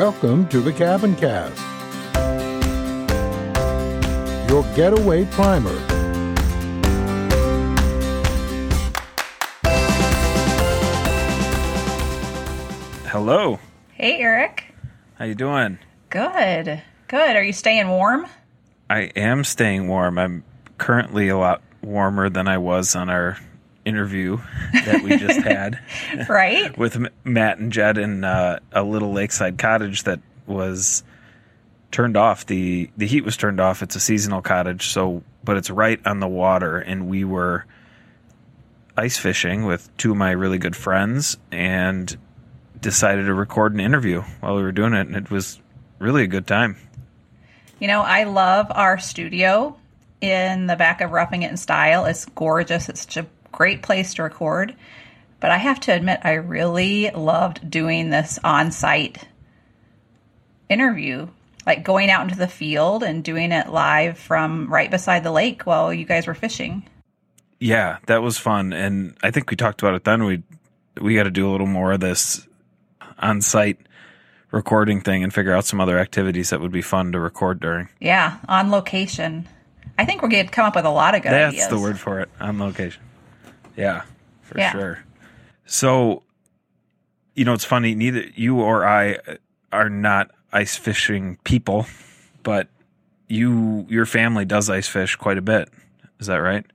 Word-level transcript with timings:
Welcome 0.00 0.48
to 0.48 0.60
the 0.60 0.72
Cabincast, 0.72 1.58
your 4.48 4.62
getaway 4.74 5.26
primer. 5.26 5.78
Hello. 13.08 13.58
Hey, 13.92 14.20
Erik. 14.20 14.64
How 15.16 15.26
you 15.26 15.34
doing? 15.34 15.78
Good. 16.08 16.80
Good. 17.08 17.36
Are 17.36 17.44
you 17.44 17.52
staying 17.52 17.90
warm? 17.90 18.26
I 18.88 19.00
am 19.14 19.44
staying 19.44 19.86
warm. 19.86 20.18
I'm 20.18 20.44
currently 20.78 21.28
a 21.28 21.36
lot 21.36 21.60
warmer 21.82 22.30
than 22.30 22.48
I 22.48 22.56
was 22.56 22.96
on 22.96 23.10
our 23.10 23.36
interview 23.84 24.38
that 24.72 25.02
we 25.02 25.16
just 25.16 25.40
had 25.46 25.80
Right? 26.28 26.76
with 26.76 26.98
Matt 27.24 27.58
and 27.58 27.72
Jed 27.72 27.98
in 27.98 28.24
uh, 28.24 28.58
a 28.72 28.82
little 28.82 29.12
lakeside 29.12 29.58
cottage 29.58 30.04
that 30.04 30.20
was 30.46 31.02
turned 31.90 32.16
off. 32.16 32.46
the 32.46 32.90
The 32.96 33.06
heat 33.06 33.24
was 33.24 33.36
turned 33.36 33.60
off. 33.60 33.82
It's 33.82 33.96
a 33.96 34.00
seasonal 34.00 34.42
cottage, 34.42 34.88
so 34.88 35.22
but 35.44 35.56
it's 35.56 35.70
right 35.70 36.00
on 36.06 36.20
the 36.20 36.28
water, 36.28 36.78
and 36.78 37.08
we 37.08 37.24
were 37.24 37.64
ice 38.96 39.16
fishing 39.16 39.64
with 39.64 39.88
two 39.96 40.10
of 40.12 40.16
my 40.16 40.30
really 40.32 40.58
good 40.58 40.76
friends, 40.76 41.38
and 41.50 42.16
decided 42.80 43.26
to 43.26 43.34
record 43.34 43.72
an 43.74 43.80
interview 43.80 44.22
while 44.40 44.56
we 44.56 44.62
were 44.62 44.72
doing 44.72 44.94
it, 44.94 45.06
and 45.06 45.16
it 45.16 45.30
was 45.30 45.60
really 45.98 46.22
a 46.22 46.26
good 46.26 46.46
time. 46.46 46.76
You 47.78 47.88
know, 47.88 48.02
I 48.02 48.24
love 48.24 48.66
our 48.70 48.98
studio 48.98 49.76
in 50.20 50.66
the 50.66 50.76
back 50.76 51.00
of 51.00 51.12
Roughing 51.12 51.42
It 51.42 51.50
in 51.50 51.56
Style. 51.56 52.04
It's 52.04 52.26
gorgeous. 52.26 52.88
It's 52.88 53.00
such 53.02 53.16
a 53.16 53.26
great 53.52 53.82
place 53.82 54.14
to 54.14 54.22
record. 54.22 54.74
But 55.40 55.50
I 55.50 55.56
have 55.56 55.80
to 55.80 55.92
admit, 55.92 56.20
I 56.22 56.32
really 56.34 57.10
loved 57.10 57.70
doing 57.70 58.10
this 58.10 58.38
on 58.44 58.70
site 58.70 59.26
interview, 60.68 61.28
like 61.66 61.82
going 61.82 62.10
out 62.10 62.22
into 62.22 62.36
the 62.36 62.46
field 62.48 63.02
and 63.02 63.24
doing 63.24 63.52
it 63.52 63.68
live 63.70 64.18
from 64.18 64.70
right 64.72 64.90
beside 64.90 65.24
the 65.24 65.32
lake 65.32 65.62
while 65.62 65.92
you 65.92 66.04
guys 66.04 66.26
were 66.26 66.34
fishing. 66.34 66.86
Yeah, 67.58 67.98
that 68.06 68.22
was 68.22 68.38
fun, 68.38 68.72
and 68.72 69.16
I 69.22 69.30
think 69.30 69.50
we 69.50 69.56
talked 69.56 69.82
about 69.82 69.94
it 69.94 70.04
then. 70.04 70.24
We 70.24 70.42
we 71.00 71.14
got 71.14 71.24
to 71.24 71.30
do 71.30 71.48
a 71.48 71.52
little 71.52 71.66
more 71.66 71.92
of 71.92 72.00
this 72.00 72.46
on 73.18 73.40
site 73.42 73.78
recording 74.50 75.00
thing 75.00 75.22
and 75.22 75.32
figure 75.32 75.54
out 75.54 75.64
some 75.64 75.80
other 75.80 75.98
activities 75.98 76.50
that 76.50 76.60
would 76.60 76.72
be 76.72 76.82
fun 76.82 77.12
to 77.12 77.20
record 77.20 77.60
during. 77.60 77.88
Yeah, 78.00 78.38
on 78.48 78.70
location. 78.70 79.48
I 79.98 80.04
think 80.04 80.22
we're 80.22 80.28
going 80.28 80.46
to 80.46 80.50
come 80.50 80.66
up 80.66 80.74
with 80.74 80.86
a 80.86 80.90
lot 80.90 81.14
of 81.14 81.22
good 81.22 81.32
That's 81.32 81.54
ideas. 81.54 81.68
the 81.68 81.78
word 81.78 81.98
for 81.98 82.20
it 82.20 82.30
on 82.40 82.58
location. 82.58 83.02
Yeah, 83.76 84.02
for 84.42 84.58
Yeah. 84.58 84.72
sure. 84.72 84.98
So, 85.66 86.22
you 87.34 87.44
know, 87.44 87.54
it's 87.54 87.64
funny. 87.64 87.94
Neither 87.94 88.24
you 88.34 88.60
or 88.60 88.84
I 88.84 89.14
uh, 89.14 89.36
are 89.72 89.88
not 89.88 90.30
ice 90.52 90.76
fishing 90.76 91.38
people, 91.44 91.86
but 92.42 92.68
you 93.28 93.86
your 93.88 94.06
family 94.06 94.44
does 94.44 94.68
ice 94.68 94.88
fish 94.88 95.16
quite 95.16 95.38
a 95.38 95.42
bit. 95.42 95.68
Is 96.18 96.26
that 96.26 96.38
right? 96.38 96.66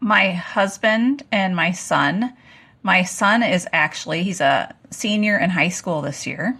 my 0.00 0.32
husband 0.32 1.22
and 1.30 1.54
my 1.54 1.70
son. 1.70 2.34
My 2.82 3.02
son 3.04 3.42
is 3.42 3.66
actually 3.72 4.22
he's 4.22 4.40
a 4.40 4.74
senior 4.90 5.38
in 5.38 5.50
high 5.50 5.68
school 5.68 6.00
this 6.02 6.26
year. 6.26 6.56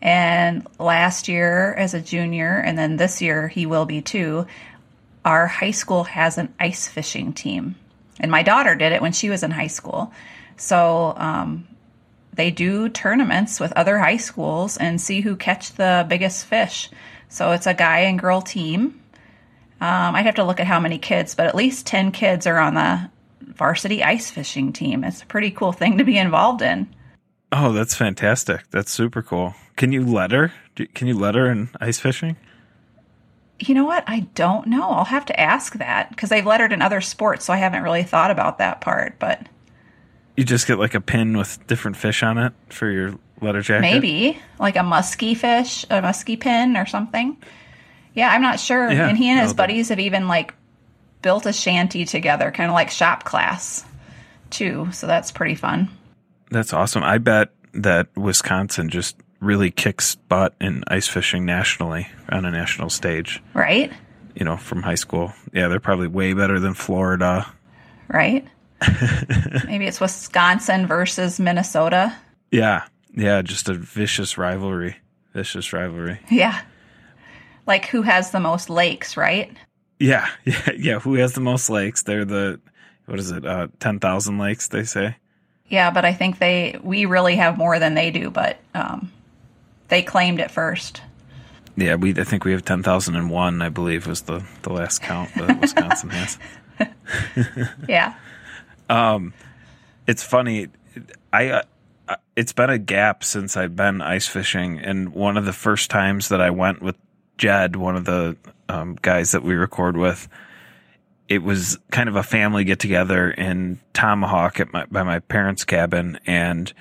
And 0.00 0.66
last 0.78 1.28
year 1.28 1.74
as 1.74 1.94
a 1.94 2.00
junior 2.00 2.58
and 2.58 2.78
then 2.78 2.96
this 2.96 3.22
year 3.22 3.48
he 3.48 3.66
will 3.66 3.86
be 3.86 4.00
too. 4.02 4.46
Our 5.24 5.46
high 5.46 5.70
school 5.70 6.04
has 6.04 6.36
an 6.38 6.52
ice 6.60 6.86
fishing 6.88 7.32
team. 7.32 7.76
And 8.20 8.30
my 8.30 8.42
daughter 8.42 8.74
did 8.74 8.92
it 8.92 9.02
when 9.02 9.12
she 9.12 9.30
was 9.30 9.42
in 9.42 9.50
high 9.50 9.68
school. 9.68 10.12
So 10.56 11.14
um, 11.16 11.66
they 12.32 12.50
do 12.50 12.88
tournaments 12.88 13.60
with 13.60 13.72
other 13.72 13.98
high 13.98 14.16
schools 14.18 14.76
and 14.76 15.00
see 15.00 15.20
who 15.20 15.36
catch 15.36 15.72
the 15.72 16.06
biggest 16.08 16.46
fish. 16.46 16.90
So 17.28 17.52
it's 17.52 17.66
a 17.66 17.74
guy 17.74 18.00
and 18.00 18.18
girl 18.18 18.40
team. 18.40 19.00
Um, 19.80 20.14
I'd 20.14 20.26
have 20.26 20.36
to 20.36 20.44
look 20.44 20.60
at 20.60 20.66
how 20.66 20.80
many 20.80 20.98
kids, 20.98 21.34
but 21.34 21.46
at 21.46 21.54
least 21.54 21.86
10 21.86 22.12
kids 22.12 22.46
are 22.46 22.58
on 22.58 22.74
the 22.74 23.10
varsity 23.40 24.02
ice 24.02 24.30
fishing 24.30 24.72
team. 24.72 25.04
It's 25.04 25.22
a 25.22 25.26
pretty 25.26 25.50
cool 25.50 25.72
thing 25.72 25.98
to 25.98 26.04
be 26.04 26.16
involved 26.16 26.62
in. 26.62 26.88
Oh, 27.52 27.72
that's 27.72 27.94
fantastic. 27.94 28.62
That's 28.70 28.90
super 28.90 29.22
cool. 29.22 29.54
Can 29.76 29.92
you 29.92 30.04
let 30.04 30.32
her? 30.32 30.52
Can 30.94 31.06
you 31.06 31.18
let 31.18 31.34
her 31.34 31.50
in 31.50 31.70
ice 31.80 32.00
fishing? 32.00 32.36
You 33.60 33.74
know 33.74 33.84
what? 33.84 34.04
I 34.06 34.20
don't 34.34 34.66
know. 34.66 34.90
I'll 34.90 35.04
have 35.04 35.26
to 35.26 35.40
ask 35.40 35.74
that 35.74 36.10
because 36.10 36.28
they've 36.28 36.44
lettered 36.44 36.72
in 36.72 36.82
other 36.82 37.00
sports, 37.00 37.44
so 37.44 37.52
I 37.52 37.56
haven't 37.56 37.82
really 37.82 38.02
thought 38.02 38.30
about 38.30 38.58
that 38.58 38.80
part. 38.80 39.18
But 39.18 39.46
You 40.36 40.44
just 40.44 40.66
get 40.66 40.78
like 40.78 40.94
a 40.94 41.00
pin 41.00 41.36
with 41.36 41.64
different 41.66 41.96
fish 41.96 42.22
on 42.22 42.36
it 42.38 42.52
for 42.68 42.90
your 42.90 43.14
letter 43.40 43.62
jacket. 43.62 43.82
maybe 43.82 44.38
like 44.58 44.76
a 44.76 44.82
musky 44.82 45.34
fish, 45.34 45.84
a 45.90 46.02
musky 46.02 46.36
pin 46.36 46.76
or 46.76 46.86
something. 46.86 47.36
Yeah, 48.14 48.30
I'm 48.32 48.42
not 48.42 48.58
sure. 48.60 48.90
Yeah, 48.90 49.08
and 49.08 49.16
he 49.18 49.28
and 49.28 49.38
his 49.40 49.48
no, 49.50 49.52
that- 49.52 49.56
buddies 49.56 49.88
have 49.90 50.00
even 50.00 50.26
like 50.28 50.54
built 51.22 51.46
a 51.46 51.52
shanty 51.52 52.04
together, 52.04 52.50
kind 52.50 52.68
of 52.70 52.74
like 52.74 52.90
shop 52.90 53.24
class 53.24 53.84
too. 54.50 54.88
So 54.92 55.06
that's 55.06 55.30
pretty 55.32 55.54
fun. 55.54 55.88
That's 56.50 56.72
awesome. 56.72 57.02
I 57.02 57.18
bet 57.18 57.50
that 57.72 58.08
Wisconsin 58.16 58.88
just 58.88 59.16
really 59.44 59.70
kicks 59.70 60.14
butt 60.14 60.54
in 60.60 60.84
ice 60.88 61.06
fishing 61.08 61.44
nationally 61.44 62.08
on 62.28 62.44
a 62.44 62.50
national 62.50 62.90
stage. 62.90 63.42
Right? 63.52 63.92
You 64.34 64.44
know, 64.44 64.56
from 64.56 64.82
high 64.82 64.94
school. 64.96 65.32
Yeah, 65.52 65.68
they're 65.68 65.80
probably 65.80 66.08
way 66.08 66.32
better 66.32 66.58
than 66.58 66.74
Florida. 66.74 67.46
Right? 68.08 68.46
maybe 69.66 69.86
it's 69.86 70.00
Wisconsin 70.00 70.86
versus 70.86 71.38
Minnesota. 71.38 72.16
Yeah, 72.50 72.86
yeah, 73.14 73.42
just 73.42 73.68
a 73.68 73.74
vicious 73.74 74.36
rivalry. 74.36 74.96
Vicious 75.32 75.72
rivalry. 75.72 76.20
Yeah. 76.30 76.60
Like 77.66 77.86
who 77.86 78.02
has 78.02 78.30
the 78.30 78.40
most 78.40 78.70
lakes, 78.70 79.16
right? 79.16 79.56
Yeah, 79.98 80.28
yeah, 80.44 80.70
yeah. 80.76 80.98
Who 81.00 81.14
has 81.14 81.32
the 81.32 81.40
most 81.40 81.70
lakes? 81.70 82.02
They're 82.02 82.24
the 82.24 82.60
what 83.06 83.18
is 83.18 83.30
it? 83.30 83.44
Uh, 83.44 83.68
ten 83.80 84.00
thousand 84.00 84.38
lakes. 84.38 84.68
They 84.68 84.84
say. 84.84 85.16
Yeah, 85.68 85.90
but 85.90 86.04
I 86.04 86.12
think 86.12 86.38
they 86.38 86.78
we 86.82 87.06
really 87.06 87.36
have 87.36 87.56
more 87.56 87.78
than 87.78 87.94
they 87.94 88.10
do, 88.10 88.30
but 88.30 88.58
um, 88.74 89.10
they 89.88 90.02
claimed 90.02 90.40
it 90.40 90.50
first. 90.50 91.02
Yeah, 91.76 91.96
we. 91.96 92.10
I 92.18 92.24
think 92.24 92.44
we 92.44 92.52
have 92.52 92.64
ten 92.64 92.82
thousand 92.82 93.16
and 93.16 93.30
one. 93.30 93.60
I 93.62 93.68
believe 93.68 94.06
was 94.06 94.22
the 94.22 94.44
the 94.62 94.72
last 94.72 95.02
count 95.02 95.34
that 95.34 95.60
Wisconsin 95.60 96.10
has. 96.10 96.38
Yeah. 97.88 98.14
Um, 98.88 99.32
It's 100.06 100.22
funny. 100.22 100.68
I. 101.32 101.48
Uh, 101.48 101.62
uh, 102.06 102.16
it's 102.36 102.52
been 102.52 102.68
a 102.68 102.78
gap 102.78 103.24
since 103.24 103.56
I've 103.56 103.74
been 103.74 104.02
ice 104.02 104.26
fishing, 104.26 104.78
and 104.78 105.14
one 105.14 105.36
of 105.38 105.46
the 105.46 105.52
first 105.54 105.90
times 105.90 106.28
that 106.28 106.40
I 106.40 106.50
went 106.50 106.82
with 106.82 106.96
Jed, 107.38 107.76
one 107.76 107.96
of 107.96 108.04
the 108.04 108.36
um, 108.68 108.96
guys 109.00 109.32
that 109.32 109.42
we 109.42 109.54
record 109.54 109.96
with, 109.96 110.28
it 111.30 111.42
was 111.42 111.78
kind 111.90 112.10
of 112.10 112.16
a 112.16 112.22
family 112.22 112.64
get 112.64 112.78
together 112.78 113.30
in 113.30 113.80
Tomahawk 113.94 114.60
at 114.60 114.70
my 114.72 114.84
by 114.86 115.02
my 115.02 115.20
parents' 115.20 115.64
cabin, 115.64 116.18
and 116.26 116.72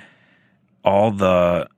all 0.83 1.11
the 1.11 1.69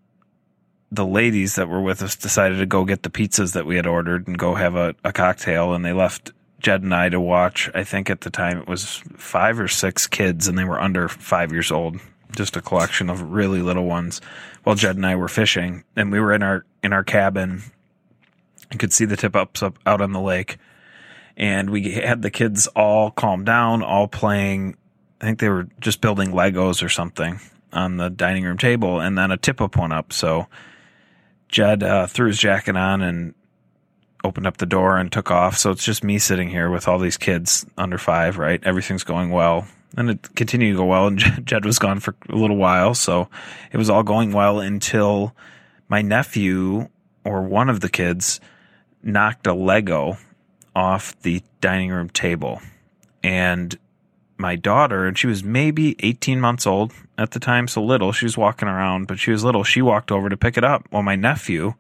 the 0.92 1.06
ladies 1.06 1.56
that 1.56 1.68
were 1.68 1.82
with 1.82 2.02
us 2.02 2.16
decided 2.16 2.58
to 2.58 2.66
go 2.66 2.86
get 2.86 3.04
the 3.04 3.10
pizzas 3.10 3.54
that 3.54 3.66
we 3.66 3.76
had 3.76 3.88
ordered 3.88 4.28
and 4.28 4.38
go 4.38 4.56
have 4.56 4.76
a, 4.76 4.96
a 5.04 5.12
cocktail, 5.12 5.74
and 5.74 5.84
they 5.84 5.94
left 5.94 6.32
Jed 6.60 6.84
and 6.84 6.94
I 6.94 7.10
to 7.10 7.20
watch. 7.20 7.70
I 7.74 7.84
think 7.84 8.10
at 8.10 8.22
the 8.22 8.30
time 8.30 8.60
it 8.60 8.68
was 8.68 9.04
five 9.18 9.60
or 9.60 9.68
six 9.68 10.08
kids, 10.08 10.48
and 10.48 10.58
they 10.58 10.64
were 10.64 10.80
under 10.80 11.08
five 11.08 11.52
years 11.52 11.72
old. 11.72 11.98
Just 12.36 12.58
a 12.58 12.62
collection 12.62 13.10
of 13.10 13.22
really 13.22 13.62
little 13.62 13.86
ones. 13.86 14.20
While 14.64 14.76
Jed 14.76 14.96
and 14.96 15.06
I 15.06 15.16
were 15.16 15.28
fishing, 15.28 15.84
and 15.96 16.12
we 16.12 16.20
were 16.20 16.34
in 16.34 16.44
our 16.44 16.66
in 16.84 16.92
our 16.94 17.04
cabin, 17.04 17.64
and 18.72 18.80
could 18.80 18.94
see 18.94 19.06
the 19.06 19.18
tip 19.18 19.36
ups 19.36 19.64
up 19.64 19.78
out 19.86 20.02
on 20.02 20.12
the 20.12 20.22
lake 20.22 20.58
and 21.38 21.70
we 21.70 21.92
had 21.92 22.22
the 22.22 22.32
kids 22.32 22.68
all 22.68 23.12
calm 23.12 23.44
down, 23.44 23.84
all 23.84 24.08
playing. 24.08 24.78
I 25.20 25.26
think 25.26 25.40
they 25.40 25.50
were 25.50 25.68
just 25.80 26.02
building 26.02 26.32
Legos 26.32 26.84
or 26.84 26.90
something 26.90 27.40
on 27.74 27.98
the 27.98 28.10
dining 28.10 28.44
room 28.44 28.58
table, 28.58 29.00
and 29.00 29.18
then 29.18 29.32
a 29.32 29.38
tip 29.38 29.60
up 29.60 29.76
went 29.76 29.94
up. 29.94 30.14
So 30.14 30.48
Jed 31.56 31.84
uh, 31.84 32.06
threw 32.06 32.28
his 32.28 32.38
jacket 32.38 32.76
on 32.76 33.02
and 33.02 33.34
opened 34.26 34.46
up 34.46 34.58
the 34.58 34.66
door 34.66 34.98
and 34.98 35.10
took 35.10 35.32
off. 35.32 35.58
So 35.58 35.72
it's 35.72 35.86
just 35.86 36.04
me 36.04 36.20
sitting 36.20 36.50
here 36.50 36.70
with 36.70 36.86
all 36.86 37.00
these 37.00 37.16
kids 37.16 37.66
under 37.78 37.98
five, 37.98 38.38
right? 38.38 38.62
Everything's 38.66 39.06
going 39.06 39.30
well. 39.30 39.66
And 39.96 40.10
it 40.10 40.36
continued 40.36 40.72
to 40.72 40.78
go 40.80 40.86
well, 40.86 41.08
and 41.08 41.18
Jed 41.46 41.64
was 41.64 41.80
gone 41.80 42.02
for 42.02 42.14
a 42.28 42.36
little 42.36 42.58
while. 42.58 42.94
So 42.94 43.30
it 43.72 43.78
was 43.78 43.90
all 43.90 44.04
going 44.04 44.34
well 44.34 44.60
until 44.60 45.34
my 45.88 46.02
nephew 46.02 46.90
or 47.24 47.44
one 47.44 47.70
of 47.70 47.80
the 47.80 47.88
kids 47.88 48.42
knocked 49.02 49.48
a 49.48 49.54
Lego 49.54 50.18
off 50.76 51.18
the 51.22 51.42
dining 51.62 51.90
room 51.90 52.10
table. 52.10 52.62
And 53.24 53.80
my 54.38 54.58
daughter, 54.58 55.06
and 55.06 55.18
she 55.18 55.28
was 55.28 55.42
maybe 55.42 55.96
18 56.00 56.42
months 56.42 56.68
old 56.68 56.92
at 57.18 57.32
the 57.32 57.40
time, 57.40 57.68
so 57.68 57.84
little. 57.84 58.12
She 58.12 58.26
was 58.26 58.38
walking 58.38 58.68
around, 58.68 59.08
but 59.08 59.20
she 59.20 59.32
was 59.32 59.44
little. 59.44 59.64
She 59.64 59.82
walked 59.82 60.12
over 60.12 60.30
to 60.30 60.38
pick 60.38 60.58
it 60.58 60.64
up. 60.64 60.88
Well, 60.92 61.04
my 61.04 61.16
nephew, 61.16 61.76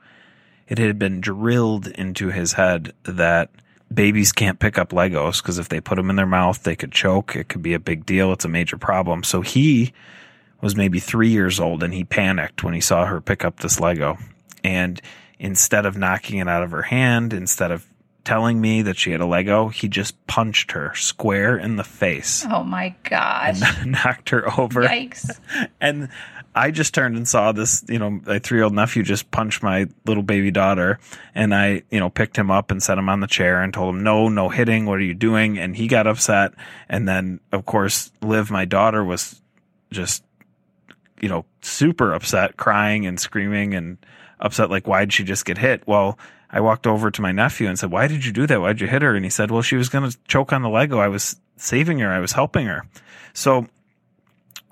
it 0.67 0.77
had 0.77 0.97
been 0.97 1.21
drilled 1.21 1.87
into 1.87 2.29
his 2.29 2.53
head 2.53 2.93
that 3.03 3.49
babies 3.93 4.31
can't 4.31 4.59
pick 4.59 4.77
up 4.77 4.89
Legos 4.89 5.41
because 5.41 5.59
if 5.59 5.69
they 5.69 5.79
put 5.79 5.95
them 5.95 6.09
in 6.09 6.15
their 6.15 6.25
mouth, 6.25 6.63
they 6.63 6.75
could 6.75 6.91
choke. 6.91 7.35
It 7.35 7.49
could 7.49 7.61
be 7.61 7.73
a 7.73 7.79
big 7.79 8.05
deal. 8.05 8.31
It's 8.31 8.45
a 8.45 8.49
major 8.49 8.77
problem. 8.77 9.23
So 9.23 9.41
he 9.41 9.93
was 10.61 10.75
maybe 10.75 10.99
three 10.99 11.29
years 11.29 11.59
old 11.59 11.83
and 11.83 11.93
he 11.93 12.03
panicked 12.03 12.63
when 12.63 12.73
he 12.73 12.81
saw 12.81 13.05
her 13.05 13.21
pick 13.21 13.45
up 13.45 13.59
this 13.59 13.79
Lego. 13.79 14.17
And 14.63 15.01
instead 15.37 15.85
of 15.85 15.97
knocking 15.97 16.39
it 16.39 16.47
out 16.47 16.63
of 16.63 16.71
her 16.71 16.83
hand, 16.83 17.33
instead 17.33 17.71
of 17.71 17.85
telling 18.25 18.59
me 18.59 18.81
that 18.81 18.97
she 18.97 19.11
had 19.11 19.21
a 19.21 19.25
Lego, 19.25 19.69
he 19.69 19.87
just 19.87 20.25
punched 20.27 20.71
her 20.71 20.93
square 20.95 21.57
in 21.57 21.77
the 21.77 21.83
face. 21.83 22.45
Oh 22.49 22.63
my 22.63 22.95
gosh. 23.03 23.61
Knocked 23.85 24.31
her 24.31 24.59
over. 24.59 24.83
Yikes. 24.83 25.39
And 25.79 26.09
I 26.55 26.71
just 26.71 26.93
turned 26.93 27.15
and 27.17 27.27
saw 27.27 27.51
this, 27.51 27.83
you 27.87 27.99
know, 27.99 28.09
my 28.09 28.39
three 28.39 28.57
year 28.57 28.63
old 28.63 28.73
nephew 28.73 29.03
just 29.03 29.29
punch 29.29 29.61
my 29.61 29.87
little 30.05 30.23
baby 30.23 30.51
daughter. 30.51 30.99
And 31.35 31.53
I, 31.53 31.83
you 31.91 31.99
know, 31.99 32.09
picked 32.09 32.37
him 32.37 32.49
up 32.49 32.71
and 32.71 32.81
set 32.81 32.97
him 32.97 33.09
on 33.09 33.19
the 33.19 33.27
chair 33.27 33.61
and 33.61 33.73
told 33.73 33.93
him, 33.93 34.03
no, 34.03 34.29
no 34.29 34.49
hitting. 34.49 34.85
What 34.85 34.99
are 34.99 35.03
you 35.03 35.13
doing? 35.13 35.59
And 35.59 35.75
he 35.75 35.87
got 35.87 36.07
upset. 36.07 36.53
And 36.89 37.07
then, 37.07 37.39
of 37.51 37.65
course, 37.65 38.11
Liv, 38.21 38.49
my 38.49 38.65
daughter, 38.65 39.03
was 39.03 39.41
just, 39.91 40.23
you 41.21 41.29
know, 41.29 41.45
super 41.61 42.13
upset, 42.13 42.57
crying 42.57 43.05
and 43.05 43.19
screaming 43.19 43.73
and 43.73 43.97
upset. 44.39 44.69
Like, 44.69 44.87
why'd 44.87 45.13
she 45.13 45.23
just 45.23 45.45
get 45.45 45.57
hit? 45.57 45.85
Well, 45.85 46.17
I 46.55 46.61
walked 46.61 46.87
over 46.87 47.11
to 47.11 47.21
my 47.21 47.33
nephew 47.33 47.67
and 47.67 47.77
said, 47.77 47.91
why 47.91 48.07
did 48.07 48.25
you 48.25 48.31
do 48.31 48.47
that? 48.47 48.61
Why'd 48.61 48.79
you 48.79 48.87
hit 48.87 49.01
her? 49.01 49.13
And 49.13 49.25
he 49.25 49.29
said, 49.29 49.51
well, 49.51 49.61
she 49.61 49.75
was 49.75 49.89
going 49.89 50.09
to 50.09 50.17
choke 50.25 50.53
on 50.53 50.61
the 50.61 50.69
Lego. 50.69 50.99
I 50.99 51.09
was 51.09 51.35
saving 51.57 51.99
her. 51.99 52.09
I 52.09 52.19
was 52.19 52.31
helping 52.31 52.65
her. 52.65 52.83
So 53.33 53.67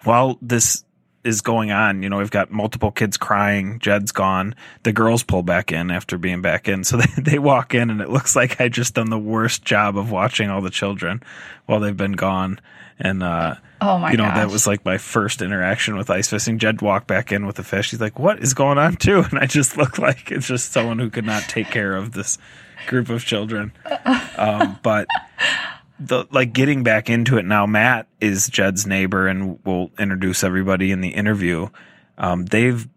while 0.03 0.37
this 0.41 0.85
is 1.23 1.41
going 1.41 1.71
on. 1.71 2.03
You 2.03 2.09
know, 2.09 2.17
we've 2.17 2.31
got 2.31 2.51
multiple 2.51 2.91
kids 2.91 3.17
crying. 3.17 3.79
Jed's 3.79 4.11
gone. 4.11 4.55
The 4.83 4.91
girls 4.91 5.23
pull 5.23 5.43
back 5.43 5.71
in 5.71 5.91
after 5.91 6.17
being 6.17 6.41
back 6.41 6.67
in. 6.67 6.83
So 6.83 6.97
they, 7.15 7.21
they 7.21 7.39
walk 7.39 7.73
in 7.73 7.89
and 7.89 8.01
it 8.01 8.09
looks 8.09 8.35
like 8.35 8.59
I 8.59 8.69
just 8.69 8.95
done 8.95 9.09
the 9.09 9.19
worst 9.19 9.63
job 9.63 9.97
of 9.97 10.11
watching 10.11 10.49
all 10.49 10.61
the 10.61 10.69
children 10.69 11.21
while 11.65 11.79
they've 11.79 11.95
been 11.95 12.13
gone. 12.13 12.59
And, 12.99 13.23
uh, 13.23 13.55
Oh 13.85 13.97
my 13.97 14.11
you 14.11 14.17
know, 14.17 14.23
that 14.23 14.49
was 14.49 14.65
like 14.65 14.85
my 14.85 14.97
first 14.97 15.41
interaction 15.41 15.97
with 15.97 16.09
ice 16.09 16.29
fishing. 16.29 16.57
Jed 16.57 16.81
walked 16.81 17.05
back 17.05 17.33
in 17.33 17.45
with 17.45 17.57
the 17.57 17.63
fish. 17.63 17.91
He's 17.91 17.99
like, 17.99 18.17
what 18.17 18.41
is 18.41 18.53
going 18.53 18.77
on 18.77 18.95
too? 18.95 19.25
And 19.33 19.39
I 19.39 19.45
just 19.45 19.75
look 19.75 19.97
like 19.97 20.31
it's 20.31 20.47
just 20.47 20.71
someone 20.71 20.99
who 20.99 21.09
could 21.09 21.25
not 21.25 21.43
take 21.43 21.67
care 21.67 21.93
of 21.93 22.13
this 22.13 22.37
group 22.87 23.09
of 23.09 23.25
children. 23.25 23.73
Um, 24.37 24.79
but 24.83 25.07
the 25.99 26.25
like 26.31 26.53
getting 26.53 26.83
back 26.83 27.09
into 27.09 27.37
it 27.37 27.43
now, 27.43 27.65
Matt 27.65 28.07
is 28.21 28.47
Jed's 28.47 28.87
neighbor 28.87 29.27
and 29.27 29.59
we'll 29.65 29.91
introduce 29.99 30.45
everybody 30.45 30.91
in 30.91 31.01
the 31.01 31.09
interview. 31.09 31.67
Um, 32.17 32.45
they've 32.45 32.87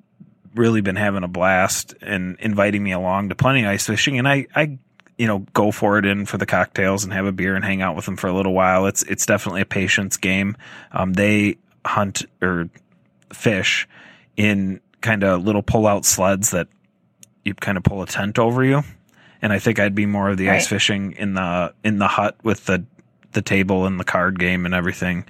really 0.55 0.82
been 0.82 0.97
having 0.97 1.25
a 1.25 1.29
blast 1.29 1.94
and 2.00 2.37
inviting 2.39 2.82
me 2.85 2.93
along 2.93 3.31
to 3.31 3.35
plenty 3.35 3.65
of 3.65 3.71
ice 3.71 3.87
fishing. 3.87 4.19
And 4.19 4.29
I, 4.29 4.47
I, 4.55 4.79
you 5.19 5.27
know, 5.27 5.41
go 5.55 5.71
for 5.71 5.99
it 5.99 6.05
in 6.05 6.27
for 6.27 6.37
the 6.37 6.47
cocktails 6.47 7.05
and 7.05 7.13
have 7.13 7.27
a 7.27 7.33
beer 7.33 7.57
and 7.57 7.65
hang 7.65 7.81
out 7.81 7.97
with 7.97 8.05
them 8.05 8.17
for 8.17 8.27
a 8.27 8.33
little 8.33 8.53
while. 8.53 8.87
It's, 8.87 9.03
it's 9.05 9.25
definitely 9.25 9.63
a 9.63 9.67
patience 9.67 10.17
game. 10.17 10.57
Um, 10.93 11.15
they 11.15 11.57
hunt 11.85 12.25
or 12.43 12.69
fish 13.33 13.89
in 14.37 14.81
kind 15.01 15.25
of 15.25 15.45
little 15.45 15.63
pull 15.63 15.87
out 15.87 16.05
sleds 16.05 16.51
that 16.51 16.69
you 17.45 17.55
kind 17.55 17.79
of 17.79 17.85
pull 17.85 18.03
a 18.03 18.07
tent 18.07 18.39
over 18.39 18.63
you. 18.63 18.83
And 19.41 19.53
I 19.53 19.59
think 19.59 19.79
I'd 19.79 19.95
be 19.95 20.07
more 20.07 20.29
of 20.29 20.37
the 20.37 20.51
ice 20.51 20.67
fishing 20.67 21.13
in 21.13 21.35
the, 21.35 21.73
in 21.85 21.99
the 21.99 22.09
hut 22.09 22.37
with 22.43 22.67
the, 22.67 22.85
the 23.33 23.43
table 23.43 23.87
and 23.87 24.01
the 24.01 24.05
card 24.05 24.39
game 24.39 24.67
and 24.67 24.75
everything. 24.75 25.25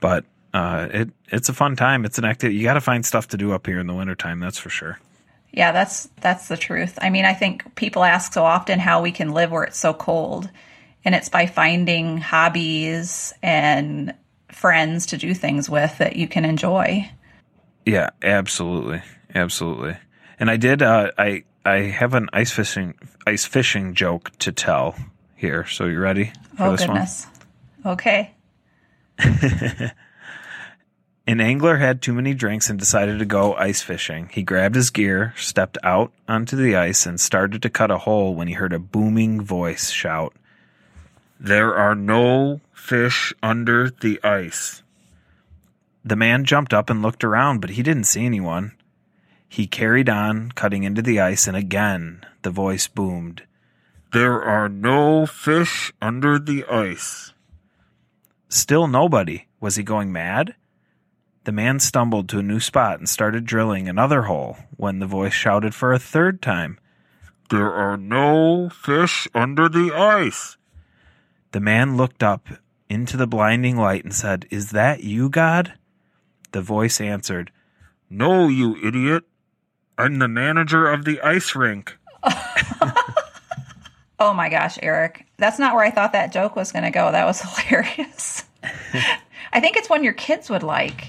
But, 0.00 0.24
uh, 0.54 0.88
it, 0.90 1.10
it's 1.28 1.48
a 1.48 1.52
fun 1.52 1.76
time. 1.76 2.04
It's 2.04 2.18
an 2.18 2.24
activity. 2.24 2.56
You 2.56 2.64
got 2.64 2.74
to 2.74 2.80
find 2.80 3.04
stuff 3.04 3.28
to 3.28 3.36
do 3.36 3.52
up 3.52 3.66
here 3.66 3.80
in 3.80 3.86
the 3.86 3.94
wintertime. 3.94 4.40
That's 4.40 4.58
for 4.58 4.70
sure. 4.70 4.98
Yeah, 5.52 5.72
that's 5.72 6.08
that's 6.20 6.48
the 6.48 6.56
truth. 6.56 6.98
I 7.00 7.10
mean, 7.10 7.24
I 7.24 7.32
think 7.32 7.74
people 7.76 8.04
ask 8.04 8.32
so 8.32 8.44
often 8.44 8.78
how 8.78 9.02
we 9.02 9.12
can 9.12 9.32
live 9.32 9.50
where 9.50 9.64
it's 9.64 9.78
so 9.78 9.94
cold, 9.94 10.50
and 11.04 11.14
it's 11.14 11.28
by 11.28 11.46
finding 11.46 12.18
hobbies 12.18 13.32
and 13.42 14.14
friends 14.48 15.06
to 15.06 15.16
do 15.16 15.34
things 15.34 15.68
with 15.68 15.98
that 15.98 16.16
you 16.16 16.28
can 16.28 16.44
enjoy. 16.44 17.10
Yeah, 17.84 18.10
absolutely, 18.22 19.02
absolutely. 19.34 19.96
And 20.38 20.50
I 20.50 20.56
did. 20.56 20.82
Uh, 20.82 21.12
I 21.16 21.44
I 21.64 21.76
have 21.78 22.14
an 22.14 22.28
ice 22.32 22.50
fishing 22.52 22.94
ice 23.26 23.44
fishing 23.44 23.94
joke 23.94 24.30
to 24.40 24.52
tell 24.52 24.94
here. 25.36 25.66
So 25.66 25.86
you 25.86 25.98
ready 25.98 26.32
for 26.56 26.68
Oh 26.68 26.70
this 26.72 26.80
goodness. 26.80 27.26
Okay. 27.84 28.32
An 31.28 31.40
angler 31.40 31.78
had 31.78 32.00
too 32.00 32.12
many 32.12 32.34
drinks 32.34 32.70
and 32.70 32.78
decided 32.78 33.18
to 33.18 33.24
go 33.24 33.54
ice 33.56 33.82
fishing. 33.82 34.28
He 34.32 34.44
grabbed 34.44 34.76
his 34.76 34.90
gear, 34.90 35.34
stepped 35.36 35.76
out 35.82 36.12
onto 36.28 36.54
the 36.54 36.76
ice, 36.76 37.04
and 37.04 37.20
started 37.20 37.62
to 37.62 37.70
cut 37.70 37.90
a 37.90 37.98
hole 37.98 38.36
when 38.36 38.46
he 38.46 38.54
heard 38.54 38.72
a 38.72 38.78
booming 38.78 39.40
voice 39.40 39.90
shout, 39.90 40.34
"There 41.40 41.74
are 41.74 41.96
no 41.96 42.60
fish 42.72 43.34
under 43.42 43.90
the 43.90 44.22
ice." 44.22 44.84
The 46.04 46.14
man 46.14 46.44
jumped 46.44 46.72
up 46.72 46.88
and 46.88 47.02
looked 47.02 47.24
around, 47.24 47.60
but 47.60 47.70
he 47.70 47.82
didn't 47.82 48.04
see 48.04 48.24
anyone. 48.24 48.72
He 49.48 49.66
carried 49.66 50.08
on, 50.08 50.52
cutting 50.52 50.84
into 50.84 51.02
the 51.02 51.18
ice, 51.18 51.48
and 51.48 51.56
again 51.56 52.24
the 52.42 52.50
voice 52.50 52.86
boomed. 52.86 53.42
There 54.12 54.40
are 54.40 54.68
no 54.68 55.26
fish 55.26 55.92
under 56.00 56.38
the 56.38 56.64
ice. 56.66 57.32
Still 58.48 58.86
nobody. 58.86 59.46
Was 59.58 59.74
he 59.74 59.82
going 59.82 60.12
mad? 60.12 60.54
The 61.46 61.52
man 61.52 61.78
stumbled 61.78 62.28
to 62.30 62.40
a 62.40 62.42
new 62.42 62.58
spot 62.58 62.98
and 62.98 63.08
started 63.08 63.46
drilling 63.46 63.88
another 63.88 64.22
hole 64.22 64.56
when 64.76 64.98
the 64.98 65.06
voice 65.06 65.32
shouted 65.32 65.76
for 65.76 65.92
a 65.92 65.98
third 65.98 66.42
time. 66.42 66.76
There 67.50 67.72
are 67.72 67.96
no 67.96 68.68
fish 68.68 69.28
under 69.32 69.68
the 69.68 69.92
ice. 69.94 70.56
The 71.52 71.60
man 71.60 71.96
looked 71.96 72.24
up 72.24 72.48
into 72.88 73.16
the 73.16 73.28
blinding 73.28 73.76
light 73.76 74.02
and 74.02 74.12
said, 74.12 74.46
Is 74.50 74.72
that 74.72 75.04
you, 75.04 75.28
God? 75.28 75.74
The 76.50 76.62
voice 76.62 77.00
answered, 77.00 77.52
No, 78.10 78.48
you 78.48 78.74
idiot. 78.84 79.22
I'm 79.96 80.18
the 80.18 80.26
manager 80.26 80.90
of 80.90 81.04
the 81.04 81.20
ice 81.20 81.54
rink. 81.54 81.96
Oh 84.18 84.32
my 84.32 84.48
gosh, 84.48 84.78
Erik. 84.82 85.26
That's 85.36 85.58
not 85.58 85.74
where 85.74 85.84
I 85.84 85.90
thought 85.90 86.14
that 86.14 86.32
joke 86.32 86.56
was 86.56 86.72
going 86.72 86.84
to 86.84 86.90
go. 86.90 87.12
That 87.12 87.26
was 87.26 87.40
hilarious. 87.68 88.44
I 89.52 89.60
think 89.60 89.76
it's 89.76 89.90
one 89.90 90.02
your 90.02 90.14
kids 90.14 90.48
would 90.48 90.62
like. 90.62 91.08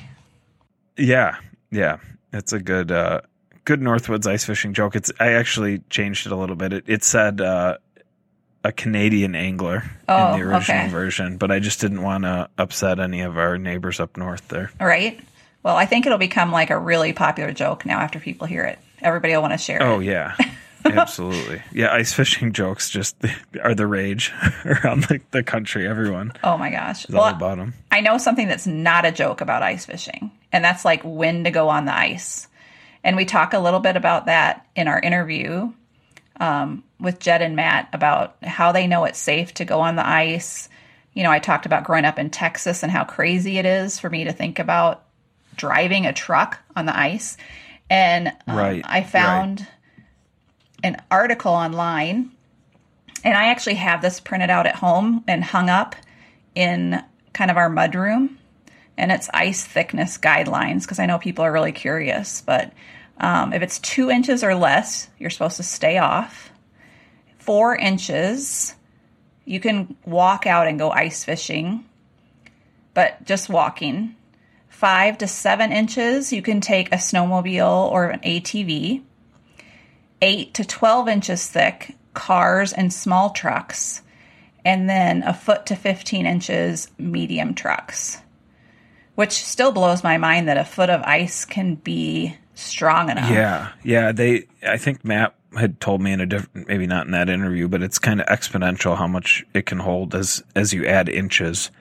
Yeah, 0.97 1.37
yeah. 1.71 1.97
It's 2.33 2.53
a 2.53 2.59
good 2.59 2.91
uh 2.91 3.21
good 3.65 3.81
Northwoods 3.81 4.27
ice 4.27 4.45
fishing 4.45 4.73
joke. 4.73 4.95
It's 4.95 5.11
I 5.19 5.33
actually 5.33 5.79
changed 5.89 6.25
it 6.25 6.31
a 6.31 6.35
little 6.35 6.55
bit. 6.55 6.73
It, 6.73 6.83
it 6.87 7.03
said 7.03 7.41
uh 7.41 7.77
a 8.63 8.71
Canadian 8.71 9.35
angler 9.35 9.83
Oh, 10.09 10.33
in 10.33 10.39
the 10.39 10.45
original 10.45 10.81
okay. 10.81 10.89
version, 10.89 11.37
but 11.37 11.51
I 11.51 11.59
just 11.59 11.79
didn't 11.79 12.01
want 12.01 12.23
to 12.25 12.49
upset 12.57 12.99
any 12.99 13.21
of 13.21 13.37
our 13.37 13.57
neighbors 13.57 13.99
up 13.99 14.17
north 14.17 14.47
there. 14.49 14.71
Right? 14.79 15.19
Well, 15.63 15.77
I 15.77 15.85
think 15.85 16.05
it'll 16.05 16.17
become 16.17 16.51
like 16.51 16.69
a 16.69 16.77
really 16.77 17.13
popular 17.13 17.53
joke 17.53 17.85
now 17.85 17.99
after 17.99 18.19
people 18.19 18.45
hear 18.47 18.63
it. 18.63 18.79
Everybody 19.01 19.33
will 19.35 19.41
want 19.41 19.53
to 19.53 19.57
share 19.57 19.81
Oh 19.81 19.99
it. 19.99 20.05
yeah. 20.05 20.35
Absolutely. 20.85 21.61
Yeah, 21.73 21.93
ice 21.93 22.13
fishing 22.13 22.53
jokes 22.53 22.89
just 22.89 23.15
are 23.63 23.75
the 23.75 23.87
rage 23.87 24.33
around 24.65 25.03
the, 25.05 25.21
the 25.31 25.43
country. 25.43 25.87
Everyone 25.87 26.33
Oh 26.43 26.57
my 26.57 26.69
gosh. 26.69 27.09
all 27.09 27.21
Well, 27.21 27.35
about 27.35 27.57
them. 27.57 27.73
I 27.91 28.01
know 28.01 28.17
something 28.17 28.47
that's 28.47 28.67
not 28.67 29.05
a 29.05 29.11
joke 29.11 29.41
about 29.41 29.63
ice 29.63 29.85
fishing, 29.85 30.31
and 30.51 30.63
that's 30.63 30.85
like 30.85 31.01
when 31.03 31.43
to 31.43 31.51
go 31.51 31.69
on 31.69 31.85
the 31.85 31.95
ice. 31.95 32.47
And 33.03 33.15
we 33.15 33.25
talk 33.25 33.53
a 33.53 33.59
little 33.59 33.79
bit 33.79 33.95
about 33.95 34.25
that 34.25 34.67
in 34.75 34.87
our 34.87 34.99
interview 34.99 35.71
um, 36.39 36.83
with 36.99 37.19
Jed 37.19 37.41
and 37.41 37.55
Matt 37.55 37.89
about 37.93 38.37
how 38.43 38.71
they 38.71 38.87
know 38.87 39.05
it's 39.05 39.19
safe 39.19 39.53
to 39.55 39.65
go 39.65 39.79
on 39.79 39.95
the 39.95 40.07
ice. 40.07 40.69
You 41.13 41.23
know, 41.23 41.31
I 41.31 41.39
talked 41.39 41.65
about 41.65 41.83
growing 41.83 42.05
up 42.05 42.19
in 42.19 42.29
Texas 42.29 42.83
and 42.83 42.91
how 42.91 43.03
crazy 43.03 43.57
it 43.57 43.65
is 43.65 43.99
for 43.99 44.09
me 44.09 44.23
to 44.25 44.33
think 44.33 44.59
about 44.59 45.03
driving 45.55 46.05
a 46.05 46.13
truck 46.13 46.59
on 46.75 46.85
the 46.85 46.97
ice. 46.97 47.37
And 47.89 48.29
um, 48.47 48.57
Right, 48.57 48.83
I 48.85 49.03
found 49.03 49.67
an 50.83 51.01
article 51.09 51.51
online, 51.51 52.31
and 53.23 53.35
I 53.35 53.47
actually 53.47 53.75
have 53.75 54.01
this 54.01 54.19
printed 54.19 54.49
out 54.49 54.67
at 54.67 54.75
home 54.75 55.23
and 55.27 55.43
hung 55.43 55.69
up 55.69 55.95
in 56.53 57.01
kind 57.33 57.49
of 57.49 57.57
our 57.57 57.69
mud 57.69 57.95
room. 57.95 58.36
And 58.97 59.11
it's 59.11 59.29
ice 59.33 59.63
thickness 59.63 60.17
guidelines 60.17 60.81
because 60.81 60.99
I 60.99 61.05
know 61.05 61.19
people 61.19 61.45
are 61.45 61.51
really 61.51 61.71
curious. 61.71 62.41
But 62.41 62.73
um, 63.19 63.53
if 63.53 63.61
it's 63.61 63.79
two 63.79 64.09
inches 64.09 64.43
or 64.43 64.55
less, 64.55 65.09
you're 65.19 65.29
supposed 65.29 65.57
to 65.57 65.63
stay 65.63 65.97
off. 65.97 66.51
Four 67.37 67.75
inches, 67.75 68.75
you 69.45 69.59
can 69.59 69.95
walk 70.05 70.45
out 70.45 70.67
and 70.67 70.77
go 70.77 70.91
ice 70.91 71.23
fishing, 71.23 71.85
but 72.93 73.23
just 73.23 73.49
walking. 73.49 74.15
Five 74.67 75.17
to 75.19 75.27
seven 75.27 75.71
inches, 75.71 76.33
you 76.33 76.41
can 76.41 76.61
take 76.61 76.91
a 76.91 76.97
snowmobile 76.97 77.91
or 77.91 78.09
an 78.09 78.19
ATV. 78.19 79.01
Eight 80.21 80.53
to 80.55 80.65
12 80.65 81.07
inches 81.07 81.47
thick, 81.47 81.95
cars 82.13 82.73
and 82.73 82.91
small 82.91 83.29
trucks. 83.31 84.01
And 84.65 84.89
then 84.89 85.23
a 85.23 85.33
foot 85.33 85.67
to 85.67 85.75
15 85.75 86.25
inches, 86.25 86.89
medium 86.97 87.55
trucks. 87.55 88.17
Which 89.17 89.31
still 89.33 89.71
blows 89.71 90.03
my 90.03 90.19
mind 90.19 90.47
that 90.47 90.57
a 90.57 90.63
foot 90.63 90.91
of 90.91 91.01
ice 91.01 91.43
can 91.43 91.73
be 91.73 92.37
strong 92.53 93.09
enough. 93.09 93.31
Yeah, 93.31 93.71
yeah. 93.83 94.11
They, 94.11 94.45
I 94.61 94.77
think 94.77 95.03
Matt 95.03 95.33
had 95.57 95.81
told 95.81 96.01
me 96.01 96.11
in 96.11 96.21
a 96.21 96.27
different, 96.27 96.67
maybe 96.67 96.85
not 96.85 97.07
in 97.07 97.13
that 97.13 97.27
interview, 97.27 97.67
but 97.67 97.81
it's 97.81 97.97
kind 97.97 98.21
of 98.21 98.27
exponential 98.27 98.95
how 98.95 99.07
much 99.07 99.43
it 99.55 99.65
can 99.65 99.79
hold 99.79 100.13
as 100.13 100.43
as 100.55 100.71
you 100.71 100.85
add 100.85 101.09
inches. 101.09 101.71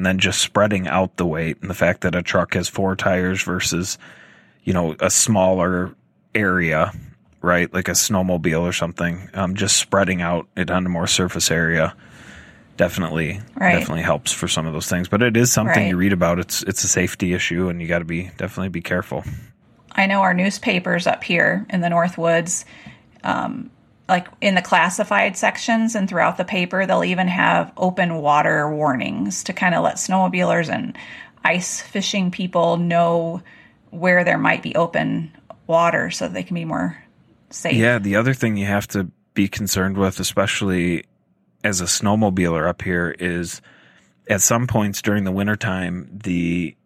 and 0.00 0.06
then 0.06 0.18
just 0.18 0.38
spreading 0.40 0.88
out 0.88 1.18
the 1.18 1.26
weight 1.26 1.58
and 1.60 1.68
the 1.68 1.74
fact 1.74 2.00
that 2.00 2.14
a 2.14 2.22
truck 2.22 2.54
has 2.54 2.70
four 2.70 2.96
tires 2.96 3.42
versus, 3.42 3.98
you 4.64 4.72
know, 4.72 4.96
a 4.98 5.10
smaller 5.10 5.94
area, 6.34 6.90
right? 7.42 7.70
Like 7.74 7.88
a 7.88 7.92
snowmobile 7.92 8.62
or 8.62 8.72
something. 8.72 9.28
Um, 9.34 9.54
just 9.54 9.76
spreading 9.76 10.22
out 10.22 10.48
it 10.56 10.70
onto 10.70 10.88
more 10.88 11.06
surface 11.06 11.50
area 11.50 11.94
definitely 12.80 13.40
Right. 13.54 13.78
definitely 13.78 14.02
helps 14.02 14.32
for 14.32 14.48
some 14.48 14.66
of 14.66 14.72
those 14.72 14.88
things. 14.88 15.06
But 15.06 15.22
it 15.22 15.36
is 15.36 15.52
something 15.52 15.86
you 15.86 15.96
read 15.96 16.14
about. 16.14 16.38
It's 16.38 16.62
it's 16.62 16.82
a 16.82 16.88
safety 16.88 17.34
issue 17.34 17.68
and 17.68 17.80
you 17.80 17.86
gotta 17.86 18.06
be 18.06 18.30
definitely 18.38 18.70
be 18.70 18.80
careful. 18.80 19.22
I 19.92 20.06
know 20.06 20.22
our 20.22 20.32
newspapers 20.32 21.06
up 21.06 21.22
here 21.22 21.66
in 21.68 21.82
the 21.82 21.90
North 21.90 22.16
Woods, 22.16 22.64
um, 23.22 23.70
like 24.08 24.28
in 24.40 24.54
the 24.54 24.62
classified 24.62 25.36
sections 25.36 25.94
and 25.94 26.08
throughout 26.08 26.36
the 26.38 26.44
paper, 26.44 26.86
they'll 26.86 27.04
even 27.04 27.28
have 27.28 27.70
open 27.76 28.14
water 28.16 28.72
warnings 28.74 29.44
to 29.44 29.52
kind 29.52 29.74
of 29.74 29.84
let 29.84 29.96
snowmobilers 29.96 30.72
and 30.72 30.96
ice 31.44 31.82
fishing 31.82 32.30
people 32.30 32.76
know 32.78 33.42
where 33.90 34.24
there 34.24 34.38
might 34.38 34.62
be 34.62 34.74
open 34.74 35.36
water 35.66 36.10
so 36.10 36.28
they 36.28 36.42
can 36.44 36.54
be 36.54 36.64
more 36.64 36.96
safe. 37.50 37.74
Yeah, 37.74 37.98
the 37.98 38.16
other 38.16 38.32
thing 38.32 38.56
you 38.56 38.66
have 38.66 38.86
to 38.88 39.10
be 39.34 39.48
concerned 39.48 39.98
with, 39.98 40.18
especially 40.18 41.04
as 41.64 41.80
a 41.80 41.84
snowmobiler 41.84 42.68
up 42.68 42.82
here, 42.82 43.14
is 43.18 43.60
at 44.28 44.40
some 44.40 44.66
points 44.66 45.02
during 45.02 45.24
the 45.24 45.32
wintertime, 45.32 46.08
the 46.22 46.76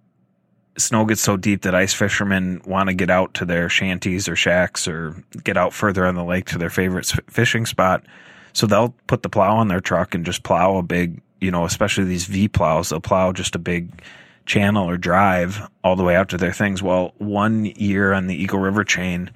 snow 0.77 1.05
gets 1.05 1.21
so 1.21 1.37
deep 1.37 1.63
that 1.63 1.75
ice 1.75 1.95
fishermen 1.95 2.61
want 2.67 2.89
to 2.89 2.95
get 2.95 3.11
out 3.11 3.35
to 3.35 3.45
their 3.45 3.69
shanties 3.69 4.29
or 4.29 4.37
shacks 4.37 4.89
or 4.89 5.15
get 5.45 5.57
out 5.57 5.73
further 5.73 6.07
on 6.07 6.15
the 6.15 6.25
lake 6.25 6.47
to 6.47 6.59
their 6.59 6.71
favorite 6.71 7.13
fishing 7.29 7.67
spot. 7.67 8.05
So 8.53 8.67
they'll 8.67 8.95
put 9.07 9.23
the 9.23 9.29
plow 9.29 9.57
on 9.57 9.69
their 9.69 9.81
truck 9.81 10.15
and 10.15 10.25
just 10.25 10.43
plow 10.43 10.77
a 10.77 10.83
big, 10.83 11.21
you 11.41 11.51
know, 11.51 11.65
especially 11.65 12.05
these 12.05 12.27
V 12.27 12.49
plows, 12.49 12.89
they'll 12.89 13.01
plow 13.01 13.33
just 13.33 13.55
a 13.55 13.59
big 13.59 14.03
channel 14.47 14.89
or 14.89 14.97
drive 14.97 15.69
all 15.83 15.97
the 15.97 16.03
way 16.03 16.17
out 16.17 16.29
to 16.31 16.37
their 16.37 16.53
things. 16.53 16.83
Well, 16.83 17.15
one 17.19 17.65
year 17.65 18.13
on 18.13 18.27
the 18.27 18.35
Eagle 18.35 18.59
River 18.59 18.85
chain, 18.85 19.31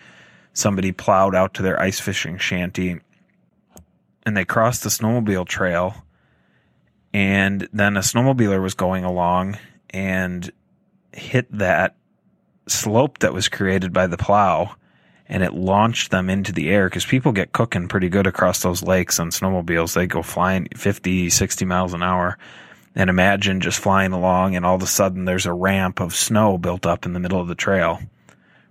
somebody 0.52 0.92
plowed 0.92 1.34
out 1.34 1.54
to 1.54 1.62
their 1.62 1.80
ice 1.80 2.00
fishing 2.00 2.38
shanty 2.38 3.00
and 4.28 4.36
they 4.36 4.44
crossed 4.44 4.82
the 4.82 4.90
snowmobile 4.90 5.48
trail 5.48 6.04
and 7.14 7.66
then 7.72 7.96
a 7.96 8.00
snowmobiler 8.00 8.62
was 8.62 8.74
going 8.74 9.02
along 9.02 9.56
and 9.88 10.52
hit 11.14 11.50
that 11.50 11.96
slope 12.66 13.20
that 13.20 13.32
was 13.32 13.48
created 13.48 13.90
by 13.90 14.06
the 14.06 14.18
plow 14.18 14.76
and 15.30 15.42
it 15.42 15.54
launched 15.54 16.10
them 16.10 16.28
into 16.28 16.52
the 16.52 16.68
air 16.68 16.90
because 16.90 17.06
people 17.06 17.32
get 17.32 17.52
cooking 17.52 17.88
pretty 17.88 18.10
good 18.10 18.26
across 18.26 18.60
those 18.60 18.82
lakes 18.82 19.18
on 19.18 19.30
snowmobiles. 19.30 19.94
They 19.94 20.06
go 20.06 20.22
flying 20.22 20.68
50 20.76 21.30
60 21.30 21.64
miles 21.64 21.94
an 21.94 22.02
hour 22.02 22.36
and 22.94 23.08
imagine 23.08 23.62
just 23.62 23.78
flying 23.78 24.12
along 24.12 24.56
and 24.56 24.66
all 24.66 24.74
of 24.74 24.82
a 24.82 24.86
sudden 24.86 25.24
there's 25.24 25.46
a 25.46 25.52
ramp 25.54 26.00
of 26.00 26.14
snow 26.14 26.58
built 26.58 26.84
up 26.84 27.06
in 27.06 27.14
the 27.14 27.20
middle 27.20 27.40
of 27.40 27.48
the 27.48 27.54
trail 27.54 27.98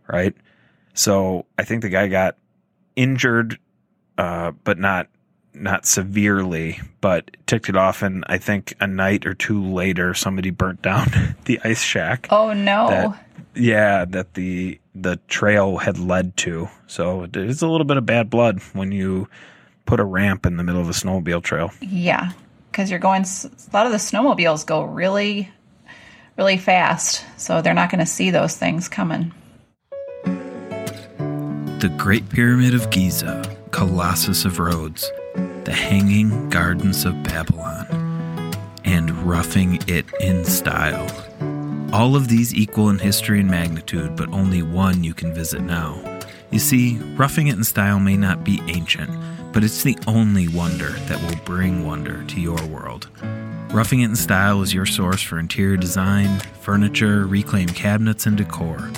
right? 0.07 0.35
So 0.93 1.47
i 1.57 1.63
think 1.63 1.81
the 1.81 1.89
guy 1.89 2.07
got 2.09 2.37
injured 2.95 3.57
uh, 4.19 4.51
but 4.63 4.77
not 4.77 5.09
not 5.61 5.85
severely, 5.85 6.79
but 7.01 7.35
ticked 7.47 7.69
it 7.69 7.75
off. 7.75 8.01
And 8.01 8.23
I 8.27 8.37
think 8.37 8.75
a 8.79 8.87
night 8.87 9.25
or 9.25 9.33
two 9.33 9.63
later, 9.63 10.13
somebody 10.13 10.49
burnt 10.49 10.81
down 10.81 11.07
the 11.45 11.59
ice 11.63 11.81
shack. 11.81 12.27
Oh 12.29 12.53
no. 12.53 12.89
That, 12.89 13.25
yeah, 13.55 14.05
that 14.05 14.33
the 14.35 14.79
the 14.95 15.17
trail 15.27 15.77
had 15.77 15.97
led 15.97 16.37
to. 16.37 16.69
So 16.87 17.23
it 17.23 17.35
is 17.35 17.61
a 17.61 17.67
little 17.67 17.85
bit 17.85 17.97
of 17.97 18.05
bad 18.05 18.29
blood 18.29 18.61
when 18.73 18.91
you 18.91 19.27
put 19.85 19.99
a 19.99 20.05
ramp 20.05 20.45
in 20.45 20.57
the 20.57 20.63
middle 20.63 20.81
of 20.81 20.89
a 20.89 20.93
snowmobile 20.93 21.43
trail. 21.43 21.71
Yeah, 21.81 22.31
because 22.71 22.89
you're 22.89 22.99
going. 22.99 23.23
A 23.23 23.73
lot 23.73 23.85
of 23.85 23.91
the 23.91 23.97
snowmobiles 23.97 24.65
go 24.65 24.83
really, 24.83 25.51
really 26.37 26.57
fast, 26.57 27.25
so 27.37 27.61
they're 27.61 27.73
not 27.73 27.89
going 27.89 27.99
to 27.99 28.05
see 28.05 28.29
those 28.31 28.55
things 28.55 28.87
coming. 28.87 29.33
The 31.79 31.93
Great 31.95 32.27
Pyramid 32.29 32.73
of 32.73 32.89
Giza, 32.89 33.55
Colossus 33.71 34.45
of 34.45 34.59
Rhodes, 34.59 35.11
the 35.67 35.73
Hanging 35.73 36.49
Gardens 36.49 37.03
of 37.03 37.21
Babylon, 37.23 37.85
and 38.85 39.11
Roughing 39.27 39.81
It 39.85 40.05
in 40.21 40.45
Style. 40.45 41.05
All 41.91 42.15
of 42.15 42.29
these 42.29 42.55
equal 42.55 42.89
in 42.89 42.99
history 42.99 43.41
and 43.41 43.51
magnitude, 43.51 44.15
but 44.15 44.29
only 44.29 44.61
one 44.61 45.03
you 45.03 45.13
can 45.13 45.33
visit 45.33 45.59
now. 45.59 46.21
You 46.51 46.59
see, 46.59 46.97
Roughing 47.17 47.47
It 47.47 47.57
in 47.57 47.65
Style 47.65 47.99
may 47.99 48.15
not 48.15 48.45
be 48.45 48.61
ancient, 48.67 49.11
but 49.51 49.61
it's 49.61 49.83
the 49.83 49.97
only 50.07 50.47
wonder 50.47 50.91
that 50.91 51.21
will 51.21 51.43
bring 51.43 51.85
wonder 51.85 52.23
to 52.23 52.39
your 52.39 52.65
world. 52.67 53.09
Roughing 53.69 53.99
It 53.99 54.05
in 54.05 54.15
Style 54.15 54.61
is 54.61 54.73
your 54.73 54.85
source 54.85 55.21
for 55.21 55.37
interior 55.37 55.75
design, 55.75 56.39
furniture, 56.61 57.27
reclaimed 57.27 57.75
cabinets, 57.75 58.25
and 58.25 58.37
decor. 58.37 58.89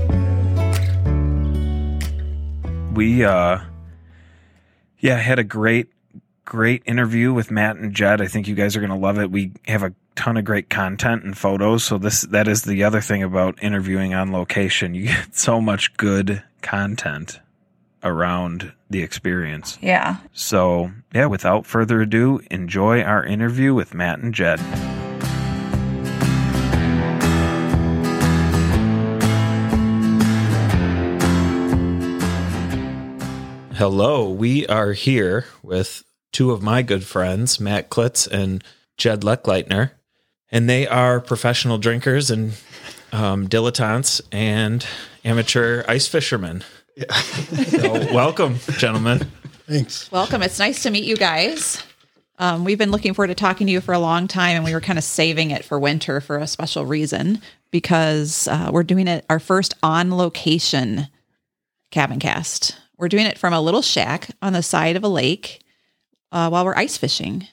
We 2.94 3.24
uh 3.24 3.60
yeah, 4.98 5.18
had 5.18 5.38
a 5.38 5.44
great 5.44 5.88
great 6.46 6.82
interview 6.86 7.34
with 7.34 7.50
Matt 7.50 7.76
and 7.76 7.92
Jed. 7.92 8.22
I 8.22 8.28
think 8.28 8.48
you 8.48 8.54
guys 8.54 8.74
are 8.76 8.80
going 8.80 8.88
to 8.90 8.96
love 8.96 9.18
it. 9.18 9.30
We 9.30 9.52
have 9.66 9.82
a 9.82 9.92
ton 10.14 10.38
of 10.38 10.46
great 10.46 10.70
content 10.70 11.24
and 11.24 11.36
photos, 11.36 11.84
so 11.84 11.98
this 11.98 12.22
that 12.22 12.48
is 12.48 12.62
the 12.62 12.84
other 12.84 13.02
thing 13.02 13.22
about 13.22 13.62
interviewing 13.62 14.14
on 14.14 14.32
location. 14.32 14.94
You 14.94 15.06
get 15.08 15.34
so 15.34 15.60
much 15.60 15.94
good 15.98 16.42
content 16.62 17.40
around 18.02 18.72
the 18.88 19.02
experience. 19.02 19.78
Yeah, 19.82 20.18
So, 20.32 20.92
yeah, 21.12 21.26
without 21.26 21.66
further 21.66 22.00
ado, 22.02 22.40
enjoy 22.50 23.02
our 23.02 23.24
interview 23.24 23.74
with 23.74 23.94
Matt 23.94 24.20
and 24.20 24.32
Jed. 24.32 24.60
Hello, 33.74 34.30
we 34.30 34.66
are 34.68 34.92
here 34.92 35.44
with 35.62 36.05
two 36.32 36.50
of 36.50 36.62
my 36.62 36.82
good 36.82 37.04
friends, 37.04 37.58
Matt 37.60 37.90
Kluetz 37.90 38.26
and 38.26 38.62
Jed 38.96 39.22
Lechleitner, 39.22 39.92
and 40.50 40.68
they 40.68 40.86
are 40.86 41.20
professional 41.20 41.78
drinkers 41.78 42.30
and 42.30 42.52
um, 43.12 43.48
dilettantes 43.48 44.20
and 44.32 44.86
amateur 45.24 45.84
ice 45.88 46.08
fishermen. 46.08 46.64
So, 47.68 48.12
welcome, 48.14 48.56
gentlemen. 48.78 49.30
Thanks. 49.66 50.10
Welcome. 50.10 50.42
It's 50.42 50.58
nice 50.58 50.82
to 50.84 50.90
meet 50.90 51.04
you 51.04 51.16
guys. 51.16 51.82
Um, 52.38 52.64
we've 52.64 52.78
been 52.78 52.90
looking 52.90 53.14
forward 53.14 53.28
to 53.28 53.34
talking 53.34 53.66
to 53.66 53.72
you 53.72 53.80
for 53.80 53.92
a 53.92 53.98
long 53.98 54.28
time, 54.28 54.56
and 54.56 54.64
we 54.64 54.74
were 54.74 54.80
kind 54.80 54.98
of 54.98 55.04
saving 55.04 55.50
it 55.50 55.64
for 55.64 55.78
winter 55.78 56.20
for 56.20 56.36
a 56.36 56.46
special 56.46 56.84
reason 56.84 57.40
because 57.70 58.46
uh, 58.48 58.70
we're 58.72 58.82
doing 58.82 59.08
it 59.08 59.24
our 59.28 59.40
first 59.40 59.74
on 59.82 60.14
location 60.14 61.08
cabin 61.90 62.18
cast. 62.18 62.76
We're 62.98 63.08
doing 63.08 63.26
it 63.26 63.38
from 63.38 63.52
a 63.52 63.60
little 63.60 63.82
shack 63.82 64.28
on 64.40 64.52
the 64.52 64.62
side 64.62 64.96
of 64.96 65.04
a 65.04 65.08
lake 65.08 65.62
uh, 66.36 66.48
while 66.50 66.64
we're 66.64 66.76
ice 66.76 66.96
fishing. 66.98 67.46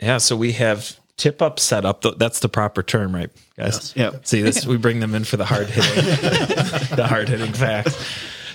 Yeah, 0.00 0.18
so 0.18 0.36
we 0.36 0.52
have 0.52 0.98
tip 1.16 1.40
up 1.42 1.58
setup. 1.60 2.02
Th- 2.02 2.16
That's 2.16 2.40
the 2.40 2.48
proper 2.48 2.82
term, 2.82 3.14
right, 3.14 3.30
guys? 3.56 3.94
Yeah. 3.96 4.12
See, 4.22 4.42
this 4.42 4.66
we 4.66 4.76
bring 4.76 5.00
them 5.00 5.14
in 5.14 5.24
for 5.24 5.36
the 5.36 5.44
hard 5.44 5.68
hitting, 5.68 6.04
the 6.96 7.06
hard 7.08 7.28
hitting 7.28 7.52
facts. 7.52 7.94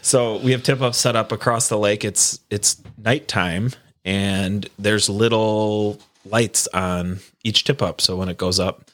So 0.01 0.38
we 0.38 0.51
have 0.51 0.63
tip 0.63 0.82
up 0.82 0.96
set 0.96 1.15
up 1.15 1.32
across 1.32 1.68
the 1.70 1.77
lake. 1.77 2.03
It's 2.03 2.39
it's 2.50 2.82
nighttime, 2.98 3.72
and 4.03 4.68
there's 4.80 5.10
little 5.10 6.00
lights 6.25 6.68
on 6.74 7.20
each 7.44 7.63
tip 7.63 7.82
up. 7.82 8.01
So 8.01 8.15
when 8.15 8.30
it 8.30 8.38
goes 8.38 8.60
up, 8.60 8.89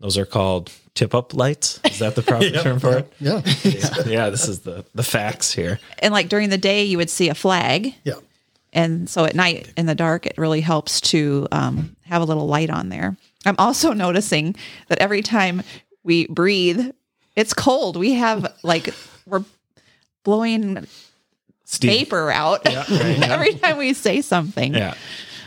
those 0.00 0.16
are 0.18 0.26
called 0.26 0.70
tip 0.94 1.14
up 1.14 1.34
lights. 1.34 1.80
Is 1.84 1.98
that 2.00 2.14
the 2.16 2.22
proper 2.22 2.50
term 2.62 2.78
for 2.80 2.98
it? 2.98 3.12
Yeah. 3.20 3.42
Yeah, 4.06 4.30
this 4.30 4.48
is 4.48 4.60
the 4.60 4.84
the 4.94 5.02
facts 5.04 5.52
here. 5.52 5.78
And 6.00 6.12
like 6.12 6.28
during 6.28 6.50
the 6.50 6.58
day, 6.58 6.84
you 6.84 6.98
would 6.98 7.10
see 7.10 7.28
a 7.28 7.34
flag. 7.34 7.94
Yeah. 8.04 8.14
And 8.72 9.08
so 9.08 9.24
at 9.24 9.34
night 9.34 9.72
in 9.76 9.86
the 9.86 9.94
dark, 9.94 10.26
it 10.26 10.38
really 10.38 10.60
helps 10.60 11.00
to 11.02 11.46
um, 11.52 11.96
have 12.04 12.22
a 12.22 12.24
little 12.24 12.46
light 12.46 12.70
on 12.70 12.88
there. 12.88 13.16
I'm 13.44 13.56
also 13.58 13.92
noticing 13.92 14.56
that 14.88 14.98
every 14.98 15.22
time 15.22 15.62
we 16.02 16.26
breathe, 16.26 16.90
it's 17.36 17.54
cold. 17.54 17.96
We 17.96 18.14
have 18.14 18.52
like, 18.62 18.94
we're 19.26 19.44
blowing 20.24 20.86
Steve, 21.64 22.08
vapor 22.08 22.30
out 22.30 22.64
right, 22.64 22.88
yeah. 22.88 23.26
every 23.30 23.54
time 23.54 23.78
we 23.78 23.94
say 23.94 24.20
something. 24.20 24.74
Yeah. 24.74 24.94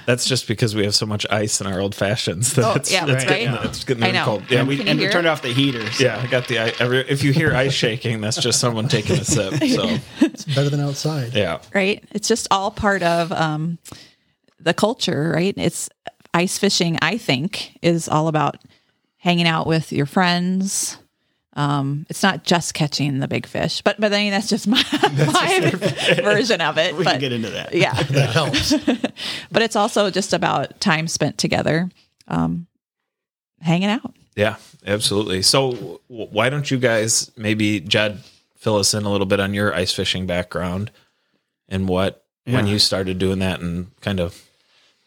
That's 0.05 0.25
just 0.27 0.47
because 0.47 0.75
we 0.75 0.83
have 0.83 0.93
so 0.95 1.05
much 1.05 1.25
ice 1.31 1.59
in 1.61 1.67
our 1.67 1.79
old 1.79 1.95
fashids. 1.95 2.53
That 2.55 2.65
Oh, 2.65 2.73
it's, 2.75 2.91
yeah, 2.91 3.05
it's 3.07 3.25
right. 3.25 3.27
getting, 3.27 3.53
Yeah. 3.53 3.63
it's 3.63 3.83
getting 3.83 4.03
I 4.03 4.11
know. 4.11 4.25
cold. 4.25 4.43
Yeah, 4.49 4.63
we 4.63 4.79
and 4.87 4.99
we 4.99 5.07
turned 5.07 5.25
it? 5.25 5.29
off 5.29 5.41
the 5.41 5.49
heater. 5.53 5.91
so- 5.91 6.03
yeah, 6.03 6.21
I 6.21 6.27
got 6.27 6.47
the. 6.47 6.59
i- 6.59 6.73
Every, 6.79 6.99
if 7.09 7.23
you 7.23 7.31
hear 7.33 7.55
ice 7.55 7.73
shaking, 7.73 8.21
that's 8.21 8.37
just 8.37 8.59
someone 8.59 8.87
taking 8.87 9.17
a 9.17 9.23
sip. 9.25 9.53
So 9.75 9.97
It's 10.21 10.45
better 10.45 10.69
than 10.69 10.79
outside. 10.79 11.33
yeah, 11.33 11.59
right? 11.73 12.03
It's 12.11 12.27
just 12.27 12.47
all 12.51 12.71
part 12.71 13.01
of 13.03 13.31
um, 13.31 13.77
the 14.59 14.73
culture, 14.73 15.31
right? 15.33 15.53
It's 15.57 15.89
ice 16.33 16.57
fishing. 16.57 16.97
I 17.01 17.17
think 17.17 17.77
is 17.81 18.07
all 18.07 18.27
about 18.27 18.57
hanging 19.17 19.47
out 19.47 19.65
with 19.67 19.91
your 19.91 20.05
friends. 20.05 20.97
Um, 21.57 22.05
it's 22.09 22.21
not 22.21 22.43
just 22.43 22.73
catching 22.73 23.19
the 23.19 23.27
big 23.29 23.45
fish, 23.45 23.81
but 23.81 23.99
but 23.99 24.13
I 24.13 24.17
mean 24.17 24.31
that's 24.31 24.49
just 24.49 24.67
my, 24.67 24.83
my 24.91 25.71
version 26.21 26.59
of 26.59 26.77
it. 26.77 26.97
We 26.97 27.03
but 27.05 27.11
can 27.11 27.19
get 27.21 27.31
into 27.31 27.49
that. 27.51 27.73
yeah, 27.73 27.93
That 28.03 28.29
helps. 28.31 28.73
but 29.51 29.61
it's 29.61 29.75
also 29.77 30.09
just 30.09 30.33
about 30.33 30.79
time 30.81 31.07
spent 31.07 31.37
together, 31.37 31.89
um, 32.27 32.67
hanging 33.61 33.87
out. 33.89 34.13
yeah, 34.35 34.57
absolutely. 34.85 35.41
So 35.43 35.71
w- 35.71 35.99
why 36.29 36.49
don't 36.49 36.69
you 36.69 36.77
guys 36.77 37.31
maybe 37.37 37.79
Jed 37.79 38.21
fill 38.57 38.75
us 38.75 38.93
in 38.93 39.03
a 39.03 39.09
little 39.09 39.27
bit 39.27 39.39
on 39.39 39.53
your 39.53 39.73
ice 39.73 39.93
fishing 39.93 40.25
background 40.25 40.91
and 41.69 41.87
what 41.87 42.25
when 42.45 42.67
you 42.67 42.79
started 42.79 43.17
doing 43.17 43.39
that 43.39 43.59
and 43.61 43.89
kind 44.01 44.19
of 44.19 44.43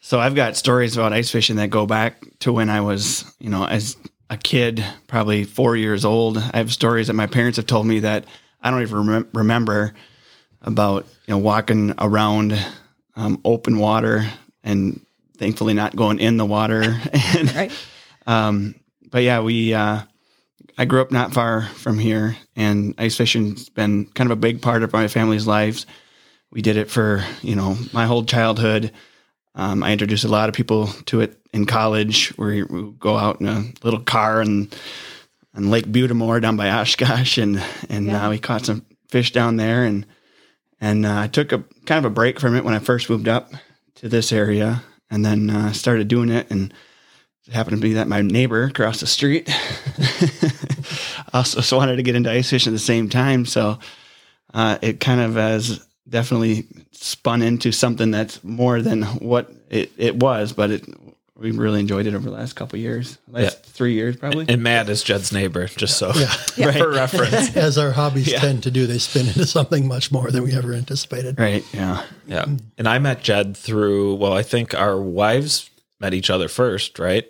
So 0.01 0.19
I've 0.19 0.35
got 0.35 0.57
stories 0.57 0.97
about 0.97 1.13
ice 1.13 1.31
fishing 1.31 1.57
that 1.57 1.69
go 1.71 1.85
back 1.87 2.23
to 2.41 2.53
when 2.53 2.71
I 2.71 2.81
was, 2.81 3.25
you 3.39 3.51
know, 3.51 3.65
as 3.67 3.97
a 4.31 4.37
kid, 4.37 4.85
probably 5.07 5.45
four 5.45 5.77
years 5.77 6.05
old. 6.05 6.39
I 6.39 6.59
have 6.59 6.73
stories 6.73 7.07
that 7.07 7.15
my 7.15 7.27
parents 7.27 7.57
have 7.57 7.67
told 7.67 7.87
me 7.87 8.01
that 8.01 8.25
I 8.63 8.71
don't 8.71 8.83
even 8.83 8.97
remem- 8.99 9.29
remember 9.35 9.95
about, 10.63 11.07
you 11.27 11.35
know, 11.35 11.39
walking 11.39 11.95
around 11.99 12.59
um, 13.17 13.41
open 13.45 13.79
water 13.79 14.27
and 14.63 15.01
thankfully 15.39 15.73
not 15.75 15.97
going 15.97 16.19
in 16.19 16.37
the 16.37 16.45
water. 16.45 16.83
and, 17.37 17.55
Right. 17.55 17.73
um, 18.27 18.75
but 19.11 19.23
yeah, 19.23 19.41
we, 19.41 19.73
uh, 19.73 20.03
I 20.77 20.85
grew 20.85 21.01
up 21.01 21.11
not 21.11 21.33
far 21.33 21.63
from 21.63 21.99
here 21.99 22.37
and 22.55 22.95
ice 22.99 23.17
fishing's 23.17 23.69
been 23.69 24.07
kind 24.07 24.31
of 24.31 24.37
a 24.37 24.41
big 24.41 24.61
part 24.61 24.83
of 24.83 24.93
my 24.93 25.09
family's 25.09 25.47
lives. 25.47 25.87
We 26.51 26.63
did 26.63 26.77
it 26.77 26.91
for, 26.91 27.25
you 27.43 27.57
know, 27.57 27.77
my 27.93 28.07
whole 28.07 28.25
childhood. 28.25 28.93
Um, 29.55 29.83
I 29.83 29.93
introduced 29.93 30.25
a 30.25 30.29
lot 30.29 30.49
of 30.49 30.55
people 30.55 30.87
to 31.07 31.21
it 31.21 31.39
in 31.53 31.67
college, 31.67 32.29
where 32.37 32.65
we 32.67 32.93
go 32.99 33.17
out 33.17 33.41
in 33.41 33.49
a 33.49 33.65
little 33.83 34.01
car 34.01 34.41
and 34.41 34.75
on 35.55 35.71
Lake 35.71 35.91
Butte 35.91 36.09
des 36.09 36.15
Morts 36.15 36.43
down 36.43 36.57
by 36.57 36.71
Oshkosh, 36.71 37.39
and 37.39 37.63
and 37.89 38.07
Yeah. 38.07 38.27
uh, 38.27 38.31
we 38.31 38.39
caught 38.39 38.67
some 38.67 38.85
fish 39.09 39.33
down 39.33 39.57
there, 39.57 39.85
and 39.85 40.07
and 40.81 41.05
uh, 41.07 41.21
I 41.23 41.27
took 41.27 41.53
a 41.53 41.65
kind 41.87 42.05
of 42.05 42.11
a 42.11 42.15
break 42.15 42.39
from 42.39 42.55
it 42.57 42.65
when 42.65 42.75
I 42.75 42.79
first 42.79 43.11
moved 43.11 43.27
up 43.29 43.51
to 43.97 44.09
this 44.09 44.31
area, 44.33 44.83
and 45.11 45.25
then 45.25 45.51
uh, 45.51 45.73
started 45.73 46.07
doing 46.09 46.29
it, 46.31 46.49
and 46.51 46.73
it 47.47 47.55
happened 47.55 47.79
to 47.79 47.83
be 47.83 47.95
that 47.95 48.07
my 48.09 48.21
neighbor 48.23 48.65
across 48.65 49.01
the 49.01 49.07
street 49.07 49.49
also 51.33 51.77
wanted 51.77 51.97
to 51.97 52.03
get 52.03 52.15
into 52.15 52.31
ice 52.31 52.51
fishing 52.51 52.71
at 52.73 52.75
the 52.75 52.79
same 52.79 53.09
time, 53.09 53.45
so 53.47 53.79
uh, 54.55 54.79
it 54.83 55.01
kind 55.01 55.21
of 55.21 55.35
has 55.35 55.85
definitely 56.09 56.67
spun 56.93 57.43
into 57.43 57.73
something 57.73 58.11
that's 58.11 58.43
more 58.43 58.81
than 58.83 59.03
what 59.03 59.51
it, 59.71 59.93
it 59.97 60.17
was, 60.17 60.53
but 60.53 60.71
it 60.71 60.85
we 61.37 61.53
really 61.53 61.79
enjoyed 61.79 62.05
it 62.09 62.15
over 62.15 62.29
the 62.29 62.35
last 62.35 62.55
couple 62.57 62.77
of 62.77 62.81
years, 62.83 63.17
last 63.29 63.43
Yeah. 63.45 63.71
three 63.71 63.93
years 63.95 64.17
probably. 64.17 64.47
and 64.49 64.61
Matt 64.61 64.89
is 64.89 65.05
Jed's 65.05 65.31
neighbor, 65.33 65.69
just 65.69 65.97
so 65.97 66.11
Yeah. 66.57 66.73
for 66.73 66.91
reference. 66.91 67.57
As 67.57 67.79
our 67.79 67.93
hobbies 67.93 68.33
tend 68.33 68.65
to 68.65 68.73
do, 68.73 68.89
they 68.89 68.99
spin 68.99 69.29
into 69.29 69.47
something 69.47 69.87
much 69.87 70.11
more 70.11 70.33
than 70.33 70.43
we 70.43 70.53
ever 70.57 70.75
anticipated. 70.75 71.39
right? 71.39 71.65
Yeah. 71.73 72.03
Yeah. 72.27 72.47
And 72.77 72.89
I 72.89 72.99
met 72.99 73.23
Jed 73.23 73.57
through, 73.57 74.17
well, 74.17 74.33
I 74.33 74.43
think 74.43 74.75
our 74.75 75.01
wives 75.01 75.71
met 76.01 76.13
each 76.13 76.29
other 76.29 76.49
first, 76.49 76.99
right? 76.99 77.25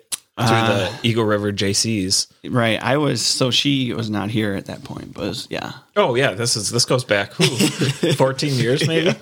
Through 0.47 0.57
the 0.77 0.99
Eagle 1.03 1.25
River 1.25 1.51
Jaycees. 1.51 2.27
Right. 2.49 2.81
I 2.81 2.97
was 2.97 3.25
so 3.25 3.51
she 3.51 3.93
was 3.93 4.09
not 4.09 4.29
here 4.29 4.53
at 4.53 4.65
that 4.67 4.83
point, 4.83 5.13
but 5.13 5.27
was, 5.27 5.47
yeah. 5.49 5.73
Oh, 5.95 6.15
yeah. 6.15 6.31
This 6.31 6.55
is, 6.55 6.69
this 6.69 6.85
goes 6.85 7.03
back 7.03 7.39
ooh, 7.39 7.45
14 8.15 8.53
years 8.53 8.87
maybe. 8.87 9.17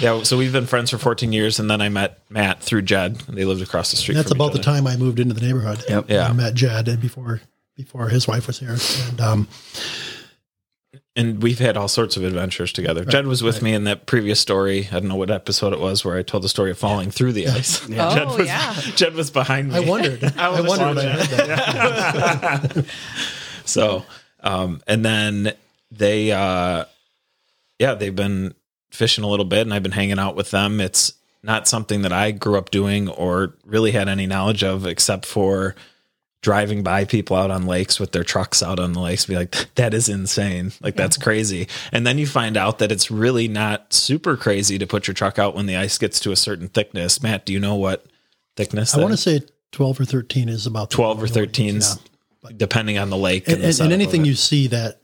Yeah. 0.00 0.22
So 0.22 0.38
we've 0.38 0.52
been 0.52 0.66
friends 0.66 0.90
for 0.90 0.98
14 0.98 1.32
years. 1.32 1.60
And 1.60 1.70
then 1.70 1.80
I 1.80 1.88
met 1.88 2.20
Matt 2.30 2.62
through 2.62 2.82
Jed. 2.82 3.22
And 3.28 3.36
they 3.36 3.44
lived 3.44 3.62
across 3.62 3.90
the 3.90 3.96
street. 3.96 4.14
That's 4.14 4.28
from 4.30 4.38
about 4.38 4.52
each 4.52 4.58
the 4.58 4.62
time 4.62 4.86
I 4.86 4.96
moved 4.96 5.20
into 5.20 5.34
the 5.34 5.42
neighborhood. 5.42 5.84
Yep. 5.88 6.06
Yeah. 6.08 6.28
I 6.28 6.32
met 6.32 6.54
Jed 6.54 6.88
and 6.88 7.00
before 7.00 7.40
before 7.76 8.08
his 8.08 8.26
wife 8.26 8.46
was 8.48 8.58
here. 8.58 8.76
And 9.08 9.20
um, 9.20 9.48
And 11.18 11.42
we've 11.42 11.58
had 11.58 11.76
all 11.76 11.88
sorts 11.88 12.16
of 12.16 12.22
adventures 12.22 12.72
together. 12.72 13.04
Jed 13.04 13.26
was 13.26 13.42
with 13.42 13.60
me 13.60 13.74
in 13.74 13.84
that 13.84 14.06
previous 14.06 14.38
story. 14.38 14.86
I 14.92 15.00
don't 15.00 15.08
know 15.08 15.16
what 15.16 15.32
episode 15.32 15.72
it 15.72 15.80
was 15.80 16.04
where 16.04 16.16
I 16.16 16.22
told 16.22 16.44
the 16.44 16.48
story 16.48 16.70
of 16.70 16.78
falling 16.78 17.10
through 17.10 17.32
the 17.32 17.48
ice. 17.48 17.86
Oh, 17.90 18.14
Jed 18.14 18.26
was, 18.28 18.46
yeah. 18.46 18.72
Jed 18.94 19.14
was 19.14 19.30
behind 19.30 19.70
me. 19.70 19.76
I 19.76 19.80
wondered. 19.80 20.22
I, 20.38 20.48
was 20.50 20.68
wondered 20.68 21.04
I 21.04 21.16
watching. 21.16 21.36
heard 21.36 21.48
that. 21.48 22.86
So, 23.64 24.04
um, 24.44 24.80
and 24.86 25.04
then 25.04 25.54
they, 25.90 26.30
uh, 26.30 26.84
yeah, 27.80 27.94
they've 27.94 28.14
been 28.14 28.54
fishing 28.90 29.24
a 29.24 29.28
little 29.28 29.44
bit 29.44 29.62
and 29.62 29.74
I've 29.74 29.82
been 29.82 29.92
hanging 29.92 30.20
out 30.20 30.36
with 30.36 30.52
them. 30.52 30.80
It's 30.80 31.14
not 31.42 31.66
something 31.66 32.02
that 32.02 32.12
I 32.12 32.30
grew 32.30 32.56
up 32.56 32.70
doing 32.70 33.08
or 33.08 33.54
really 33.64 33.90
had 33.90 34.08
any 34.08 34.26
knowledge 34.26 34.62
of 34.62 34.86
except 34.86 35.26
for 35.26 35.74
driving 36.40 36.82
by 36.82 37.04
people 37.04 37.36
out 37.36 37.50
on 37.50 37.66
lakes 37.66 37.98
with 37.98 38.12
their 38.12 38.22
trucks 38.22 38.62
out 38.62 38.78
on 38.78 38.92
the 38.92 39.00
lakes 39.00 39.26
be 39.26 39.34
like 39.34 39.74
that 39.74 39.92
is 39.92 40.08
insane 40.08 40.72
like 40.80 40.94
that's 40.94 41.16
crazy 41.16 41.66
and 41.92 42.06
then 42.06 42.16
you 42.16 42.26
find 42.26 42.56
out 42.56 42.78
that 42.78 42.92
it's 42.92 43.10
really 43.10 43.48
not 43.48 43.92
super 43.92 44.36
crazy 44.36 44.78
to 44.78 44.86
put 44.86 45.08
your 45.08 45.14
truck 45.14 45.38
out 45.38 45.54
when 45.54 45.66
the 45.66 45.76
ice 45.76 45.98
gets 45.98 46.20
to 46.20 46.30
a 46.30 46.36
certain 46.36 46.68
thickness 46.68 47.22
matt 47.22 47.44
do 47.44 47.52
you 47.52 47.58
know 47.58 47.74
what 47.74 48.06
thickness 48.56 48.94
I 48.94 49.00
want 49.00 49.12
to 49.12 49.16
say 49.16 49.40
12 49.72 50.00
or 50.00 50.04
13 50.04 50.48
is 50.48 50.66
about 50.66 50.90
12 50.90 51.24
or 51.24 51.28
13 51.28 51.80
yeah. 51.80 52.50
depending 52.56 52.98
on 52.98 53.10
the 53.10 53.16
lake 53.16 53.48
And, 53.48 53.62
and, 53.62 53.80
and 53.80 53.92
anything 53.92 54.24
you 54.24 54.34
see 54.34 54.68
that 54.68 55.00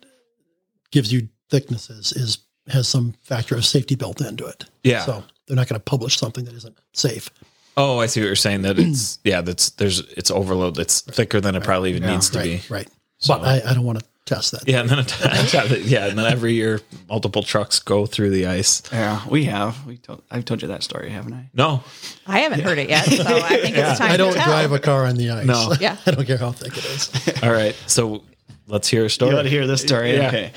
gives 0.92 1.12
you 1.12 1.29
thicknesses 1.51 2.12
is 2.12 2.38
has 2.68 2.88
some 2.88 3.14
factor 3.23 3.55
of 3.57 3.64
safety 3.64 3.94
built 3.94 4.20
into 4.20 4.47
it. 4.47 4.64
Yeah. 4.83 5.05
So 5.05 5.25
they're 5.47 5.57
not 5.57 5.68
going 5.68 5.79
to 5.79 5.85
publish 5.85 6.16
something 6.18 6.44
that 6.44 6.55
isn't 6.55 6.79
safe. 6.92 7.31
Oh, 7.76 7.98
I 7.98 8.06
see 8.06 8.20
what 8.20 8.26
you're 8.26 8.37
saying. 8.37 8.62
That 8.62 8.78
it's 8.78 9.18
yeah, 9.24 9.40
that's 9.40 9.70
there's 9.70 10.00
it's 10.12 10.30
overload. 10.30 10.78
It's 10.78 11.00
thicker 11.00 11.40
than 11.40 11.54
it 11.54 11.62
probably 11.62 11.90
even 11.90 12.08
needs 12.08 12.30
to 12.30 12.38
right. 12.38 12.44
be. 12.44 12.74
Right. 12.74 12.88
But 13.26 13.42
I, 13.42 13.62
I 13.70 13.74
don't 13.74 13.84
want 13.84 14.00
to 14.00 14.04
test 14.26 14.52
that. 14.52 14.66
Yeah, 14.66 14.80
and 14.80 14.88
then 14.88 14.98
it, 15.00 15.82
yeah, 15.82 16.06
and 16.06 16.18
then 16.18 16.26
every 16.30 16.52
year 16.54 16.80
multiple 17.08 17.42
trucks 17.42 17.78
go 17.78 18.06
through 18.06 18.30
the 18.30 18.46
ice. 18.46 18.82
Yeah. 18.92 19.20
We 19.28 19.44
have. 19.44 19.84
We 19.87 19.96
told 19.98 20.22
I've 20.30 20.44
told 20.44 20.62
you 20.62 20.68
that 20.68 20.82
story, 20.82 21.10
haven't 21.10 21.34
I? 21.34 21.50
No, 21.54 21.82
I 22.26 22.40
haven't 22.40 22.60
heard 22.60 22.78
it 22.78 22.88
yet, 22.88 23.04
so 23.04 23.22
I 23.24 23.60
think 23.60 23.76
it's 23.76 23.98
time 23.98 24.10
I 24.10 24.16
don't 24.16 24.32
to 24.32 24.38
tell. 24.38 24.46
drive 24.46 24.72
a 24.72 24.78
car 24.78 25.06
on 25.06 25.16
the 25.16 25.30
ice. 25.30 25.46
No. 25.46 25.72
Yeah. 25.80 25.96
I 26.06 26.12
don't 26.12 26.24
care 26.26 26.38
how 26.38 26.52
thick 26.52 26.76
it 26.76 26.84
is. 26.84 27.42
all 27.42 27.52
right. 27.52 27.74
So 27.87 28.22
let's 28.66 28.88
hear 28.88 29.04
a 29.04 29.10
story. 29.10 29.30
You 29.30 29.37
want 29.37 29.46
to 29.46 29.50
hear 29.50 29.66
this 29.66 29.82
story? 29.82 30.14
Yeah. 30.14 30.28
Okay. 30.28 30.52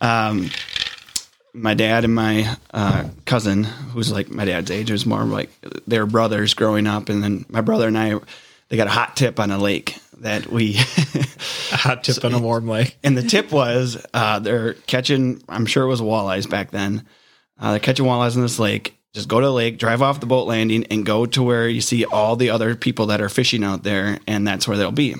Um, 0.00 0.50
my 1.54 1.74
dad 1.74 2.04
and 2.04 2.14
my 2.14 2.56
uh, 2.72 3.08
cousin, 3.26 3.64
who's 3.64 4.10
like 4.10 4.30
my 4.30 4.44
dad's 4.44 4.70
age, 4.70 4.90
was 4.90 5.06
more 5.06 5.24
like 5.24 5.50
their 5.86 6.06
brothers 6.06 6.54
growing 6.54 6.86
up, 6.86 7.08
and 7.08 7.22
then 7.22 7.44
my 7.48 7.60
brother 7.60 7.88
and 7.88 7.98
I, 7.98 8.18
they 8.68 8.76
got 8.76 8.86
a 8.86 8.90
hot 8.90 9.16
tip 9.16 9.38
on 9.38 9.50
a 9.50 9.58
lake 9.58 9.98
that 10.18 10.46
we. 10.46 10.78
A 11.72 11.76
hot 11.76 12.04
tip 12.04 12.22
on 12.22 12.34
a 12.34 12.38
warm 12.38 12.68
lake. 12.68 12.98
and 13.02 13.16
the 13.16 13.22
tip 13.22 13.50
was 13.50 13.96
uh, 14.12 14.38
they're 14.38 14.74
catching. 14.86 15.42
I'm 15.48 15.64
sure 15.64 15.84
it 15.84 15.88
was 15.88 16.02
walleyes 16.02 16.48
back 16.48 16.70
then. 16.70 17.06
Uh, 17.58 17.70
they're 17.70 17.80
catching 17.80 18.04
walleyes 18.04 18.36
in 18.36 18.42
this 18.42 18.58
lake. 18.58 18.94
Just 19.14 19.26
go 19.26 19.40
to 19.40 19.46
the 19.46 19.52
lake, 19.52 19.78
drive 19.78 20.02
off 20.02 20.20
the 20.20 20.26
boat 20.26 20.46
landing, 20.46 20.84
and 20.90 21.06
go 21.06 21.24
to 21.24 21.42
where 21.42 21.66
you 21.66 21.80
see 21.80 22.04
all 22.04 22.36
the 22.36 22.50
other 22.50 22.74
people 22.74 23.06
that 23.06 23.22
are 23.22 23.30
fishing 23.30 23.64
out 23.64 23.84
there, 23.84 24.18
and 24.26 24.46
that's 24.46 24.68
where 24.68 24.76
they'll 24.76 24.92
be. 24.92 25.14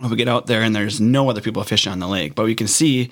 Well, 0.00 0.10
we 0.10 0.16
get 0.16 0.26
out 0.28 0.46
there, 0.46 0.62
and 0.62 0.74
there's 0.74 1.00
no 1.00 1.30
other 1.30 1.40
people 1.40 1.62
fishing 1.62 1.92
on 1.92 2.00
the 2.00 2.08
lake, 2.08 2.34
but 2.34 2.44
we 2.44 2.56
can 2.56 2.66
see 2.68 3.10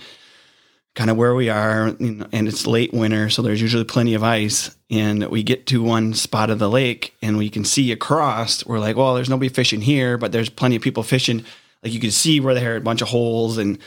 kind 0.97 1.11
of 1.11 1.17
where 1.19 1.35
we 1.35 1.51
are, 1.51 1.85
and 1.87 2.27
it's 2.33 2.67
late 2.67 2.93
winter, 2.93 3.29
so 3.29 3.43
there's 3.43 3.61
usually 3.61 3.85
plenty 3.85 4.15
of 4.15 4.25
ice. 4.25 4.75
And 4.91 5.29
we 5.29 5.43
get 5.43 5.67
to 5.67 5.83
one 5.83 6.15
spot 6.15 6.49
of 6.49 6.59
the 6.59 6.71
lake, 6.71 7.15
and 7.21 7.37
we 7.37 7.51
can 7.51 7.65
see 7.65 7.93
across. 7.93 8.65
We're 8.65 8.79
like, 8.79 8.97
well, 8.97 9.15
there's 9.15 9.29
nobody 9.29 9.51
fishing 9.51 9.83
here, 9.83 10.17
but 10.17 10.33
there's 10.33 10.49
plenty 10.49 10.75
of 10.75 10.83
people 10.83 11.03
fishing. 11.03 11.45
Like 11.83 11.93
you 11.93 12.01
can 12.01 12.11
see 12.11 12.41
where 12.41 12.55
there 12.55 12.73
are 12.73 12.79
a 12.79 12.81
bunch 12.81 13.03
of 13.03 13.09
holes 13.09 13.59
and 13.59 13.79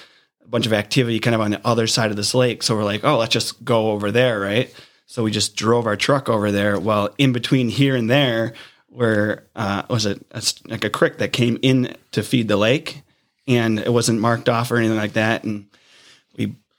a 0.45 0.47
bunch 0.47 0.67
of 0.67 0.73
activity 0.73 1.19
kind 1.19 1.33
of 1.33 1.41
on 1.41 1.51
the 1.51 1.67
other 1.67 1.87
side 1.87 2.11
of 2.11 2.15
this 2.15 2.35
lake. 2.35 2.61
So 2.61 2.75
we're 2.75 2.83
like, 2.83 3.03
oh, 3.03 3.17
let's 3.17 3.33
just 3.33 3.65
go 3.65 3.89
over 3.91 4.11
there, 4.11 4.39
right? 4.39 4.73
So 5.07 5.23
we 5.23 5.31
just 5.31 5.55
drove 5.55 5.87
our 5.87 5.97
truck 5.97 6.29
over 6.29 6.51
there. 6.51 6.79
Well, 6.79 7.09
in 7.17 7.33
between 7.33 7.69
here 7.69 7.95
and 7.95 8.07
there, 8.07 8.53
where 8.87 9.47
uh, 9.55 9.81
was 9.89 10.05
it 10.05 10.23
a, 10.31 10.43
like 10.67 10.83
a 10.83 10.89
creek 10.91 11.17
that 11.17 11.33
came 11.33 11.57
in 11.63 11.95
to 12.11 12.21
feed 12.21 12.47
the 12.47 12.57
lake, 12.57 13.01
and 13.47 13.79
it 13.79 13.91
wasn't 13.91 14.19
marked 14.19 14.47
off 14.47 14.69
or 14.71 14.77
anything 14.77 14.97
like 14.97 15.13
that, 15.13 15.43
and 15.43 15.65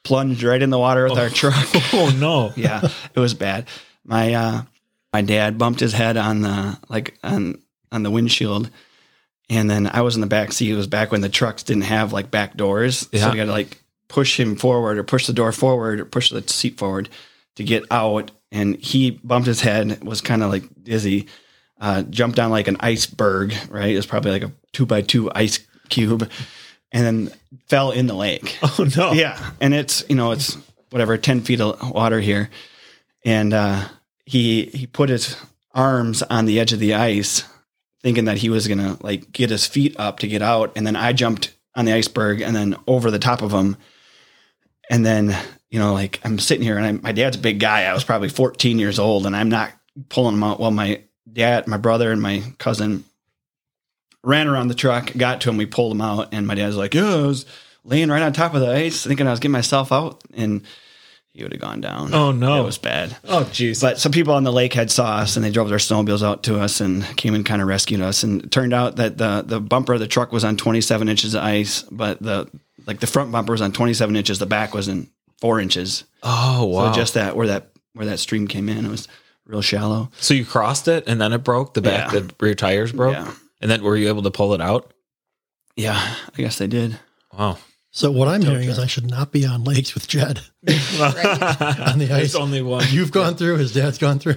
plunged 0.04 0.42
right 0.42 0.60
in 0.62 0.70
the 0.70 0.78
water 0.78 1.04
with 1.08 1.18
our 1.18 1.28
truck. 1.30 1.66
Oh 1.92 2.14
no. 2.18 2.52
yeah, 2.56 2.88
it 3.14 3.20
was 3.20 3.34
bad. 3.34 3.66
My 4.04 4.34
uh, 4.34 4.62
my 5.12 5.22
dad 5.22 5.58
bumped 5.58 5.80
his 5.80 5.92
head 5.92 6.16
on 6.16 6.40
the 6.42 6.78
like 6.88 7.18
on 7.22 7.60
on 7.92 8.02
the 8.02 8.10
windshield, 8.10 8.70
and 9.48 9.68
then 9.68 9.86
I 9.92 10.02
was 10.02 10.14
in 10.14 10.20
the 10.20 10.26
back 10.26 10.52
seat. 10.52 10.70
It 10.70 10.76
was 10.76 10.86
back 10.86 11.10
when 11.12 11.20
the 11.20 11.28
trucks 11.28 11.62
didn't 11.62 11.82
have 11.84 12.12
like 12.12 12.30
back 12.30 12.56
doors, 12.56 13.08
Yeah. 13.12 13.22
so 13.24 13.30
we 13.30 13.36
got 13.36 13.46
to 13.46 13.50
like 13.52 13.82
push 14.08 14.38
him 14.38 14.56
forward 14.56 14.98
or 14.98 15.04
push 15.04 15.26
the 15.26 15.32
door 15.32 15.52
forward 15.52 16.00
or 16.00 16.04
push 16.04 16.30
the 16.30 16.42
seat 16.48 16.78
forward 16.78 17.08
to 17.56 17.64
get 17.64 17.84
out. 17.90 18.30
And 18.52 18.76
he 18.76 19.12
bumped 19.12 19.46
his 19.46 19.60
head, 19.60 20.02
was 20.02 20.20
kind 20.20 20.42
of 20.42 20.50
like 20.50 20.64
dizzy. 20.82 21.28
uh, 21.80 22.02
jumped 22.02 22.38
on 22.40 22.50
like 22.50 22.66
an 22.68 22.76
iceberg, 22.80 23.54
right? 23.68 23.90
It 23.92 23.96
was 23.96 24.06
probably 24.06 24.32
like 24.32 24.42
a 24.42 24.52
two 24.72 24.86
by 24.86 25.02
two 25.02 25.30
ice 25.34 25.60
cube, 25.88 26.28
and 26.92 27.04
then 27.04 27.30
fell 27.68 27.90
in 27.90 28.06
the 28.06 28.14
lake. 28.14 28.58
Oh 28.78 28.88
no. 28.96 29.12
Yeah, 29.12 29.50
and 29.60 29.74
it's 29.74 30.04
you 30.08 30.16
know 30.16 30.32
it's 30.32 30.56
whatever 30.90 31.16
ten 31.16 31.40
feet 31.40 31.60
of 31.60 31.90
water 31.90 32.20
here, 32.20 32.50
and 33.24 33.52
uh, 33.52 33.88
he 34.24 34.66
he 34.66 34.86
put 34.86 35.08
his 35.08 35.36
arms 35.72 36.22
on 36.22 36.46
the 36.46 36.60
edge 36.60 36.72
of 36.72 36.78
the 36.78 36.94
ice, 36.94 37.44
thinking 38.02 38.24
that 38.24 38.38
he 38.38 38.48
was 38.48 38.68
gonna 38.68 38.96
like 39.00 39.32
get 39.32 39.50
his 39.50 39.66
feet 39.66 39.96
up 39.98 40.20
to 40.20 40.28
get 40.28 40.42
out, 40.42 40.72
and 40.76 40.86
then 40.86 40.96
I 40.96 41.12
jumped 41.12 41.54
on 41.74 41.84
the 41.84 41.92
iceberg 41.92 42.40
and 42.40 42.54
then 42.54 42.76
over 42.86 43.10
the 43.10 43.18
top 43.18 43.42
of 43.42 43.52
him, 43.52 43.76
and 44.90 45.04
then 45.04 45.36
you 45.70 45.78
know 45.78 45.92
like 45.92 46.20
I'm 46.24 46.38
sitting 46.38 46.64
here 46.64 46.76
and 46.76 46.86
I'm, 46.86 47.00
my 47.02 47.12
dad's 47.12 47.36
a 47.36 47.40
big 47.40 47.60
guy. 47.60 47.84
I 47.84 47.94
was 47.94 48.04
probably 48.04 48.28
14 48.28 48.78
years 48.78 48.98
old, 48.98 49.26
and 49.26 49.36
I'm 49.36 49.48
not 49.48 49.72
pulling 50.08 50.34
him 50.34 50.44
out. 50.44 50.60
Well, 50.60 50.70
my 50.70 51.02
dad, 51.32 51.66
my 51.66 51.76
brother, 51.76 52.12
and 52.12 52.22
my 52.22 52.42
cousin 52.58 53.04
ran 54.22 54.48
around 54.48 54.68
the 54.68 54.74
truck, 54.74 55.12
got 55.16 55.40
to 55.42 55.50
him, 55.50 55.56
we 55.56 55.66
pulled 55.66 55.92
him 55.92 56.00
out, 56.00 56.28
and 56.32 56.46
my 56.46 56.54
dad's 56.54 56.76
like, 56.76 56.94
"Yeah, 56.94 57.14
I 57.14 57.26
was 57.26 57.46
laying 57.84 58.08
right 58.10 58.22
on 58.22 58.32
top 58.32 58.54
of 58.54 58.60
the 58.60 58.70
ice, 58.70 59.04
thinking 59.06 59.26
I 59.26 59.30
was 59.30 59.40
getting 59.40 59.52
myself 59.52 59.90
out, 59.92 60.22
and 60.34 60.62
he 61.32 61.42
would 61.44 61.52
have 61.52 61.60
gone 61.60 61.80
down. 61.80 62.12
Oh, 62.12 62.32
no. 62.32 62.60
it 62.60 62.64
was 62.64 62.76
bad. 62.76 63.16
Oh 63.24 63.44
jeez. 63.52 63.80
But 63.80 63.98
some 64.00 64.10
people 64.12 64.34
on 64.34 64.42
the 64.44 64.52
lake 64.52 64.74
had 64.74 64.90
saw 64.90 65.16
us, 65.18 65.36
and 65.36 65.44
they 65.44 65.50
drove 65.50 65.68
their 65.68 65.78
snowmobiles 65.78 66.22
out 66.26 66.42
to 66.44 66.58
us 66.60 66.80
and 66.80 67.04
came 67.16 67.34
and 67.34 67.46
kind 67.46 67.62
of 67.62 67.68
rescued 67.68 68.00
us. 68.00 68.22
And 68.24 68.42
it 68.44 68.50
turned 68.50 68.74
out 68.74 68.96
that 68.96 69.16
the 69.16 69.42
the 69.46 69.60
bumper 69.60 69.94
of 69.94 70.00
the 70.00 70.08
truck 70.08 70.32
was 70.32 70.44
on 70.44 70.56
27 70.56 71.08
inches 71.08 71.34
of 71.34 71.42
ice, 71.42 71.82
but 71.90 72.20
the 72.20 72.50
like 72.86 73.00
the 73.00 73.06
front 73.06 73.30
bumper 73.30 73.52
was 73.52 73.62
on 73.62 73.72
27 73.72 74.16
inches, 74.16 74.38
the 74.40 74.46
back 74.46 74.74
was 74.74 74.88
in 74.88 75.08
four 75.40 75.60
inches. 75.60 76.04
oh 76.22 76.64
wow. 76.66 76.92
So 76.92 76.98
just 77.00 77.14
that 77.14 77.36
where 77.36 77.46
that 77.46 77.70
where 77.94 78.06
that 78.06 78.18
stream 78.18 78.46
came 78.48 78.68
in, 78.68 78.84
it 78.84 78.90
was 78.90 79.06
real 79.46 79.62
shallow. 79.62 80.10
So 80.20 80.34
you 80.34 80.44
crossed 80.44 80.88
it 80.88 81.04
and 81.06 81.20
then 81.20 81.32
it 81.32 81.38
broke. 81.44 81.74
The 81.74 81.80
back, 81.82 82.12
Yeah. 82.12 82.20
the 82.20 82.34
rear 82.40 82.54
tires 82.54 82.92
broke, 82.92 83.14
Yeah. 83.14 83.32
And 83.60 83.70
then 83.70 83.82
were 83.82 83.96
you 83.96 84.08
able 84.08 84.22
to 84.22 84.30
pull 84.30 84.54
it 84.54 84.60
out? 84.60 84.92
Yeah, 85.76 85.96
I 85.96 86.36
guess 86.36 86.58
they 86.58 86.66
did. 86.66 86.98
Wow. 87.36 87.58
So 87.92 88.10
what 88.10 88.28
I'm 88.28 88.42
hearing 88.42 88.68
is 88.68 88.78
I 88.78 88.86
should 88.86 89.10
not 89.10 89.32
be 89.32 89.44
on 89.44 89.64
lakes 89.64 89.94
with 89.94 90.06
Jed 90.06 90.38
on 90.68 91.98
the 91.98 92.08
ice. 92.08 92.08
There's 92.08 92.34
only 92.36 92.62
one. 92.62 92.84
You've 92.90 93.10
gone 93.10 93.34
through, 93.34 93.56
his 93.56 93.72
dad's 93.72 93.98
gone 93.98 94.18
through. 94.20 94.36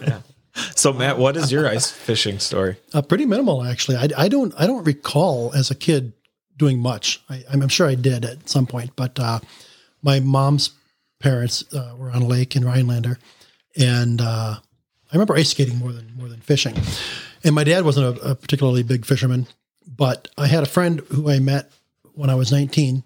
So 0.76 0.94
Matt, 0.94 1.18
what 1.18 1.38
is 1.38 1.52
your 1.52 1.68
ice 1.68 1.90
fishing 2.08 2.40
story? 2.40 2.78
Uh, 2.94 3.02
pretty 3.02 3.26
minimal, 3.26 3.64
actually. 3.64 3.98
I, 3.98 4.10
I 4.18 4.28
don't 4.28 4.54
I 4.58 4.68
don't 4.68 4.84
recall 4.84 5.52
as 5.54 5.72
a 5.72 5.76
kid 5.76 6.14
doing 6.58 6.80
much. 6.80 7.22
I, 7.30 7.44
I'm 7.52 7.68
sure 7.68 7.88
I 7.88 7.96
did 7.96 8.26
at 8.26 8.50
some 8.50 8.66
point, 8.68 8.92
but 8.96 9.20
uh, 9.20 9.40
my 10.02 10.20
mom's 10.20 10.72
parents 11.20 11.64
uh, 11.74 11.96
were 11.98 12.12
on 12.12 12.22
a 12.22 12.28
lake 12.28 12.56
in 12.56 12.66
Rhinelander, 12.66 13.18
and 13.78 14.22
uh, 14.22 14.56
I 14.58 15.14
remember 15.14 15.36
ice 15.36 15.50
skating 15.50 15.78
more 15.78 15.92
than 15.92 16.14
more 16.16 16.28
than 16.28 16.42
fishing. 16.42 16.76
And 17.44 17.56
my 17.56 17.64
dad 17.64 17.84
wasn't 17.84 18.18
a, 18.18 18.32
a 18.32 18.36
particularly 18.36 18.84
big 18.84 19.06
fisherman, 19.06 19.48
but 19.86 20.30
I 20.38 20.48
had 20.48 20.64
a 20.64 20.68
friend 20.68 21.02
who 21.10 21.30
I 21.30 21.40
met 21.40 21.72
when 22.14 22.30
I 22.30 22.36
was 22.36 22.52
19, 22.52 23.04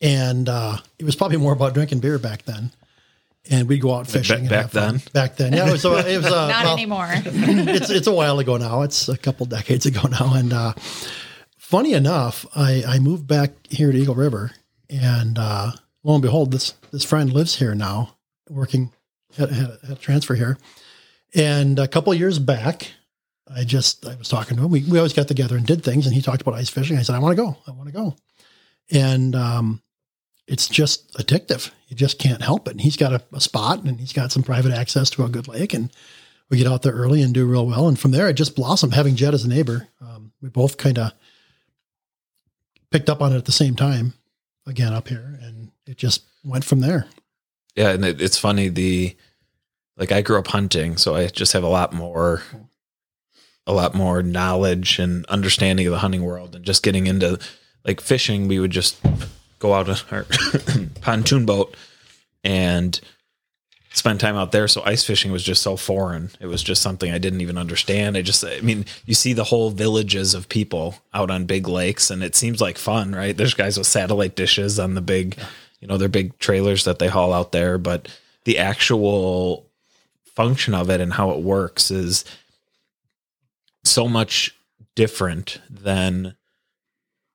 and 0.00 0.48
uh, 0.48 0.78
it 0.98 1.04
was 1.04 1.16
probably 1.16 1.38
more 1.38 1.52
about 1.52 1.74
drinking 1.74 2.00
beer 2.00 2.18
back 2.18 2.44
then. 2.44 2.70
And 3.50 3.68
we'd 3.68 3.82
go 3.82 3.94
out 3.94 4.06
fishing. 4.06 4.40
and 4.40 4.48
back 4.48 4.62
have 4.62 4.72
fun. 4.72 4.92
then? 4.96 5.02
Back 5.12 5.36
then, 5.36 5.52
yeah, 5.52 5.68
it 5.68 5.72
was. 5.72 5.84
Uh, 5.84 6.02
it 6.06 6.16
was 6.16 6.26
uh, 6.26 6.48
Not 6.48 6.64
well, 6.64 6.72
anymore. 6.72 7.08
it's 7.12 7.90
it's 7.90 8.06
a 8.06 8.12
while 8.12 8.38
ago 8.38 8.56
now. 8.56 8.82
It's 8.82 9.08
a 9.10 9.18
couple 9.18 9.44
decades 9.44 9.84
ago 9.84 10.00
now. 10.08 10.32
And 10.32 10.52
uh, 10.54 10.72
funny 11.58 11.92
enough, 11.92 12.46
I, 12.56 12.82
I 12.86 12.98
moved 13.00 13.26
back 13.26 13.50
here 13.68 13.92
to 13.92 13.98
Eagle 13.98 14.14
River, 14.14 14.52
and 14.88 15.38
uh, 15.38 15.72
lo 16.04 16.14
and 16.14 16.22
behold, 16.22 16.52
this 16.52 16.72
this 16.90 17.04
friend 17.04 17.34
lives 17.34 17.56
here 17.56 17.74
now, 17.74 18.16
working 18.48 18.92
had, 19.36 19.50
had, 19.50 19.68
a, 19.68 19.86
had 19.88 19.96
a 19.98 20.00
transfer 20.00 20.34
here. 20.34 20.56
And 21.34 21.78
a 21.78 21.88
couple 21.88 22.14
years 22.14 22.38
back, 22.38 22.92
I 23.52 23.64
just 23.64 24.06
I 24.06 24.14
was 24.16 24.28
talking 24.28 24.56
to 24.56 24.64
him. 24.64 24.70
We 24.70 24.84
we 24.84 24.98
always 24.98 25.12
got 25.12 25.28
together 25.28 25.56
and 25.56 25.66
did 25.66 25.84
things, 25.84 26.06
and 26.06 26.14
he 26.14 26.22
talked 26.22 26.42
about 26.42 26.54
ice 26.54 26.70
fishing. 26.70 26.96
I 26.96 27.02
said, 27.02 27.14
I 27.14 27.18
want 27.18 27.36
to 27.36 27.42
go. 27.42 27.56
I 27.66 27.72
want 27.72 27.86
to 27.86 27.92
go. 27.92 28.16
And 28.90 29.34
um, 29.34 29.82
it's 30.46 30.68
just 30.68 31.12
addictive. 31.14 31.70
You 31.88 31.96
just 31.96 32.18
can't 32.18 32.42
help 32.42 32.68
it. 32.68 32.72
And 32.72 32.80
he's 32.80 32.96
got 32.96 33.12
a, 33.12 33.22
a 33.32 33.40
spot, 33.40 33.82
and 33.82 33.98
he's 33.98 34.12
got 34.12 34.32
some 34.32 34.42
private 34.42 34.72
access 34.72 35.10
to 35.10 35.24
a 35.24 35.28
good 35.28 35.48
lake, 35.48 35.74
and 35.74 35.90
we 36.50 36.58
get 36.58 36.66
out 36.66 36.82
there 36.82 36.92
early 36.92 37.22
and 37.22 37.32
do 37.32 37.46
real 37.46 37.66
well. 37.66 37.88
And 37.88 37.98
from 37.98 38.10
there, 38.10 38.28
it 38.28 38.34
just 38.34 38.56
blossomed. 38.56 38.94
Having 38.94 39.16
Jed 39.16 39.34
as 39.34 39.44
a 39.44 39.48
neighbor, 39.48 39.88
um, 40.00 40.32
we 40.40 40.48
both 40.48 40.76
kind 40.76 40.98
of 40.98 41.12
picked 42.90 43.08
up 43.08 43.22
on 43.22 43.32
it 43.32 43.36
at 43.36 43.46
the 43.46 43.52
same 43.52 43.74
time, 43.74 44.14
again 44.66 44.92
up 44.92 45.08
here, 45.08 45.38
and 45.42 45.70
it 45.86 45.96
just 45.96 46.24
went 46.44 46.64
from 46.64 46.80
there. 46.80 47.06
Yeah, 47.74 47.90
and 47.90 48.04
it, 48.04 48.20
it's 48.20 48.38
funny. 48.38 48.68
The 48.68 49.16
like 49.96 50.12
I 50.12 50.22
grew 50.22 50.38
up 50.38 50.48
hunting, 50.48 50.96
so 50.96 51.14
I 51.14 51.26
just 51.26 51.52
have 51.52 51.64
a 51.64 51.68
lot 51.68 51.92
more, 51.92 52.42
a 53.66 53.72
lot 53.72 53.94
more 53.94 54.22
knowledge 54.22 54.98
and 54.98 55.24
understanding 55.26 55.86
of 55.86 55.92
the 55.92 55.98
hunting 55.98 56.22
world, 56.22 56.54
and 56.54 56.64
just 56.64 56.82
getting 56.82 57.06
into 57.06 57.38
like 57.84 58.00
fishing. 58.00 58.48
We 58.48 58.58
would 58.58 58.70
just 58.70 59.00
go 59.58 59.74
out 59.74 59.88
on 59.88 59.96
our 60.10 60.26
pontoon 61.00 61.46
boat 61.46 61.76
and 62.42 63.00
spend 63.94 64.18
time 64.18 64.36
out 64.36 64.52
there. 64.52 64.66
So 64.68 64.82
ice 64.84 65.04
fishing 65.04 65.30
was 65.30 65.44
just 65.44 65.62
so 65.62 65.76
foreign. 65.76 66.30
It 66.40 66.46
was 66.46 66.62
just 66.62 66.82
something 66.82 67.12
I 67.12 67.18
didn't 67.18 67.40
even 67.40 67.56
understand. 67.56 68.16
I 68.16 68.22
just, 68.22 68.44
I 68.44 68.60
mean, 68.60 68.84
you 69.06 69.14
see 69.14 69.32
the 69.32 69.44
whole 69.44 69.70
villages 69.70 70.34
of 70.34 70.48
people 70.48 70.96
out 71.14 71.30
on 71.30 71.46
big 71.46 71.68
lakes, 71.68 72.10
and 72.10 72.22
it 72.22 72.34
seems 72.34 72.60
like 72.60 72.76
fun, 72.76 73.14
right? 73.14 73.36
There's 73.36 73.54
guys 73.54 73.78
with 73.78 73.86
satellite 73.86 74.34
dishes 74.34 74.78
on 74.78 74.94
the 74.94 75.00
big, 75.00 75.38
you 75.80 75.86
know, 75.86 75.96
their 75.96 76.08
big 76.08 76.36
trailers 76.38 76.84
that 76.84 76.98
they 76.98 77.08
haul 77.08 77.32
out 77.32 77.52
there, 77.52 77.78
but 77.78 78.08
the 78.44 78.58
actual 78.58 79.70
function 80.34 80.74
of 80.74 80.90
it 80.90 81.00
and 81.00 81.12
how 81.12 81.30
it 81.30 81.40
works 81.40 81.92
is 81.92 82.24
so 83.84 84.08
much 84.08 84.54
different 84.94 85.60
than 85.68 86.34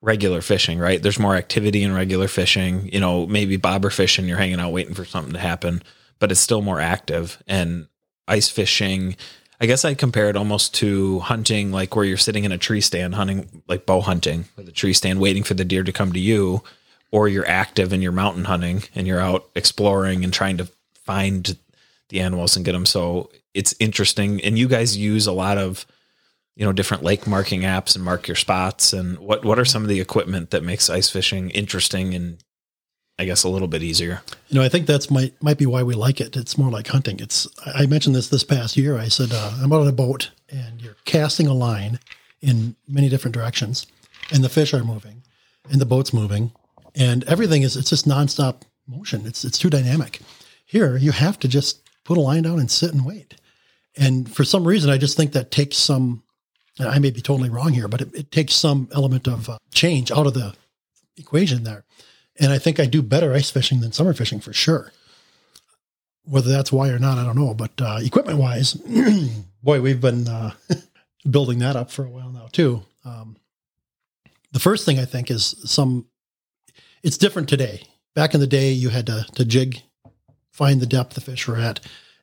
regular 0.01 0.41
fishing, 0.41 0.79
right? 0.79 1.01
There's 1.01 1.19
more 1.19 1.35
activity 1.35 1.83
in 1.83 1.93
regular 1.93 2.27
fishing. 2.27 2.89
You 2.91 2.99
know, 2.99 3.27
maybe 3.27 3.57
bobber 3.57 3.89
fishing, 3.89 4.27
you're 4.27 4.37
hanging 4.37 4.59
out 4.59 4.71
waiting 4.71 4.93
for 4.93 5.05
something 5.05 5.33
to 5.33 5.39
happen, 5.39 5.83
but 6.19 6.31
it's 6.31 6.39
still 6.39 6.61
more 6.61 6.79
active. 6.79 7.41
And 7.47 7.87
ice 8.27 8.49
fishing, 8.49 9.17
I 9.59 9.65
guess 9.65 9.83
I 9.83 9.93
compare 9.93 10.29
it 10.29 10.37
almost 10.37 10.73
to 10.75 11.19
hunting, 11.19 11.71
like 11.71 11.95
where 11.95 12.05
you're 12.05 12.17
sitting 12.17 12.45
in 12.45 12.51
a 12.51 12.57
tree 12.57 12.81
stand 12.81 13.15
hunting, 13.15 13.61
like 13.67 13.85
bow 13.85 13.99
hunting 13.99 14.45
with 14.55 14.69
a 14.69 14.71
tree 14.71 14.93
stand, 14.93 15.19
waiting 15.19 15.43
for 15.43 15.53
the 15.53 15.65
deer 15.65 15.83
to 15.83 15.91
come 15.91 16.13
to 16.13 16.19
you, 16.19 16.63
or 17.11 17.27
you're 17.27 17.47
active 17.47 17.91
and 17.91 18.01
you're 18.01 18.11
mountain 18.11 18.45
hunting 18.45 18.83
and 18.95 19.05
you're 19.05 19.19
out 19.19 19.49
exploring 19.55 20.23
and 20.23 20.31
trying 20.31 20.57
to 20.57 20.69
find 20.93 21.57
the 22.07 22.21
animals 22.21 22.55
and 22.55 22.63
get 22.63 22.71
them. 22.71 22.85
So 22.85 23.31
it's 23.53 23.75
interesting. 23.79 24.41
And 24.43 24.57
you 24.57 24.67
guys 24.67 24.95
use 24.95 25.27
a 25.27 25.33
lot 25.33 25.57
of, 25.57 25.85
you 26.59 26.65
know, 26.65 26.73
different 26.73 27.03
lake 27.03 27.25
marking 27.25 27.61
apps 27.61 27.95
and 27.95 28.03
mark 28.03 28.27
your 28.27 28.35
spots. 28.35 28.91
And 28.91 29.17
what, 29.17 29.45
what 29.45 29.57
are 29.57 29.63
some 29.63 29.81
of 29.81 29.87
the 29.87 30.01
equipment 30.01 30.49
that 30.49 30.61
makes 30.61 30.89
ice 30.89 31.09
fishing 31.09 31.49
interesting 31.51 32.13
and 32.13 32.37
I 33.17 33.23
guess 33.23 33.45
a 33.45 33.49
little 33.49 33.69
bit 33.69 33.81
easier? 33.81 34.21
You 34.49 34.59
know, 34.59 34.65
I 34.65 34.67
think 34.67 34.85
that's 34.85 35.09
might 35.09 35.41
might 35.41 35.57
be 35.57 35.65
why 35.65 35.83
we 35.83 35.93
like 35.93 36.19
it. 36.19 36.35
It's 36.35 36.57
more 36.57 36.69
like 36.69 36.87
hunting. 36.87 37.21
It's 37.21 37.47
I 37.65 37.85
mentioned 37.85 38.13
this 38.13 38.27
this 38.27 38.43
past 38.43 38.75
year. 38.75 38.97
I 38.97 39.07
said 39.07 39.29
uh, 39.31 39.53
I'm 39.61 39.71
out 39.71 39.81
on 39.81 39.87
a 39.87 39.93
boat 39.93 40.31
and 40.49 40.81
you're 40.81 40.97
casting 41.05 41.47
a 41.47 41.53
line 41.53 41.99
in 42.41 42.75
many 42.89 43.07
different 43.07 43.35
directions, 43.35 43.87
and 44.31 44.43
the 44.43 44.49
fish 44.49 44.73
are 44.73 44.83
moving, 44.83 45.23
and 45.71 45.79
the 45.79 45.85
boat's 45.85 46.13
moving, 46.13 46.51
and 46.93 47.23
everything 47.23 47.61
is 47.61 47.77
it's 47.77 47.89
just 47.89 48.05
nonstop 48.05 48.63
motion. 48.85 49.25
It's 49.25 49.45
it's 49.45 49.57
too 49.57 49.69
dynamic. 49.69 50.19
Here, 50.65 50.97
you 50.97 51.11
have 51.11 51.39
to 51.39 51.47
just 51.47 51.89
put 52.03 52.17
a 52.17 52.21
line 52.21 52.43
down 52.43 52.59
and 52.59 52.69
sit 52.69 52.93
and 52.93 53.05
wait. 53.05 53.35
And 53.97 54.33
for 54.33 54.43
some 54.43 54.67
reason, 54.67 54.89
I 54.89 54.97
just 54.97 55.15
think 55.15 55.31
that 55.31 55.51
takes 55.51 55.77
some. 55.77 56.23
And 56.79 56.87
I 56.87 56.97
may 56.97 57.11
be 57.11 57.21
totally 57.21 57.49
wrong 57.49 57.73
here, 57.73 57.87
but 57.87 58.01
it, 58.01 58.15
it 58.15 58.31
takes 58.31 58.55
some 58.55 58.87
element 58.93 59.27
of 59.27 59.49
uh, 59.49 59.57
change 59.71 60.11
out 60.11 60.25
of 60.25 60.33
the 60.33 60.55
equation 61.17 61.63
there. 61.65 61.83
And 62.39 62.53
I 62.53 62.57
think 62.57 62.79
I 62.79 62.85
do 62.85 63.01
better 63.01 63.33
ice 63.33 63.51
fishing 63.51 63.81
than 63.81 63.91
summer 63.91 64.13
fishing 64.13 64.39
for 64.39 64.53
sure. 64.53 64.93
Whether 66.23 66.49
that's 66.49 66.71
why 66.71 66.89
or 66.89 66.99
not, 66.99 67.17
I 67.17 67.25
don't 67.25 67.35
know. 67.35 67.53
But 67.53 67.71
uh, 67.81 67.99
equipment 68.01 68.39
wise, 68.39 68.73
boy, 69.63 69.81
we've 69.81 69.99
been 69.99 70.27
uh, 70.27 70.51
building 71.29 71.59
that 71.59 71.75
up 71.75 71.91
for 71.91 72.05
a 72.05 72.09
while 72.09 72.29
now 72.29 72.47
too. 72.51 72.83
Um, 73.03 73.35
the 74.51 74.59
first 74.59 74.85
thing 74.85 74.99
I 74.99 75.05
think 75.05 75.29
is 75.29 75.55
some. 75.65 76.07
It's 77.03 77.17
different 77.17 77.49
today. 77.49 77.83
Back 78.15 78.33
in 78.33 78.39
the 78.39 78.47
day, 78.47 78.71
you 78.71 78.89
had 78.89 79.07
to 79.07 79.25
to 79.35 79.45
jig, 79.45 79.81
find 80.51 80.79
the 80.79 80.85
depth 80.85 81.15
the 81.15 81.21
fish 81.21 81.47
were 81.47 81.57
at, 81.57 81.79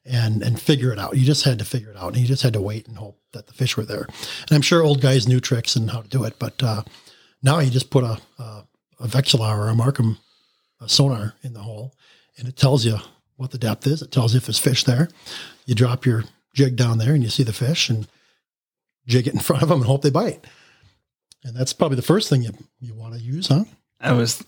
and 0.07 0.43
and 0.43 0.61
figure 0.61 0.93
it 0.93 0.99
out. 0.99 1.17
You 1.17 1.25
just 1.25 1.45
had 1.45 1.59
to 1.59 1.65
figure 1.65 1.91
it 1.91 1.97
out, 1.97 2.13
and 2.13 2.19
you 2.19 2.27
just 2.27 2.43
had 2.43 2.53
to 2.55 2.61
wait 2.61 2.87
and 2.87 2.97
hope 2.97 3.21
that 3.33 3.47
the 3.47 3.53
fish 3.53 3.77
were 3.77 3.85
there. 3.85 4.07
And 4.49 4.53
I'm 4.53 4.63
sure 4.63 4.83
old 4.83 5.01
guys 5.01 5.29
knew 5.29 5.41
tricks 5.41 5.77
and 5.77 5.91
how 5.91 6.03
to 6.03 6.09
do 6.09 6.25
it, 6.25 6.39
but 6.39 6.63
uh, 6.63 6.83
now 7.43 7.59
you 7.59 7.71
just 7.71 7.91
put 7.91 8.05
a, 8.05 8.19
a 8.39 8.65
a 9.01 9.07
Vexilar 9.07 9.57
or 9.57 9.69
a 9.69 9.75
Marcum 9.75 10.19
a 10.81 10.89
sonar 10.89 11.35
in 11.43 11.53
the 11.55 11.61
hole, 11.61 11.95
and 12.39 12.49
it 12.49 12.57
tells 12.57 12.85
you 12.85 12.99
what 13.37 13.51
the 13.51 13.59
depth 13.59 13.87
is. 13.87 14.03
It 14.03 14.13
tells 14.13 14.35
you 14.35 14.39
if 14.39 14.47
there's 14.47 14.59
fish 14.59 14.85
there. 14.85 15.09
You 15.65 15.75
drop 15.75 16.07
your 16.07 16.25
jig 16.55 16.77
down 16.77 16.99
there, 16.99 17.15
and 17.15 17.23
you 17.23 17.31
see 17.31 17.43
the 17.43 17.53
fish, 17.53 17.89
and 17.91 18.07
jig 19.07 19.27
it 19.27 19.35
in 19.35 19.41
front 19.49 19.63
of 19.63 19.69
them 19.69 19.81
and 19.81 19.87
hope 19.87 20.03
they 20.03 20.11
bite. 20.11 20.45
And 21.45 21.57
that's 21.57 21.73
probably 21.73 21.97
the 21.97 22.03
first 22.03 22.29
thing 22.29 22.43
you 22.43 22.53
you 22.81 22.95
want 22.95 23.15
to 23.15 23.21
use, 23.21 23.49
huh? 23.49 23.65
I 24.01 24.13
was 24.13 24.45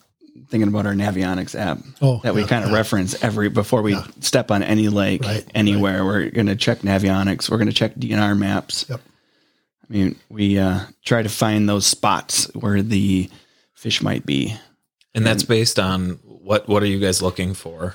thinking 0.48 0.68
about 0.68 0.86
our 0.86 0.94
Navionics 0.94 1.58
app 1.58 1.78
Oh, 2.00 2.20
that 2.22 2.34
we 2.34 2.42
yeah, 2.42 2.46
kind 2.46 2.64
of 2.64 2.70
yeah. 2.70 2.76
reference 2.76 3.22
every 3.22 3.48
before 3.48 3.82
we 3.82 3.96
step 4.20 4.50
on 4.50 4.62
any 4.62 4.88
lake 4.88 5.22
Right, 5.22 5.44
anywhere. 5.54 6.04
We're 6.04 6.30
going 6.30 6.46
to 6.46 6.56
check 6.56 6.80
Navionics. 6.80 7.50
We're 7.50 7.58
going 7.58 7.68
to 7.68 7.74
check 7.74 7.94
DNR 7.94 8.36
maps. 8.38 8.86
Yep. 8.88 9.00
I 9.00 9.92
mean, 9.92 10.16
we 10.28 10.58
uh, 10.58 10.80
try 11.04 11.22
to 11.22 11.28
find 11.28 11.68
those 11.68 11.86
spots 11.86 12.52
where 12.54 12.82
the 12.82 13.30
fish 13.74 14.02
might 14.02 14.26
be. 14.26 14.54
And 15.14 15.26
that's 15.26 15.42
based 15.42 15.78
on 15.78 16.18
what 16.24 16.68
what 16.68 16.82
are 16.82 16.86
you 16.86 17.00
guys 17.00 17.22
looking 17.22 17.54
for? 17.54 17.94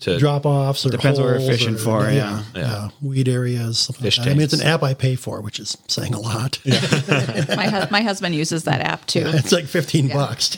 To 0.00 0.18
Drop 0.18 0.46
offs 0.46 0.86
or 0.86 0.90
Depends 0.90 1.18
what 1.18 1.26
we're 1.26 1.36
holes 1.38 1.48
fishing 1.50 1.74
or- 1.74 1.78
for, 1.78 2.10
yeah. 2.10 2.42
yeah, 2.54 2.88
weed 3.02 3.28
areas. 3.28 3.80
Something 3.80 4.02
Fish 4.04 4.16
like 4.18 4.24
that. 4.24 4.30
I 4.30 4.34
mean, 4.34 4.42
it's 4.44 4.54
an 4.54 4.62
app 4.62 4.82
I 4.82 4.94
pay 4.94 5.14
for, 5.14 5.42
which 5.42 5.60
is 5.60 5.76
saying 5.88 6.14
a 6.14 6.20
lot. 6.20 6.58
my 6.66 7.68
hu- 7.68 7.90
my 7.90 8.00
husband 8.02 8.34
uses 8.34 8.64
that 8.64 8.80
app 8.80 9.04
too. 9.06 9.24
it's 9.26 9.52
like 9.52 9.66
fifteen 9.66 10.08
bucks. 10.08 10.54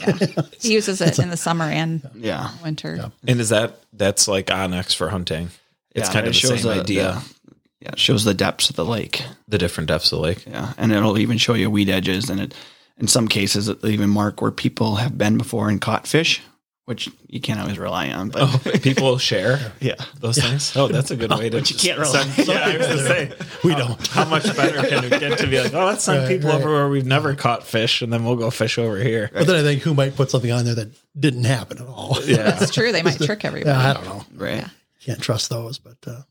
He 0.60 0.72
uses 0.74 1.00
it 1.00 1.18
in 1.18 1.30
the 1.30 1.36
summer 1.36 1.64
and 1.64 2.08
Yeah. 2.14 2.50
winter. 2.62 3.10
and 3.26 3.40
is 3.40 3.48
that 3.48 3.80
that's 3.92 4.28
like 4.28 4.46
onX 4.46 4.94
for 4.94 5.08
hunting? 5.10 5.50
It's 5.94 6.08
Yeah, 6.08 6.12
kind 6.12 6.26
it 6.26 6.28
of 6.28 6.34
the 6.34 6.38
shows 6.38 6.62
same 6.62 6.74
the- 6.76 6.80
idea. 6.80 7.22
the- 7.48 7.54
yeah, 7.80 7.88
it 7.94 7.98
shows 7.98 8.22
the 8.22 8.34
depths 8.34 8.70
of 8.70 8.76
the 8.76 8.84
lake. 8.84 9.24
The 9.48 9.58
different 9.58 9.88
depths 9.88 10.12
of 10.12 10.18
the 10.18 10.22
lake. 10.22 10.46
Yeah, 10.46 10.72
and 10.78 10.92
it'll 10.92 11.18
even 11.18 11.36
show 11.36 11.54
you 11.54 11.68
weed 11.68 11.88
edges, 11.90 12.30
and 12.30 12.38
it 12.38 12.54
in 12.96 13.08
some 13.08 13.26
cases 13.26 13.68
it'll 13.68 13.88
even 13.88 14.08
mark 14.08 14.40
where 14.40 14.52
people 14.52 14.96
have 14.96 15.18
been 15.18 15.36
before 15.36 15.68
and 15.68 15.80
caught 15.80 16.06
fish, 16.06 16.40
which 16.84 17.08
you 17.28 17.40
can't 17.40 17.60
always 17.60 17.78
rely 17.78 18.10
on. 18.10 18.28
But 18.30 18.48
People 18.82 19.16
share 19.18 19.72
yeah, 19.80 19.94
those 20.20 20.36
things. 20.38 20.76
Oh, 20.76 20.88
that's 20.88 21.10
a 21.10 21.16
good 21.16 21.30
way 21.38 21.48
to. 21.50 21.58
but 21.58 21.70
you 21.70 21.76
can't 21.76 21.98
rely. 21.98 22.24
yeah, 22.38 22.60
I 22.60 22.76
was 22.78 22.86
gonna 22.86 22.98
say 23.06 23.32
we 23.62 23.74
don't. 23.74 24.04
how 24.08 24.24
much 24.24 24.44
better 24.56 24.86
can 24.88 25.04
it 25.04 25.20
get 25.20 25.38
to 25.38 25.46
be 25.46 25.60
like, 25.60 25.72
oh, 25.74 25.86
let's 25.86 26.04
send 26.04 26.20
Right, 26.24 26.28
people 26.28 26.50
right. 26.50 26.58
over 26.60 26.70
where 26.72 26.88
we've 26.88 27.06
never 27.06 27.34
caught 27.34 27.64
fish, 27.64 28.02
and 28.02 28.12
then 28.12 28.24
we'll 28.24 28.36
go 28.36 28.50
fish 28.50 28.78
over 28.78 28.98
here. 28.98 29.30
But 29.32 29.46
then 29.46 29.56
I 29.56 29.62
think 29.62 29.82
who 29.82 29.94
might 29.94 30.16
put 30.16 30.30
something 30.30 30.50
on 30.50 30.64
there 30.64 30.74
that 30.74 30.90
didn't 31.18 31.44
happen 31.44 31.78
at 31.78 31.86
all. 31.86 32.18
Yeah, 32.24 32.58
It's 32.60 32.72
true. 32.72 32.90
They 32.92 33.02
might 33.02 33.20
trick 33.20 33.44
everybody. 33.44 33.70
Yeah, 33.78 33.90
I 33.90 33.92
don't 33.94 34.04
know. 34.04 34.24
right. 34.34 34.56
Yeah. 34.56 34.68
Can't 35.04 35.20
trust 35.20 35.50
those, 35.50 35.78
but 35.78 35.96
uh, 36.06 36.22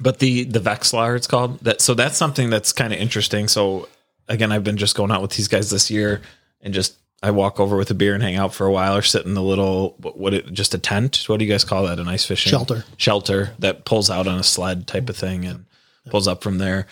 but 0.00 0.18
the 0.18 0.44
the 0.44 0.58
Vexilar 0.60 1.16
it's 1.16 1.26
called 1.28 1.58
that. 1.60 1.80
So 1.80 1.94
that's 1.94 2.16
something 2.16 2.50
that's 2.50 2.72
kind 2.72 2.92
of 2.92 2.98
interesting. 2.98 3.46
So 3.48 3.88
again, 4.28 4.50
I've 4.52 4.64
been 4.64 4.76
just 4.76 4.96
going 4.96 5.10
out 5.12 5.22
with 5.22 5.32
these 5.32 5.46
guys 5.48 5.70
this 5.70 5.90
year, 5.90 6.20
and 6.60 6.72
just 6.74 6.96
I 7.22 7.30
walk 7.30 7.60
over 7.60 7.76
with 7.76 7.90
a 7.90 7.94
beer 7.94 8.14
and 8.14 8.22
hang 8.22 8.36
out 8.36 8.52
for 8.52 8.66
a 8.66 8.72
while, 8.72 8.96
or 8.96 9.02
sit 9.02 9.24
in 9.24 9.34
the 9.34 9.42
little 9.42 9.94
what, 9.98 10.18
what 10.18 10.34
it 10.34 10.52
just 10.52 10.74
a 10.74 10.78
tent. 10.78 11.24
What 11.26 11.38
do 11.38 11.44
you 11.44 11.50
guys 11.50 11.64
call 11.64 11.84
that? 11.84 12.00
An 12.00 12.08
ice 12.08 12.24
fishing 12.24 12.50
Shelter. 12.50 12.84
Shelter 12.96 13.54
that 13.60 13.84
pulls 13.84 14.10
out 14.10 14.26
on 14.26 14.38
a 14.38 14.42
sled 14.42 14.86
type 14.86 15.08
of 15.08 15.16
thing 15.16 15.44
and 15.44 15.66
pulls 16.10 16.26
up 16.26 16.42
from 16.42 16.58
there. 16.58 16.86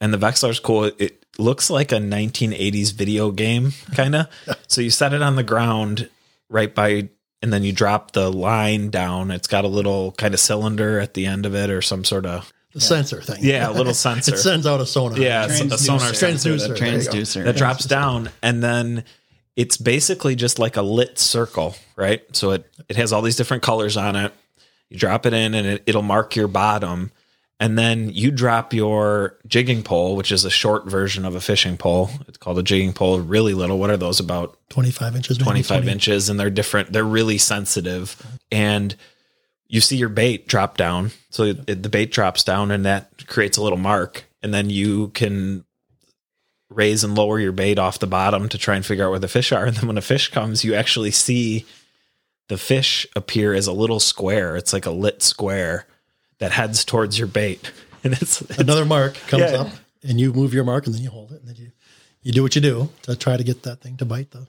And 0.00 0.12
the 0.12 0.18
Vexilar's 0.18 0.60
cool. 0.60 0.84
It, 0.84 0.96
it 0.98 1.26
looks 1.38 1.70
like 1.70 1.92
a 1.92 1.96
1980s 1.96 2.92
video 2.92 3.30
game 3.30 3.72
kind 3.94 4.14
of. 4.14 4.26
so 4.66 4.80
you 4.80 4.90
set 4.90 5.12
it 5.12 5.22
on 5.22 5.36
the 5.36 5.42
ground 5.42 6.10
right 6.48 6.74
by 6.74 7.08
and 7.42 7.52
then 7.52 7.62
you 7.62 7.72
drop 7.72 8.12
the 8.12 8.30
line 8.30 8.90
down. 8.90 9.30
It's 9.30 9.46
got 9.46 9.64
a 9.64 9.68
little 9.68 10.12
kind 10.12 10.34
of 10.34 10.40
cylinder 10.40 10.98
at 11.00 11.14
the 11.14 11.26
end 11.26 11.46
of 11.46 11.54
it 11.54 11.70
or 11.70 11.80
some 11.80 12.04
sort 12.04 12.26
of 12.26 12.52
the 12.72 12.80
sensor 12.80 13.22
thing. 13.22 13.38
yeah, 13.40 13.70
a 13.70 13.72
little 13.72 13.94
sensor. 14.06 14.34
it 14.34 14.38
sends 14.38 14.66
out 14.66 14.80
a 14.80 14.86
sonar. 14.86 15.18
yeah, 15.18 15.46
a 15.46 15.78
sonar 15.78 16.12
sensor 16.12 16.56
transducer. 16.56 16.68
that, 16.68 16.78
There 16.78 16.92
you 16.92 17.04
go. 17.04 17.10
Transducer. 17.10 17.44
that 17.44 17.56
drops 17.56 17.84
down 17.84 18.30
and 18.42 18.62
then 18.62 19.04
it's 19.56 19.78
basically 19.78 20.36
just 20.36 20.58
like 20.58 20.76
a 20.76 20.82
lit 20.82 21.18
circle, 21.18 21.74
right? 21.96 22.22
So 22.36 22.52
it 22.52 22.70
it 22.88 22.96
has 22.96 23.12
all 23.12 23.22
these 23.22 23.36
different 23.36 23.62
colors 23.62 23.96
on 23.96 24.14
it. 24.14 24.32
You 24.90 24.98
drop 24.98 25.26
it 25.26 25.32
in 25.32 25.54
and 25.54 25.66
it, 25.66 25.82
it'll 25.86 26.02
mark 26.02 26.36
your 26.36 26.46
bottom. 26.46 27.10
And 27.58 27.78
then 27.78 28.10
you 28.10 28.30
drop 28.30 28.74
your 28.74 29.38
jigging 29.46 29.82
pole, 29.82 30.14
which 30.14 30.30
is 30.30 30.44
a 30.44 30.50
short 30.50 30.84
version 30.84 31.24
of 31.24 31.34
a 31.34 31.40
fishing 31.40 31.78
pole. 31.78 32.10
It's 32.28 32.36
called 32.36 32.58
a 32.58 32.62
jigging 32.62 32.92
pole, 32.92 33.18
really 33.18 33.54
little. 33.54 33.78
What 33.78 33.88
are 33.88 33.96
those 33.96 34.20
about? 34.20 34.58
25 34.68 35.16
inches. 35.16 35.38
25 35.38 35.78
20. 35.84 35.90
inches 35.90 36.28
and 36.28 36.38
they're 36.38 36.50
different 36.50 36.92
they're 36.92 37.02
really 37.02 37.38
sensitive 37.38 38.22
and 38.52 38.94
you 39.68 39.80
see 39.80 39.96
your 39.96 40.10
bait 40.10 40.46
drop 40.46 40.76
down 40.76 41.10
so 41.30 41.44
it, 41.44 41.82
the 41.82 41.88
bait 41.88 42.12
drops 42.12 42.44
down 42.44 42.70
and 42.70 42.84
that 42.84 43.26
creates 43.26 43.56
a 43.56 43.62
little 43.62 43.78
mark 43.78 44.24
and 44.42 44.52
then 44.52 44.68
you 44.70 45.08
can 45.08 45.64
raise 46.68 47.04
and 47.04 47.14
lower 47.14 47.38
your 47.38 47.52
bait 47.52 47.78
off 47.78 47.98
the 48.00 48.06
bottom 48.06 48.48
to 48.48 48.58
try 48.58 48.74
and 48.76 48.84
figure 48.84 49.04
out 49.06 49.10
where 49.10 49.18
the 49.18 49.28
fish 49.28 49.52
are. 49.52 49.66
And 49.66 49.76
then 49.76 49.86
when 49.86 49.98
a 49.98 50.02
fish 50.02 50.28
comes 50.30 50.64
you 50.64 50.74
actually 50.74 51.10
see 51.12 51.64
the 52.48 52.58
fish 52.58 53.06
appear 53.16 53.54
as 53.54 53.66
a 53.66 53.72
little 53.72 54.00
square. 54.00 54.56
It's 54.56 54.72
like 54.72 54.86
a 54.86 54.90
lit 54.90 55.22
square 55.22 55.86
that 56.38 56.52
heads 56.52 56.84
towards 56.84 57.18
your 57.18 57.28
bait. 57.28 57.72
And 58.04 58.12
it's, 58.14 58.40
it's 58.42 58.58
Another 58.58 58.84
mark 58.84 59.14
comes 59.26 59.50
Yeah. 59.50 59.62
up, 59.62 59.68
and 60.04 60.20
you 60.20 60.32
move 60.32 60.54
your 60.54 60.62
mark, 60.62 60.86
and 60.86 60.94
then 60.94 61.02
you 61.02 61.10
hold 61.10 61.32
it, 61.32 61.40
and 61.40 61.48
then 61.48 61.56
you 61.56 61.72
you 62.22 62.30
do 62.30 62.40
what 62.42 62.54
you 62.54 62.60
do 62.60 62.88
to 63.02 63.16
try 63.16 63.36
to 63.36 63.42
get 63.42 63.64
that 63.64 63.80
thing 63.80 63.96
to 63.96 64.04
bite 64.04 64.30
the. 64.30 64.46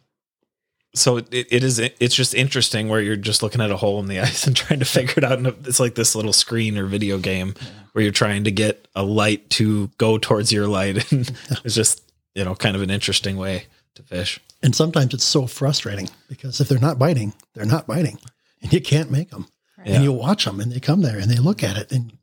so 0.93 1.17
it, 1.17 1.27
it 1.32 1.63
is 1.63 1.80
it's 1.80 2.13
just 2.15 2.36
interesting 2.36 2.88
where 2.88 3.01
you're 3.01 3.15
just 3.15 3.41
looking 3.41 3.62
at 3.62 3.71
a 3.71 3.77
hole 3.77 3.99
in 3.99 4.08
the 4.08 4.19
ice 4.30 4.45
and 4.45 4.56
trying 4.56 4.77
to 4.80 4.86
figure 4.86 5.15
it 5.17 5.23
out. 5.23 5.39
And 5.39 5.47
it's 5.65 5.80
like 5.80 5.95
this 5.95 6.13
little 6.13 6.34
screen 6.34 6.77
or 6.77 6.86
video 6.86 7.17
game 7.17 7.56
where 7.93 8.03
you're 8.03 8.12
trying 8.12 8.43
to 8.43 8.51
get 8.51 8.88
a 8.95 9.01
light 9.03 9.49
to 9.51 9.88
go 9.97 10.19
towards 10.19 10.51
your 10.51 10.67
light. 10.67 11.12
And 11.12 11.32
it's 11.65 11.73
just 11.73 12.03
you 12.38 12.45
know 12.45 12.56
kind 12.56 12.76
of 12.76 12.82
an 12.84 12.91
interesting 12.91 13.36
way 13.36 13.65
to 13.95 14.04
fish 14.04 14.39
And 14.62 14.76
sometimes 14.76 15.13
it's 15.15 15.23
so 15.26 15.47
frustrating 15.47 16.08
because 16.30 16.62
if 16.62 16.67
they're 16.69 16.88
not 16.89 17.00
biting, 17.00 17.34
they're 17.54 17.65
not 17.65 17.88
biting, 17.88 18.19
and 18.62 18.71
you 18.71 18.82
can't 18.82 19.12
make 19.12 19.32
them. 19.32 19.47
Yeah. 19.86 19.95
And 19.95 20.04
you 20.04 20.12
watch 20.13 20.45
them, 20.45 20.60
and 20.60 20.71
they 20.71 20.80
come 20.80 21.02
there 21.02 21.17
and 21.19 21.30
they 21.32 21.38
look 21.39 21.63
at 21.63 21.78
it, 21.78 21.91
and 21.91 22.13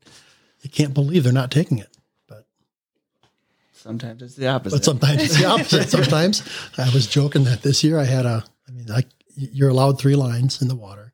you 0.63 0.71
can't 0.71 0.95
believe 0.95 1.25
they're 1.25 1.33
not 1.43 1.51
taking 1.51 1.79
it. 1.79 1.93
But 2.29 2.47
Sometimes 3.73 4.23
it's 4.23 4.37
the 4.37 4.49
opposite. 4.49 4.77
but 4.77 4.85
sometimes 4.85 5.23
it's 5.23 5.37
the 5.39 5.47
opposite. 5.47 5.89
Sometimes 5.99 6.43
I 6.79 6.89
was 6.95 7.07
joking 7.07 7.45
that 7.45 7.63
this 7.63 7.83
year 7.85 7.99
I 7.99 8.05
had 8.05 8.27
a. 8.27 8.45
I 8.69 8.71
mean, 8.73 8.91
I, 8.91 9.03
you're 9.37 9.71
allowed 9.71 9.99
three 9.99 10.17
lines 10.17 10.63
in 10.63 10.69
the 10.69 10.77
water, 10.77 11.13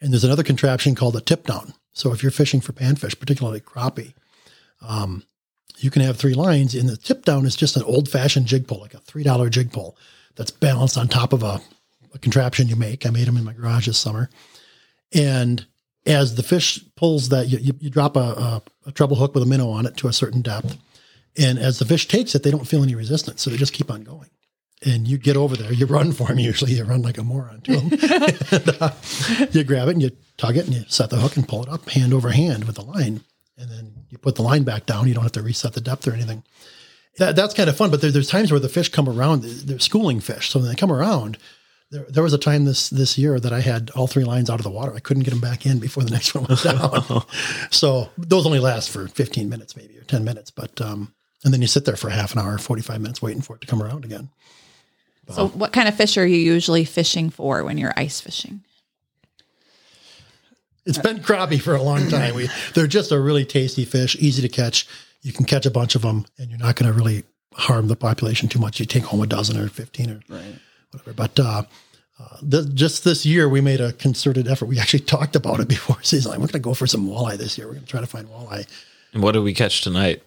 and 0.00 0.12
there's 0.12 0.24
another 0.24 0.44
contraption 0.44 0.94
called 0.94 1.16
a 1.16 1.20
tip 1.20 1.46
down. 1.46 1.74
So 1.92 2.12
if 2.12 2.22
you're 2.22 2.32
fishing 2.32 2.60
for 2.60 2.72
panfish, 2.72 3.18
particularly 3.18 3.60
crappie, 3.60 4.14
um, 4.80 5.24
you 5.82 5.90
can 5.90 6.02
have 6.02 6.16
three 6.16 6.34
lines. 6.34 6.74
And 6.74 6.88
the 6.88 6.96
tip 6.96 7.24
down 7.24 7.46
is 7.46 7.56
just 7.56 7.76
an 7.76 7.82
old 7.82 8.08
fashioned 8.08 8.46
jig 8.46 8.68
pole, 8.68 8.80
like 8.80 8.94
a 8.94 8.98
three 8.98 9.22
dollar 9.22 9.48
jig 9.48 9.72
pole 9.72 9.96
that's 10.36 10.50
balanced 10.50 10.96
on 10.96 11.08
top 11.08 11.32
of 11.32 11.42
a, 11.42 11.60
a 12.14 12.18
contraption 12.18 12.68
you 12.68 12.76
make. 12.76 13.06
I 13.06 13.10
made 13.10 13.26
them 13.26 13.36
in 13.36 13.44
my 13.44 13.52
garage 13.52 13.86
this 13.86 13.98
summer, 13.98 14.30
and 15.12 15.66
as 16.06 16.34
the 16.34 16.42
fish 16.42 16.82
pulls 16.96 17.28
that, 17.28 17.48
you, 17.48 17.58
you, 17.58 17.74
you 17.78 17.90
drop 17.90 18.16
a, 18.16 18.20
a, 18.20 18.62
a 18.86 18.92
treble 18.92 19.16
hook 19.16 19.34
with 19.34 19.42
a 19.42 19.46
minnow 19.46 19.70
on 19.70 19.86
it 19.86 19.96
to 19.98 20.08
a 20.08 20.12
certain 20.12 20.42
depth. 20.42 20.76
And 21.36 21.58
as 21.58 21.78
the 21.78 21.84
fish 21.84 22.08
takes 22.08 22.34
it, 22.34 22.42
they 22.42 22.50
don't 22.50 22.66
feel 22.66 22.82
any 22.82 22.94
resistance. 22.94 23.42
So 23.42 23.50
they 23.50 23.56
just 23.56 23.72
keep 23.72 23.90
on 23.90 24.02
going. 24.02 24.30
And 24.84 25.06
you 25.06 25.18
get 25.18 25.36
over 25.36 25.56
there, 25.56 25.72
you 25.72 25.84
run 25.84 26.12
for 26.12 26.28
them. 26.28 26.38
Usually 26.38 26.72
you 26.72 26.84
run 26.84 27.02
like 27.02 27.18
a 27.18 27.22
moron 27.22 27.60
to 27.62 27.76
them. 27.76 27.98
and, 28.50 28.76
uh, 28.80 28.92
you 29.52 29.62
grab 29.62 29.88
it 29.88 29.92
and 29.92 30.02
you 30.02 30.10
tug 30.38 30.56
it 30.56 30.64
and 30.64 30.74
you 30.74 30.84
set 30.88 31.10
the 31.10 31.18
hook 31.18 31.36
and 31.36 31.46
pull 31.46 31.62
it 31.62 31.68
up 31.68 31.88
hand 31.90 32.14
over 32.14 32.30
hand 32.30 32.64
with 32.64 32.76
the 32.76 32.82
line. 32.82 33.20
And 33.60 33.70
then 33.70 33.92
you 34.08 34.18
put 34.18 34.36
the 34.36 34.42
line 34.42 34.64
back 34.64 34.86
down. 34.86 35.06
You 35.06 35.14
don't 35.14 35.22
have 35.22 35.32
to 35.32 35.42
reset 35.42 35.74
the 35.74 35.80
depth 35.80 36.08
or 36.08 36.12
anything. 36.12 36.42
That, 37.18 37.36
that's 37.36 37.54
kind 37.54 37.68
of 37.68 37.76
fun. 37.76 37.90
But 37.90 38.00
there, 38.00 38.10
there's 38.10 38.28
times 38.28 38.50
where 38.50 38.60
the 38.60 38.68
fish 38.68 38.88
come 38.88 39.08
around, 39.08 39.42
they're 39.42 39.78
schooling 39.78 40.20
fish. 40.20 40.50
So 40.50 40.58
when 40.58 40.68
they 40.68 40.74
come 40.74 40.90
around, 40.90 41.36
there, 41.90 42.06
there 42.08 42.22
was 42.22 42.32
a 42.32 42.38
time 42.38 42.64
this 42.64 42.88
this 42.88 43.18
year 43.18 43.38
that 43.40 43.52
I 43.52 43.60
had 43.60 43.90
all 43.90 44.06
three 44.06 44.24
lines 44.24 44.48
out 44.48 44.60
of 44.60 44.64
the 44.64 44.70
water. 44.70 44.94
I 44.94 45.00
couldn't 45.00 45.24
get 45.24 45.30
them 45.30 45.40
back 45.40 45.66
in 45.66 45.78
before 45.78 46.04
the 46.04 46.10
next 46.12 46.34
one 46.34 46.46
went 46.48 46.62
down. 46.62 47.24
so 47.70 48.08
those 48.16 48.46
only 48.46 48.60
last 48.60 48.90
for 48.90 49.08
15 49.08 49.48
minutes, 49.48 49.76
maybe 49.76 49.98
or 49.98 50.04
10 50.04 50.24
minutes. 50.24 50.50
But 50.50 50.80
um, 50.80 51.12
and 51.44 51.52
then 51.52 51.60
you 51.60 51.68
sit 51.68 51.84
there 51.84 51.96
for 51.96 52.10
half 52.10 52.32
an 52.32 52.38
hour, 52.38 52.58
45 52.58 53.00
minutes, 53.00 53.20
waiting 53.22 53.42
for 53.42 53.56
it 53.56 53.60
to 53.62 53.66
come 53.66 53.82
around 53.82 54.04
again. 54.04 54.30
So, 55.30 55.48
what 55.48 55.72
kind 55.72 55.88
of 55.88 55.94
fish 55.94 56.18
are 56.18 56.26
you 56.26 56.38
usually 56.38 56.84
fishing 56.84 57.30
for 57.30 57.62
when 57.62 57.78
you're 57.78 57.94
ice 57.96 58.20
fishing? 58.20 58.64
It's 60.86 60.98
been 60.98 61.18
crappie 61.20 61.60
for 61.60 61.74
a 61.74 61.82
long 61.82 62.08
time. 62.08 62.34
We, 62.34 62.48
they're 62.74 62.86
just 62.86 63.12
a 63.12 63.20
really 63.20 63.44
tasty 63.44 63.84
fish, 63.84 64.16
easy 64.16 64.42
to 64.42 64.48
catch. 64.48 64.86
You 65.22 65.32
can 65.32 65.44
catch 65.44 65.66
a 65.66 65.70
bunch 65.70 65.94
of 65.94 66.02
them, 66.02 66.24
and 66.38 66.48
you're 66.50 66.58
not 66.58 66.76
going 66.76 66.90
to 66.90 66.98
really 66.98 67.24
harm 67.54 67.88
the 67.88 67.96
population 67.96 68.48
too 68.48 68.58
much. 68.58 68.80
You 68.80 68.86
take 68.86 69.04
home 69.04 69.20
a 69.22 69.26
dozen 69.26 69.58
or 69.58 69.68
15 69.68 70.10
or 70.10 70.20
whatever. 70.92 71.12
But 71.14 71.38
uh, 71.38 71.62
uh, 72.18 72.36
th- 72.50 72.74
just 72.74 73.04
this 73.04 73.26
year, 73.26 73.48
we 73.48 73.60
made 73.60 73.80
a 73.80 73.92
concerted 73.92 74.48
effort. 74.48 74.66
We 74.66 74.78
actually 74.78 75.00
talked 75.16 75.36
about 75.36 75.60
it 75.60 75.68
before 75.68 76.02
season. 76.02 76.30
Like, 76.30 76.38
we're 76.38 76.46
going 76.46 76.52
to 76.52 76.58
go 76.60 76.74
for 76.74 76.86
some 76.86 77.06
walleye 77.08 77.36
this 77.36 77.58
year. 77.58 77.66
We're 77.66 77.74
going 77.74 77.84
to 77.84 77.90
try 77.90 78.00
to 78.00 78.06
find 78.06 78.26
walleye. 78.28 78.66
and 79.12 79.22
what 79.22 79.32
did 79.32 79.40
we 79.40 79.52
catch 79.52 79.82
tonight 79.82 80.22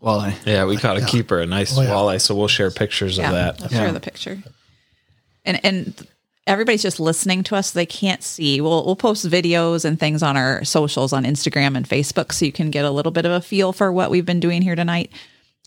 Walleye. 0.00 0.34
yeah 0.46 0.64
we 0.64 0.76
caught 0.76 0.96
a 0.96 1.04
keeper 1.06 1.38
a 1.40 1.46
nice 1.46 1.78
Oh, 1.78 1.82
yeah. 1.82 1.90
walleye 1.90 2.20
so 2.20 2.34
we'll 2.34 2.48
share 2.48 2.72
pictures 2.72 3.18
of 3.18 3.30
that 3.30 3.62
I'll 3.62 3.68
share 3.68 3.92
the 3.92 4.00
picture. 4.00 4.42
And 5.44 5.64
and 5.64 6.06
everybody's 6.46 6.82
just 6.82 7.00
listening 7.00 7.42
to 7.44 7.56
us; 7.56 7.72
so 7.72 7.78
they 7.78 7.86
can't 7.86 8.22
see. 8.22 8.60
We'll 8.60 8.84
we'll 8.84 8.96
post 8.96 9.26
videos 9.28 9.84
and 9.84 9.98
things 9.98 10.22
on 10.22 10.36
our 10.36 10.64
socials 10.64 11.12
on 11.12 11.24
Instagram 11.24 11.76
and 11.76 11.88
Facebook, 11.88 12.32
so 12.32 12.44
you 12.44 12.52
can 12.52 12.70
get 12.70 12.84
a 12.84 12.90
little 12.90 13.12
bit 13.12 13.24
of 13.26 13.32
a 13.32 13.40
feel 13.40 13.72
for 13.72 13.92
what 13.92 14.10
we've 14.10 14.26
been 14.26 14.40
doing 14.40 14.62
here 14.62 14.74
tonight. 14.76 15.12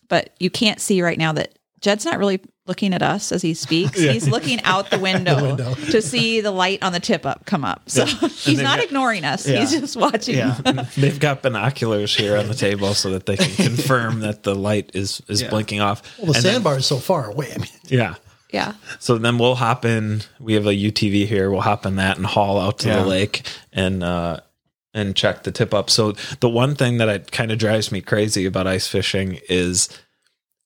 But 0.08 0.36
you 0.40 0.50
can't 0.50 0.80
see 0.80 1.02
right 1.02 1.18
now 1.18 1.34
that 1.34 1.58
Jed's 1.82 2.06
not 2.06 2.18
really 2.20 2.40
looking 2.68 2.94
at 2.96 3.02
us 3.04 3.32
as 3.32 3.42
he 3.44 3.54
speaks. 3.54 4.00
He's 4.00 4.28
looking 4.28 4.60
out 4.64 4.90
the 4.92 4.98
window, 5.00 5.56
to 5.92 6.02
see 6.02 6.42
the 6.42 6.50
light 6.52 6.82
on 6.84 6.94
the 6.94 7.00
tip 7.00 7.26
up 7.26 7.46
come 7.46 7.64
up. 7.64 7.90
So 7.90 8.06
he's 8.28 8.60
not 8.62 8.78
got- 8.78 8.86
ignoring 8.86 9.24
us. 9.24 9.46
He's 9.46 9.72
just 9.72 9.96
watching. 9.96 10.36
Yeah. 10.38 10.60
they've 10.98 11.20
got 11.20 11.42
binoculars 11.44 12.16
here 12.16 12.38
on 12.38 12.48
the 12.48 12.56
table 12.56 12.94
so 12.96 13.12
that 13.12 13.26
they 13.28 13.38
can 13.38 13.68
confirm 13.68 14.22
that 14.22 14.44
the 14.44 14.56
light 14.56 14.92
is 14.96 15.22
is 15.28 15.44
blinking 15.44 15.80
off 15.82 16.02
Well, 16.18 16.28
the 16.32 16.38
And 16.38 16.46
then- 16.46 16.54
sandbar 16.54 16.78
is 16.78 16.86
so 16.88 16.98
far 16.98 17.30
away. 17.30 17.52
I 17.54 17.58
mean, 17.60 17.70
yeah 17.86 18.16
Yeah. 18.56 18.74
So 19.00 19.18
then 19.18 19.38
we'll 19.38 19.56
hop 19.56 19.84
in. 19.84 20.22
We 20.40 20.54
have 20.54 20.66
a 20.66 20.72
UTV 20.74 21.26
here. 21.28 21.52
We'll 21.52 21.60
hop 21.60 21.86
in 21.86 21.98
that 21.98 22.16
and 22.16 22.26
haul 22.26 22.58
out 22.58 22.80
to 22.80 22.88
Yeah. 22.88 23.02
the 23.02 23.06
lake 23.06 23.42
and 23.74 24.02
uh, 24.02 24.40
and 24.94 25.14
check 25.14 25.44
the 25.44 25.52
tip 25.52 25.74
up. 25.74 25.90
So 25.90 26.14
the 26.40 26.48
one 26.50 26.74
thing 26.74 26.98
that 27.00 27.10
it 27.10 27.32
kind 27.34 27.52
of 27.52 27.58
drives 27.60 27.92
me 27.92 28.00
crazy 28.00 28.46
about 28.46 28.66
ice 28.66 28.88
fishing 28.88 29.40
is 29.50 29.90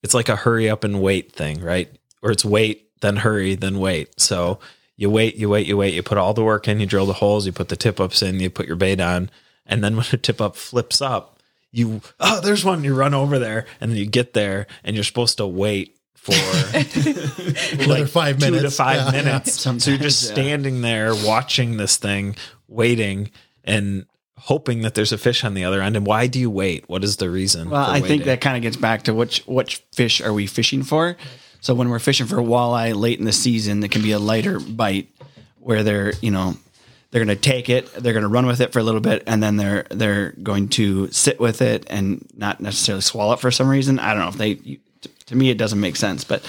it's 0.04 0.14
like 0.14 0.28
a 0.28 0.36
hurry 0.36 0.70
up 0.70 0.84
and 0.84 1.02
wait 1.02 1.32
thing, 1.32 1.60
right? 1.60 1.90
Or 2.22 2.30
it's 2.30 2.44
wait, 2.44 2.88
then 3.00 3.16
hurry, 3.16 3.56
then 3.56 3.80
wait. 3.80 4.20
So 4.20 4.60
you 4.96 5.10
wait, 5.10 5.34
you 5.34 5.48
wait, 5.48 5.66
you 5.66 5.76
wait, 5.76 5.92
you 5.94 6.02
put 6.04 6.16
all 6.18 6.32
the 6.32 6.44
work 6.44 6.68
in, 6.68 6.78
you 6.78 6.86
drill 6.86 7.06
the 7.06 7.14
holes, 7.14 7.44
you 7.44 7.50
put 7.52 7.70
the 7.70 7.76
tip 7.76 7.98
ups 7.98 8.22
in, 8.22 8.38
you 8.38 8.50
put 8.50 8.68
your 8.68 8.76
bait 8.76 9.00
on, 9.00 9.30
and 9.66 9.82
then 9.82 9.96
when 9.96 10.06
the 10.12 10.16
tip 10.16 10.40
up 10.40 10.54
flips 10.54 11.00
up, 11.00 11.40
you 11.72 12.02
oh, 12.20 12.40
there's 12.40 12.64
one, 12.64 12.84
you 12.84 12.94
run 12.94 13.14
over 13.14 13.38
there, 13.40 13.66
and 13.80 13.90
then 13.90 13.98
you 13.98 14.06
get 14.06 14.32
there, 14.32 14.66
and 14.84 14.94
you're 14.94 15.04
supposed 15.04 15.38
to 15.38 15.46
wait 15.46 15.96
for 16.22 16.32
Another 17.82 18.06
five 18.06 18.38
two 18.38 18.60
to 18.60 18.70
five 18.70 18.96
Yeah, 18.96 19.04
yeah. 19.06 19.22
minutes. 19.24 19.60
So 19.60 19.70
you're 19.90 19.98
just 19.98 20.22
yeah. 20.24 20.32
standing 20.32 20.82
there 20.82 21.14
watching 21.14 21.76
this 21.76 21.96
thing, 21.96 22.36
waiting 22.68 23.30
and 23.64 24.06
hoping 24.36 24.82
that 24.82 24.94
there's 24.94 25.12
a 25.12 25.18
fish 25.18 25.44
on 25.44 25.54
the 25.54 25.64
other 25.64 25.80
end. 25.82 25.96
And 25.96 26.06
why 26.06 26.26
do 26.26 26.38
you 26.38 26.50
wait? 26.50 26.88
What 26.88 27.04
is 27.04 27.16
the 27.16 27.30
reason? 27.30 27.70
Well, 27.70 27.90
I 27.90 28.00
think 28.00 28.24
that 28.24 28.40
kind 28.40 28.56
of 28.56 28.62
gets 28.62 28.76
back 28.76 29.04
to 29.04 29.14
which 29.14 29.40
which 29.46 29.76
fish 29.92 30.20
are 30.20 30.32
we 30.32 30.46
fishing 30.46 30.82
for. 30.82 31.16
So 31.62 31.74
when 31.74 31.88
we're 31.90 31.98
fishing 31.98 32.26
for 32.26 32.36
walleye 32.36 32.94
late 32.94 33.18
in 33.18 33.24
the 33.24 33.32
season, 33.32 33.82
it 33.82 33.90
can 33.90 34.02
be 34.02 34.12
a 34.12 34.18
lighter 34.18 34.58
bite 34.60 35.08
where 35.58 35.82
they're 35.82 36.12
you 36.22 36.30
know 36.30 36.54
they're 37.10 37.24
going 37.24 37.36
to 37.36 37.42
take 37.42 37.68
it, 37.68 37.92
they're 37.94 38.12
going 38.12 38.22
to 38.22 38.28
run 38.28 38.46
with 38.46 38.60
it 38.60 38.72
for 38.72 38.78
a 38.78 38.82
little 38.82 39.00
bit, 39.00 39.22
and 39.26 39.42
then 39.42 39.56
they're 39.56 39.86
they're 39.90 40.32
going 40.42 40.68
to 40.70 41.08
sit 41.10 41.40
with 41.40 41.60
it 41.60 41.84
and 41.90 42.26
not 42.36 42.60
necessarily 42.60 43.02
swallow 43.02 43.32
it 43.34 43.40
for 43.40 43.50
some 43.50 43.68
reason. 43.68 43.98
I 43.98 44.14
don't 44.14 44.22
know 44.22 44.28
if 44.28 44.36
they. 44.36 44.78
To 45.26 45.36
me, 45.36 45.50
it 45.50 45.58
doesn't 45.58 45.80
make 45.80 45.96
sense, 45.96 46.24
but 46.24 46.44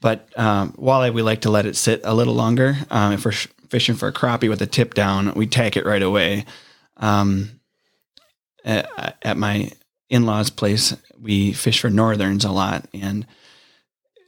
but 0.00 0.28
um, 0.38 0.72
walleye 0.72 1.12
we 1.12 1.22
like 1.22 1.42
to 1.42 1.50
let 1.50 1.66
it 1.66 1.76
sit 1.76 2.00
a 2.04 2.14
little 2.14 2.34
longer. 2.34 2.76
Um, 2.90 3.12
if 3.12 3.24
we're 3.24 3.32
fishing 3.68 3.94
for 3.94 4.08
a 4.08 4.12
crappie 4.12 4.48
with 4.48 4.60
a 4.62 4.66
tip 4.66 4.94
down, 4.94 5.32
we 5.34 5.46
take 5.46 5.76
it 5.76 5.84
right 5.86 6.02
away. 6.02 6.44
Um, 6.96 7.60
at, 8.64 9.16
at 9.22 9.36
my 9.36 9.70
in-laws 10.08 10.50
place 10.50 10.94
we 11.20 11.52
fish 11.52 11.80
for 11.80 11.90
northerns 11.90 12.44
a 12.44 12.50
lot 12.50 12.86
and 12.94 13.26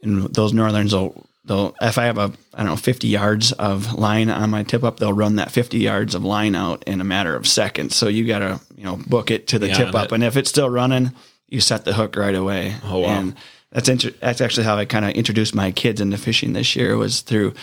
and 0.01 0.23
those 0.33 0.51
northerns 0.53 0.93
will 0.93 1.25
they'll 1.45 1.75
if 1.81 1.97
i 1.97 2.05
have 2.05 2.17
a 2.17 2.31
i 2.53 2.57
don't 2.57 2.65
know 2.67 2.75
50 2.75 3.07
yards 3.07 3.51
of 3.53 3.93
line 3.93 4.29
on 4.29 4.49
my 4.49 4.63
tip 4.63 4.83
up 4.83 4.97
they'll 4.99 5.13
run 5.13 5.35
that 5.37 5.51
50 5.51 5.77
yards 5.77 6.13
of 6.15 6.23
line 6.23 6.55
out 6.55 6.83
in 6.85 6.99
a 6.99 7.03
matter 7.05 7.35
of 7.35 7.47
seconds 7.47 7.95
so 7.95 8.07
you 8.07 8.25
gotta 8.25 8.59
you 8.75 8.83
know 8.83 8.97
book 9.07 9.31
it 9.31 9.47
to 9.47 9.59
the 9.59 9.67
Be 9.67 9.73
tip 9.73 9.95
up 9.95 10.05
it. 10.07 10.11
and 10.13 10.23
if 10.23 10.35
it's 10.35 10.49
still 10.49 10.69
running 10.69 11.11
you 11.47 11.61
set 11.61 11.85
the 11.85 11.93
hook 11.93 12.15
right 12.15 12.35
away 12.35 12.75
Oh, 12.83 12.99
wow. 12.99 13.07
and 13.09 13.35
that's 13.71 13.89
inter- 13.89 14.13
that's 14.21 14.41
actually 14.41 14.63
how 14.63 14.75
i 14.77 14.85
kind 14.85 15.05
of 15.05 15.11
introduced 15.11 15.53
my 15.55 15.71
kids 15.71 16.01
into 16.01 16.17
fishing 16.17 16.53
this 16.53 16.75
year 16.75 16.95
was 16.97 17.21
through 17.21 17.53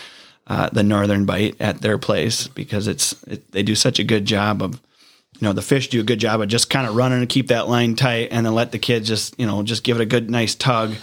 uh, 0.47 0.69
the 0.71 0.83
northern 0.83 1.25
bite 1.25 1.55
at 1.59 1.81
their 1.81 1.97
place 1.97 2.47
because 2.47 2.87
it's 2.87 3.13
it, 3.23 3.51
they 3.51 3.63
do 3.63 3.73
such 3.75 3.97
a 3.99 4.03
good 4.03 4.25
job 4.25 4.61
of 4.61 4.73
you 5.39 5.41
know 5.47 5.53
the 5.53 5.61
fish 5.61 5.89
do 5.89 5.99
a 5.99 6.03
good 6.03 6.19
job 6.19 6.39
of 6.39 6.47
just 6.47 6.69
kind 6.69 6.87
of 6.87 6.95
running 6.95 7.19
and 7.19 7.29
keep 7.29 7.47
that 7.47 7.67
line 7.67 7.95
tight 7.95 8.27
and 8.31 8.45
then 8.45 8.53
let 8.53 8.71
the 8.71 8.77
kids 8.79 9.07
just 9.07 9.37
you 9.39 9.45
know 9.47 9.63
just 9.63 9.83
give 9.83 9.97
it 9.97 10.03
a 10.03 10.05
good 10.05 10.29
nice 10.29 10.53
tug 10.53 10.93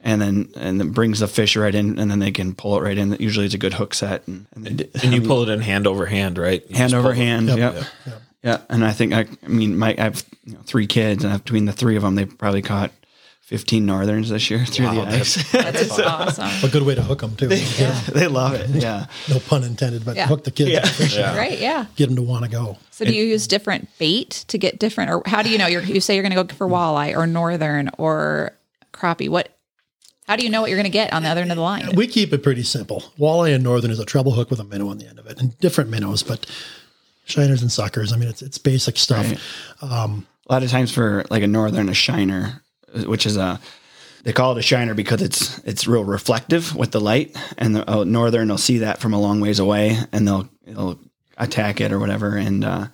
and 0.00 0.20
then 0.22 0.48
and 0.56 0.78
then 0.80 0.90
brings 0.90 1.18
the 1.18 1.26
fish 1.28 1.56
right 1.56 1.74
in 1.74 1.98
and 1.98 2.10
then 2.10 2.20
they 2.20 2.30
can 2.30 2.54
pull 2.54 2.76
it 2.78 2.82
right 2.82 2.96
in 2.96 3.12
usually 3.18 3.44
it's 3.44 3.54
a 3.54 3.58
good 3.58 3.74
hook 3.74 3.92
set 3.92 4.26
and, 4.28 4.46
and, 4.54 4.64
they, 4.66 4.88
and 5.02 5.12
you 5.12 5.20
pull 5.28 5.42
it 5.42 5.48
in 5.48 5.60
hand 5.60 5.86
over 5.86 6.06
hand, 6.06 6.38
right? 6.38 6.64
You 6.70 6.76
hand 6.76 6.94
over 6.94 7.02
pull 7.08 7.12
it- 7.12 7.16
hand 7.24 7.48
Yep. 7.48 7.58
yep. 8.06 8.22
yeah 8.44 8.58
and 8.70 8.84
i 8.84 8.92
think 8.92 9.12
i, 9.12 9.26
I 9.44 9.48
mean 9.48 9.76
my 9.76 9.94
i 9.98 10.02
have 10.02 10.24
you 10.44 10.54
know, 10.54 10.60
three 10.64 10.86
kids 10.86 11.24
and 11.24 11.32
between 11.42 11.64
the 11.66 11.72
three 11.72 11.96
of 11.96 12.02
them 12.02 12.14
they 12.14 12.24
probably 12.24 12.62
caught 12.62 12.92
15 13.52 13.84
northerns 13.84 14.30
this 14.30 14.48
year 14.50 14.64
through 14.72 14.86
the 14.86 15.02
ice 15.02 15.34
That's 15.52 15.98
awesome. 15.98 16.48
A 16.66 16.72
good 16.72 16.84
way 16.84 16.94
to 16.94 17.02
hook 17.02 17.20
them 17.20 17.36
too. 17.36 17.48
they 17.48 18.26
love 18.26 18.54
it 18.54 18.70
yeah 18.70 19.06
No 19.28 19.40
pun 19.40 19.62
intended, 19.62 20.06
but 20.06 20.16
Yeah. 20.16 20.26
hook 20.26 20.44
the 20.44 20.50
kids, 20.50 20.70
Yeah. 20.70 20.86
fish, 20.86 21.18
Right? 21.18 21.58
Yeah. 21.60 21.84
get 21.96 22.06
them 22.06 22.16
to 22.16 22.22
want 22.22 22.44
to 22.46 22.50
go. 22.50 22.78
So 22.90 23.04
do 23.04 23.12
you 23.12 23.24
use 23.24 23.46
different 23.46 23.88
bait 23.98 24.44
to 24.48 24.56
get 24.56 24.78
different, 24.78 25.10
or 25.10 25.22
how 25.26 25.42
do 25.42 25.50
you 25.50 25.58
know? 25.58 25.66
You're, 25.66 25.82
you 25.82 26.00
say 26.00 26.14
you're 26.14 26.22
going 26.22 26.34
to 26.34 26.42
go 26.44 26.54
for 26.54 26.66
walleye 26.66 27.14
or 27.16 27.26
northern 27.26 27.90
or 27.98 28.52
crappie. 28.94 29.28
What? 29.28 29.54
How 30.26 30.36
do 30.36 30.44
you 30.44 30.50
know 30.50 30.60
what 30.62 30.70
you're 30.70 30.78
going 30.78 30.84
to 30.84 30.98
get 30.98 31.12
on 31.12 31.22
the 31.22 31.28
other 31.28 31.40
end 31.42 31.50
of 31.50 31.56
the 31.56 31.62
line? 31.62 31.90
We 31.94 32.06
keep 32.06 32.32
it 32.32 32.42
pretty 32.42 32.62
simple. 32.62 33.02
Walleye 33.18 33.54
and 33.54 33.62
northern 33.64 33.90
is 33.90 33.98
a 33.98 34.04
treble 34.06 34.32
hook 34.32 34.50
with 34.50 34.60
a 34.60 34.64
minnow 34.64 34.88
on 34.88 34.98
the 34.98 35.06
end 35.08 35.18
of 35.18 35.26
it, 35.26 35.38
and 35.40 35.58
different 35.58 35.90
minnows, 35.90 36.22
but 36.22 36.46
shiners 37.26 37.60
and 37.60 37.70
suckers. 37.72 38.12
I 38.12 38.16
mean, 38.16 38.28
it's 38.28 38.40
it's 38.40 38.56
basic 38.58 38.96
stuff. 38.96 39.26
Um, 39.82 40.26
a 40.48 40.52
lot 40.52 40.62
of 40.62 40.70
times 40.70 40.92
for 40.92 41.24
like 41.30 41.42
a 41.42 41.46
northern 41.48 41.88
a 41.88 41.94
shiner 41.94 42.62
which 43.06 43.26
is 43.26 43.36
a 43.36 43.60
they 44.24 44.32
call 44.32 44.52
it 44.52 44.58
a 44.58 44.62
shiner 44.62 44.94
because 44.94 45.20
it's 45.22 45.58
it's 45.64 45.86
real 45.86 46.04
reflective 46.04 46.74
with 46.76 46.92
the 46.92 47.00
light 47.00 47.36
and 47.58 47.74
the 47.76 47.90
uh, 47.90 48.04
northern 48.04 48.48
will 48.48 48.58
see 48.58 48.78
that 48.78 49.00
from 49.00 49.12
a 49.14 49.20
long 49.20 49.40
ways 49.40 49.58
away 49.58 49.96
and 50.12 50.26
they'll 50.28 50.48
they'll 50.66 50.98
attack 51.38 51.80
it 51.80 51.92
or 51.92 51.98
whatever 51.98 52.36
and 52.36 52.64
uh, 52.64 52.86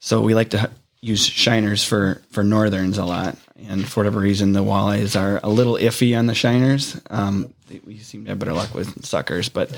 so 0.00 0.20
we 0.22 0.34
like 0.34 0.50
to 0.50 0.70
use 1.00 1.28
shiners 1.28 1.84
for 1.86 2.22
for 2.30 2.42
northerns 2.44 2.96
a 2.98 3.04
lot 3.04 3.36
and 3.68 3.86
for 3.86 4.00
whatever 4.00 4.20
reason 4.20 4.52
the 4.52 4.60
walleyes 4.64 5.20
are 5.20 5.40
a 5.42 5.48
little 5.48 5.74
iffy 5.74 6.18
on 6.18 6.26
the 6.26 6.34
shiners. 6.34 7.00
Um, 7.10 7.52
they- 7.68 7.80
we 7.84 7.98
seem 7.98 8.24
to 8.24 8.30
have 8.30 8.38
better 8.38 8.52
luck 8.52 8.74
with 8.74 9.04
suckers 9.04 9.48
but 9.48 9.70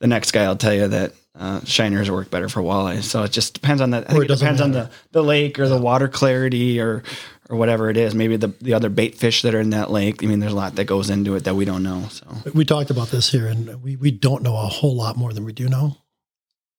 the 0.00 0.06
next 0.08 0.32
guy 0.32 0.46
will 0.48 0.56
tell 0.56 0.74
you 0.74 0.88
that 0.88 1.12
uh, 1.38 1.60
shiners 1.60 2.10
work 2.10 2.30
better 2.30 2.48
for 2.48 2.60
walleyes 2.60 3.04
so 3.04 3.22
it 3.22 3.32
just 3.32 3.54
depends 3.54 3.80
on 3.80 3.90
that 3.90 4.10
I 4.10 4.14
it 4.14 4.18
it 4.24 4.28
depends 4.40 4.60
on 4.60 4.72
the 4.72 4.90
the 5.12 5.22
lake 5.22 5.58
or 5.58 5.68
the 5.68 5.78
water 5.80 6.08
clarity 6.08 6.78
or 6.80 7.02
or 7.48 7.56
whatever 7.56 7.90
it 7.90 7.96
is. 7.96 8.14
Maybe 8.14 8.36
the 8.36 8.48
the 8.60 8.74
other 8.74 8.88
bait 8.88 9.14
fish 9.16 9.42
that 9.42 9.54
are 9.54 9.60
in 9.60 9.70
that 9.70 9.90
lake. 9.90 10.22
I 10.22 10.26
mean, 10.26 10.40
there's 10.40 10.52
a 10.52 10.56
lot 10.56 10.74
that 10.76 10.84
goes 10.84 11.10
into 11.10 11.34
it 11.34 11.44
that 11.44 11.54
we 11.54 11.64
don't 11.64 11.82
know. 11.82 12.08
So 12.10 12.26
We 12.54 12.64
talked 12.64 12.90
about 12.90 13.08
this 13.08 13.30
here, 13.30 13.46
and 13.46 13.82
we, 13.82 13.96
we 13.96 14.10
don't 14.10 14.42
know 14.42 14.54
a 14.56 14.66
whole 14.66 14.94
lot 14.96 15.16
more 15.16 15.32
than 15.32 15.44
we 15.44 15.52
do 15.52 15.68
know. 15.68 15.96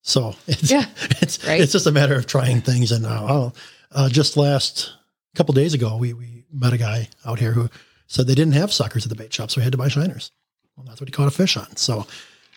So 0.01 0.35
it's 0.47 0.71
Yeah, 0.71 0.85
it's 1.21 1.45
right. 1.45 1.59
it's 1.61 1.71
just 1.71 1.87
a 1.87 1.91
matter 1.91 2.15
of 2.15 2.25
trying 2.27 2.61
things. 2.61 2.91
And 2.91 3.05
uh, 3.05 3.25
oh, 3.29 3.53
uh, 3.91 4.09
just 4.09 4.37
last 4.37 4.93
couple 5.35 5.53
days 5.53 5.73
ago, 5.73 5.97
we 5.97 6.13
we 6.13 6.45
met 6.51 6.73
a 6.73 6.77
guy 6.77 7.09
out 7.25 7.39
here 7.39 7.51
who 7.51 7.69
said 8.07 8.27
they 8.27 8.35
didn't 8.35 8.53
have 8.53 8.71
suckers 8.71 9.05
at 9.05 9.09
the 9.09 9.15
bait 9.15 9.33
shop, 9.33 9.51
so 9.51 9.59
we 9.59 9.63
had 9.63 9.71
to 9.71 9.77
buy 9.77 9.87
shiners. 9.87 10.31
Well, 10.75 10.85
that's 10.87 10.99
what 11.01 11.07
he 11.07 11.11
caught 11.11 11.27
a 11.27 11.31
fish 11.31 11.55
on. 11.57 11.75
So 11.75 12.07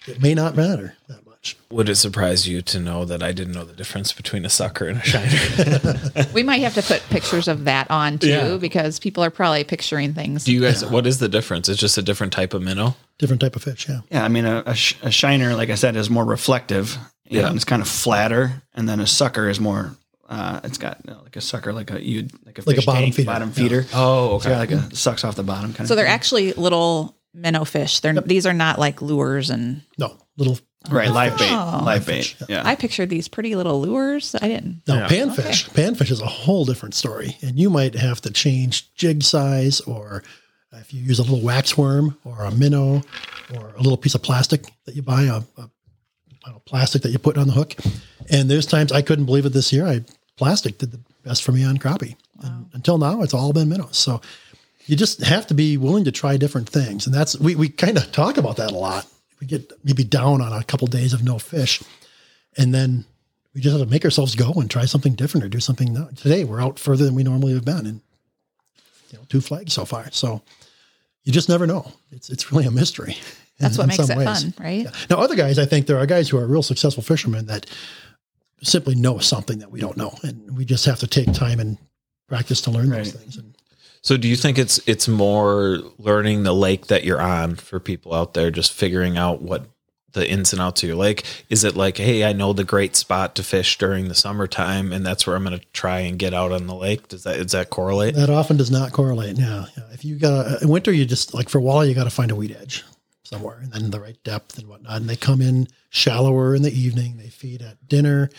it 0.06 0.22
may 0.22 0.34
not 0.34 0.54
matter 0.56 0.94
that 1.08 1.25
much. 1.54 1.56
Would 1.70 1.88
it 1.88 1.96
surprise 1.96 2.48
you 2.48 2.62
to 2.62 2.80
know 2.80 3.04
that 3.04 3.22
I 3.22 3.32
didn't 3.32 3.54
know 3.54 3.64
the 3.64 3.72
difference 3.72 4.12
between 4.12 4.44
a 4.44 4.48
sucker 4.48 4.86
and 4.88 4.98
a 4.98 5.04
shiner? 5.04 6.26
We 6.32 6.42
might 6.42 6.60
have 6.62 6.74
to 6.74 6.82
put 6.82 7.02
pictures 7.10 7.48
of 7.48 7.64
that 7.64 7.90
on 7.90 8.18
too, 8.18 8.28
Yeah. 8.28 8.56
because 8.56 8.98
people 8.98 9.22
are 9.24 9.30
probably 9.30 9.64
picturing 9.64 10.14
things. 10.14 10.44
Do 10.44 10.52
you 10.52 10.60
guys? 10.60 10.84
What 10.84 11.06
is 11.06 11.18
the 11.18 11.28
difference? 11.28 11.68
It's 11.68 11.80
just 11.80 11.98
a 11.98 12.02
different 12.02 12.32
type 12.32 12.54
of 12.54 12.62
minnow. 12.62 12.94
Different 13.18 13.40
type 13.40 13.56
of 13.56 13.62
fish, 13.62 13.88
yeah. 13.88 14.00
yeah, 14.10 14.24
I 14.24 14.28
mean, 14.28 14.44
a, 14.44 14.62
a, 14.66 14.74
sh- 14.74 14.96
a 15.02 15.10
shiner, 15.10 15.54
like 15.54 15.70
I 15.70 15.74
said, 15.76 15.96
is 15.96 16.10
more 16.10 16.24
reflective. 16.24 16.96
Yeah, 17.24 17.40
Yeah. 17.40 17.46
and 17.48 17.56
it's 17.56 17.64
kind 17.64 17.80
of 17.82 17.88
flatter, 17.88 18.62
and 18.74 18.88
then 18.88 19.00
a 19.00 19.06
sucker 19.06 19.48
is 19.48 19.58
more. 19.58 19.96
Uh, 20.28 20.60
it's 20.64 20.76
got 20.78 20.98
you 21.04 21.12
know, 21.14 21.20
like 21.22 21.36
a 21.36 21.40
sucker, 21.40 21.72
like 21.72 21.90
a 21.90 22.02
you 22.04 22.28
like 22.44 22.58
a 22.58 22.62
Like 22.66 22.78
a 22.78 22.82
bottom 22.82 23.02
tank, 23.04 23.14
feeder, 23.14 23.26
bottom 23.26 23.48
yeah. 23.48 23.54
feeder. 23.54 23.86
Oh, 23.94 24.38
So 24.40 24.50
like 24.50 24.70
a 24.72 24.94
sucks 24.94 25.24
off 25.24 25.36
the 25.36 25.42
bottom 25.44 25.72
kind 25.72 25.76
so 25.76 25.82
of. 25.82 25.88
So 25.88 25.94
they're 25.94 26.04
thing. 26.06 26.12
actually 26.14 26.52
little 26.54 27.16
minnow 27.32 27.64
fish. 27.64 28.00
They're 28.00 28.12
these 28.14 28.44
are 28.46 28.52
not 28.52 28.78
like 28.78 29.00
lures, 29.02 29.50
and 29.50 29.82
No, 29.98 30.16
little 30.36 30.58
right 30.90 31.10
live 31.10 31.36
bait, 31.38 31.50
Oh. 31.50 31.82
live 31.84 32.06
bait. 32.06 32.36
Yeah, 32.48 32.62
I 32.64 32.74
pictured 32.76 33.10
these 33.10 33.28
pretty 33.28 33.54
little 33.54 33.80
lures. 33.80 34.34
I 34.40 34.48
didn't. 34.48 34.82
No, 34.86 34.94
Yeah. 34.96 35.08
panfish. 35.08 35.68
Panfish 35.70 36.10
is 36.10 36.20
a 36.20 36.26
whole 36.26 36.64
different 36.64 36.94
story, 36.94 37.36
and 37.42 37.58
you 37.58 37.70
might 37.70 37.94
have 37.94 38.20
to 38.22 38.30
change 38.30 38.92
jig 38.94 39.22
size, 39.22 39.80
or 39.80 40.22
if 40.72 40.92
you 40.92 41.02
use 41.02 41.18
a 41.18 41.22
little 41.22 41.40
wax 41.40 41.76
worm 41.76 42.16
or 42.24 42.42
a 42.44 42.50
minnow, 42.50 43.02
or 43.54 43.74
a 43.76 43.82
little 43.82 43.96
piece 43.96 44.14
of 44.14 44.22
plastic 44.22 44.64
that 44.84 44.94
you 44.94 45.02
buy, 45.02 45.22
a, 45.22 45.40
don't 45.56 45.70
know, 46.46 46.62
plastic 46.66 47.02
that 47.02 47.10
you 47.10 47.18
put 47.18 47.38
on 47.38 47.46
the 47.48 47.52
hook. 47.54 47.74
And 48.30 48.50
there's 48.50 48.66
times 48.66 48.92
I 48.92 49.02
couldn't 49.02 49.24
believe 49.24 49.46
it 49.46 49.52
this 49.52 49.72
year. 49.72 49.86
I 49.86 50.04
plastic 50.36 50.78
did 50.78 50.92
the 50.92 51.00
best 51.24 51.42
for 51.42 51.52
me 51.52 51.64
on 51.64 51.78
crappie. 51.78 52.14
And 52.42 52.66
until 52.74 52.98
now, 52.98 53.22
it's 53.22 53.32
all 53.34 53.52
been 53.52 53.68
minnows. 53.68 53.96
So 53.96 54.20
you 54.86 54.94
just 54.96 55.20
have 55.22 55.46
to 55.48 55.54
be 55.54 55.76
willing 55.76 56.04
to 56.04 56.12
try 56.12 56.36
different 56.36 56.68
things, 56.68 57.06
and 57.06 57.14
that's 57.14 57.38
we 57.40 57.54
we 57.56 57.68
kind 57.68 57.96
of 57.96 58.12
talk 58.12 58.36
about 58.36 58.56
that 58.58 58.70
a 58.70 58.74
lot. 58.76 59.06
We 59.40 59.46
get 59.46 59.72
maybe 59.84 60.04
down 60.04 60.40
on 60.40 60.52
a 60.52 60.64
couple 60.64 60.86
days 60.86 61.12
of 61.12 61.22
no 61.22 61.38
fish, 61.38 61.82
and 62.56 62.74
then 62.74 63.04
we 63.54 63.60
just 63.60 63.76
have 63.76 63.86
to 63.86 63.90
make 63.90 64.04
ourselves 64.04 64.34
go 64.34 64.52
and 64.54 64.70
try 64.70 64.84
something 64.86 65.14
different 65.14 65.44
or 65.44 65.48
do 65.48 65.60
something. 65.60 65.92
No, 65.92 66.08
today 66.16 66.44
we're 66.44 66.60
out 66.62 66.78
further 66.78 67.04
than 67.04 67.14
we 67.14 67.22
normally 67.22 67.52
have 67.54 67.64
been, 67.64 67.86
and 67.86 68.00
you 69.10 69.18
know, 69.18 69.24
two 69.28 69.40
flags 69.40 69.72
so 69.72 69.84
far. 69.84 70.10
So 70.10 70.42
you 71.24 71.32
just 71.32 71.48
never 71.48 71.66
know. 71.66 71.92
It's 72.12 72.30
it's 72.30 72.50
really 72.52 72.66
a 72.66 72.70
mystery. 72.70 73.16
That's 73.58 73.76
in- 73.78 73.78
what 73.78 73.84
in 73.84 73.88
makes 73.88 74.10
it 74.10 74.16
ways. 74.18 74.42
fun, 74.42 74.54
right? 74.64 74.84
Yeah. 74.84 74.90
Now, 75.08 75.16
other 75.18 75.34
guys, 75.34 75.58
I 75.58 75.64
think 75.64 75.86
there 75.86 75.98
are 75.98 76.04
guys 76.06 76.28
who 76.28 76.36
are 76.36 76.46
real 76.46 76.62
successful 76.62 77.02
fishermen 77.02 77.46
that 77.46 77.64
simply 78.62 78.94
know 78.94 79.18
something 79.18 79.58
that 79.60 79.70
we 79.70 79.80
don't 79.80 79.96
know, 79.96 80.14
and 80.22 80.56
we 80.56 80.64
just 80.66 80.84
have 80.84 80.98
to 81.00 81.06
take 81.06 81.32
time 81.32 81.58
and 81.60 81.78
practice 82.28 82.60
to 82.62 82.70
learn 82.70 82.90
those 82.90 83.12
things. 83.12 83.36
And 83.38 83.55
So, 84.06 84.16
do 84.16 84.28
you 84.28 84.36
think 84.36 84.56
it's 84.56 84.78
it's 84.86 85.08
more 85.08 85.80
learning 85.98 86.44
the 86.44 86.54
lake 86.54 86.86
that 86.86 87.02
you're 87.02 87.20
on 87.20 87.56
for 87.56 87.80
people 87.80 88.14
out 88.14 88.34
there, 88.34 88.52
just 88.52 88.72
figuring 88.72 89.18
out 89.18 89.42
what 89.42 89.68
the 90.12 90.30
ins 90.30 90.52
and 90.52 90.62
outs 90.62 90.84
of 90.84 90.88
your 90.88 90.96
lake? 90.96 91.24
Is 91.50 91.64
it 91.64 91.74
like, 91.74 91.96
hey, 91.96 92.24
I 92.24 92.32
know 92.32 92.52
the 92.52 92.62
great 92.62 92.94
spot 92.94 93.34
to 93.34 93.42
fish 93.42 93.76
during 93.78 94.06
the 94.06 94.14
summertime, 94.14 94.92
and 94.92 95.04
that's 95.04 95.26
where 95.26 95.34
I'm 95.34 95.42
going 95.42 95.58
to 95.58 95.66
try 95.72 95.98
and 95.98 96.20
get 96.20 96.34
out 96.34 96.52
on 96.52 96.68
the 96.68 96.74
lake? 96.76 97.08
Does 97.08 97.24
that 97.24 97.38
does 97.38 97.50
that 97.50 97.70
correlate? 97.70 98.14
that 98.14 98.30
often 98.30 98.56
does 98.56 98.70
not 98.70 98.92
correlate. 98.92 99.38
Yeah. 99.38 99.66
If 99.90 100.04
you 100.04 100.20
got 100.20 100.62
in 100.62 100.68
winter, 100.68 100.92
you 100.92 101.04
just 101.04 101.34
like 101.34 101.48
for 101.48 101.60
walleye, 101.60 101.88
you 101.88 101.94
got 101.94 102.04
to 102.04 102.10
find 102.10 102.30
a 102.30 102.36
weed 102.36 102.56
edge 102.60 102.84
somewhere, 103.24 103.58
and 103.60 103.72
then 103.72 103.90
the 103.90 103.98
right 103.98 104.22
depth 104.22 104.56
and 104.56 104.68
whatnot. 104.68 104.98
And 104.98 105.10
they 105.10 105.16
come 105.16 105.42
in 105.42 105.66
shallower 105.90 106.54
in 106.54 106.62
the 106.62 106.70
evening. 106.70 107.16
They 107.16 107.28
feed 107.28 107.60
at 107.60 107.88
dinner, 107.88 108.30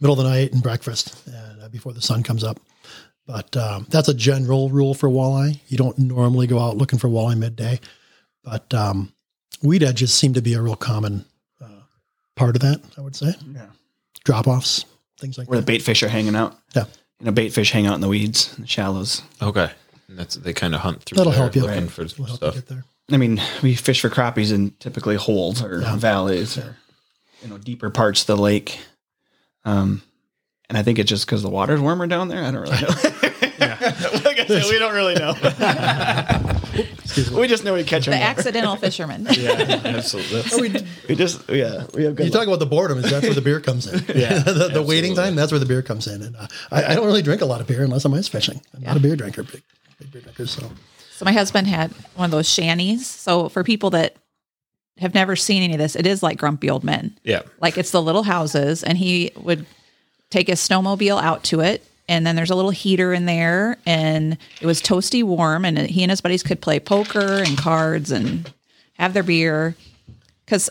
middle 0.00 0.16
of 0.16 0.24
the 0.24 0.30
night 0.30 0.52
and 0.52 0.62
breakfast 0.62 1.26
and, 1.26 1.62
uh, 1.62 1.68
before 1.70 1.92
the 1.92 2.02
sun 2.02 2.22
comes 2.22 2.44
up. 2.44 2.60
But 3.28 3.54
um, 3.58 3.86
that's 3.90 4.08
a 4.08 4.14
general 4.14 4.70
rule 4.70 4.94
for 4.94 5.08
walleye. 5.10 5.60
You 5.68 5.76
don't 5.76 5.98
normally 5.98 6.46
go 6.46 6.58
out 6.58 6.78
looking 6.78 6.98
for 6.98 7.08
walleye 7.08 7.36
midday, 7.36 7.78
but 8.42 8.72
um, 8.72 9.12
weed 9.62 9.82
edges 9.82 10.14
seem 10.14 10.32
to 10.32 10.40
be 10.40 10.54
a 10.54 10.62
real 10.62 10.76
common 10.76 11.26
uh, 11.62 11.66
part 12.36 12.56
of 12.56 12.62
that. 12.62 12.80
I 12.96 13.02
would 13.02 13.14
say 13.14 13.34
Yeah. 13.54 13.66
drop 14.24 14.46
offs, 14.48 14.86
things 15.20 15.36
like 15.36 15.46
Where 15.46 15.58
the 15.58 15.60
that. 15.60 15.66
bait 15.66 15.82
fish 15.82 16.02
are 16.02 16.08
hanging 16.08 16.34
out. 16.36 16.58
Yeah. 16.74 16.86
You 17.20 17.26
know, 17.26 17.32
bait 17.32 17.50
fish 17.50 17.70
hang 17.70 17.86
out 17.86 17.96
in 17.96 18.00
the 18.00 18.08
weeds, 18.08 18.54
in 18.56 18.62
the 18.62 18.66
shallows. 18.66 19.20
Okay. 19.42 19.70
And 20.08 20.18
that's 20.18 20.36
they 20.36 20.54
kind 20.54 20.74
of 20.74 20.80
hunt 20.80 21.02
through 21.02 21.16
That'll 21.16 21.32
there 21.32 21.42
help 21.42 21.54
you. 21.54 21.62
looking 21.62 21.82
Right. 21.82 21.90
for 21.90 22.02
Will 22.18 22.24
help 22.28 22.28
you 22.30 22.36
stuff. 22.36 22.54
get 22.54 22.66
there. 22.68 22.84
I 23.12 23.18
mean, 23.18 23.42
we 23.62 23.74
fish 23.74 24.00
for 24.00 24.08
crappies 24.08 24.52
in 24.54 24.70
typically 24.80 25.16
holes 25.16 25.62
or 25.62 25.80
valleys 25.98 26.56
or 26.56 26.76
you 27.42 27.48
know 27.48 27.58
deeper 27.58 27.90
parts 27.90 28.22
of 28.22 28.26
the 28.28 28.36
lake. 28.38 28.78
Um, 29.66 30.00
and 30.68 30.76
I 30.78 30.82
think 30.82 30.98
it's 30.98 31.08
just 31.08 31.26
because 31.26 31.42
the 31.42 31.48
water's 31.50 31.80
warmer 31.80 32.06
down 32.06 32.28
there. 32.28 32.42
I 32.44 32.50
don't 32.50 32.62
really 32.62 32.80
know. 32.80 32.88
like 34.24 34.38
I 34.38 34.46
said, 34.46 34.64
we 34.70 34.78
don't 34.78 34.94
really 34.94 35.14
know. 35.14 35.34
we 37.40 37.48
just 37.48 37.64
know 37.64 37.74
we 37.74 37.84
catch 37.84 38.04
The 38.04 38.12
them. 38.12 38.22
accidental 38.22 38.76
fisherman. 38.76 39.26
Yeah, 39.38 39.80
absolutely. 39.84 40.86
We 41.08 41.14
just 41.14 41.48
yeah, 41.48 41.86
we 41.94 42.04
have 42.04 42.16
good. 42.16 42.26
You 42.26 42.32
talk 42.32 42.46
about 42.46 42.58
the 42.58 42.66
boredom, 42.66 42.98
is 42.98 43.10
that's 43.10 43.24
where 43.24 43.34
the 43.34 43.40
beer 43.40 43.60
comes 43.60 43.86
in. 43.86 44.04
Yeah, 44.16 44.38
the, 44.40 44.68
the 44.72 44.82
waiting 44.82 45.14
time, 45.14 45.34
that's 45.36 45.52
where 45.52 45.58
the 45.58 45.66
beer 45.66 45.82
comes 45.82 46.06
in. 46.06 46.22
And 46.22 46.36
uh, 46.36 46.46
I, 46.70 46.84
I 46.86 46.94
don't 46.94 47.06
really 47.06 47.22
drink 47.22 47.40
a 47.40 47.46
lot 47.46 47.60
of 47.60 47.66
beer 47.66 47.82
unless 47.84 48.04
I'm 48.04 48.14
ice 48.14 48.28
fishing. 48.28 48.60
I'm 48.74 48.82
not 48.82 48.96
a 48.96 49.00
beer 49.00 49.16
drinker, 49.16 49.42
big, 49.44 49.62
big 49.98 50.10
beer 50.12 50.22
drinker. 50.22 50.46
So 50.46 50.70
So 51.12 51.24
my 51.24 51.32
husband 51.32 51.66
had 51.66 51.92
one 52.16 52.26
of 52.26 52.30
those 52.30 52.48
shanties. 52.48 53.06
So 53.06 53.48
for 53.48 53.62
people 53.64 53.90
that 53.90 54.16
have 54.98 55.14
never 55.14 55.36
seen 55.36 55.62
any 55.62 55.74
of 55.74 55.78
this, 55.78 55.94
it 55.94 56.06
is 56.06 56.22
like 56.22 56.38
grumpy 56.38 56.68
old 56.68 56.82
men. 56.84 57.16
Yeah. 57.22 57.42
Like 57.60 57.78
it's 57.78 57.90
the 57.92 58.02
little 58.02 58.24
houses, 58.24 58.82
and 58.82 58.98
he 58.98 59.30
would 59.36 59.64
take 60.30 60.48
a 60.48 60.52
snowmobile 60.52 61.22
out 61.22 61.44
to 61.44 61.60
it. 61.60 61.84
And 62.10 62.26
then 62.26 62.36
there's 62.36 62.50
a 62.50 62.54
little 62.54 62.70
heater 62.70 63.12
in 63.12 63.26
there, 63.26 63.76
and 63.84 64.38
it 64.62 64.66
was 64.66 64.80
toasty 64.80 65.22
warm. 65.22 65.66
And 65.66 65.78
he 65.78 66.02
and 66.02 66.10
his 66.10 66.22
buddies 66.22 66.42
could 66.42 66.62
play 66.62 66.80
poker 66.80 67.42
and 67.42 67.58
cards 67.58 68.10
and 68.10 68.50
have 68.94 69.12
their 69.12 69.22
beer. 69.22 69.76
Because 70.46 70.70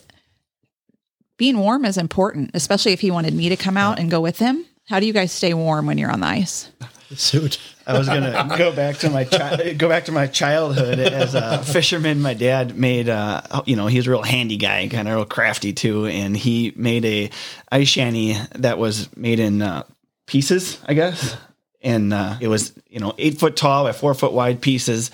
being 1.37 1.59
warm 1.59 1.85
is 1.85 1.97
important, 1.97 2.51
especially 2.55 2.93
if 2.93 3.01
he 3.01 3.11
wanted 3.11 3.35
me 3.35 3.49
to 3.49 3.55
come 3.55 3.77
out 3.77 3.99
and 3.99 4.09
go 4.09 4.19
with 4.19 4.39
him. 4.39 4.65
How 4.87 4.99
do 4.99 5.05
you 5.05 5.13
guys 5.13 5.31
stay 5.31 5.53
warm 5.53 5.85
when 5.85 5.99
you're 5.99 6.11
on 6.11 6.21
the 6.21 6.27
ice? 6.27 6.71
Suit. 7.15 7.59
I 7.85 7.97
was 7.97 8.07
gonna 8.07 8.53
go 8.57 8.71
back 8.75 8.97
to 8.97 9.09
my 9.09 9.23
chi- 9.23 9.73
go 9.73 9.87
back 9.87 10.05
to 10.05 10.11
my 10.11 10.27
childhood 10.27 10.99
as 10.99 11.35
a 11.35 11.63
fisherman. 11.63 12.21
My 12.21 12.33
dad 12.33 12.77
made, 12.77 13.07
uh, 13.07 13.41
you 13.65 13.75
know, 13.75 13.87
he's 13.87 14.07
a 14.07 14.11
real 14.11 14.23
handy 14.23 14.57
guy, 14.57 14.87
kind 14.89 15.07
of 15.07 15.13
a 15.13 15.17
real 15.17 15.25
crafty 15.25 15.71
too, 15.73 16.05
and 16.05 16.35
he 16.35 16.73
made 16.75 17.05
a 17.05 17.29
ice 17.71 17.87
shanty 17.87 18.35
that 18.55 18.77
was 18.77 19.15
made 19.15 19.39
in 19.39 19.61
uh, 19.61 19.83
pieces, 20.25 20.79
I 20.85 20.93
guess, 20.93 21.37
and 21.81 22.13
uh, 22.13 22.35
it 22.41 22.49
was 22.49 22.73
you 22.89 22.99
know 22.99 23.13
eight 23.17 23.39
foot 23.39 23.55
tall 23.55 23.85
by 23.85 23.93
four 23.93 24.13
foot 24.13 24.33
wide 24.33 24.61
pieces. 24.61 25.11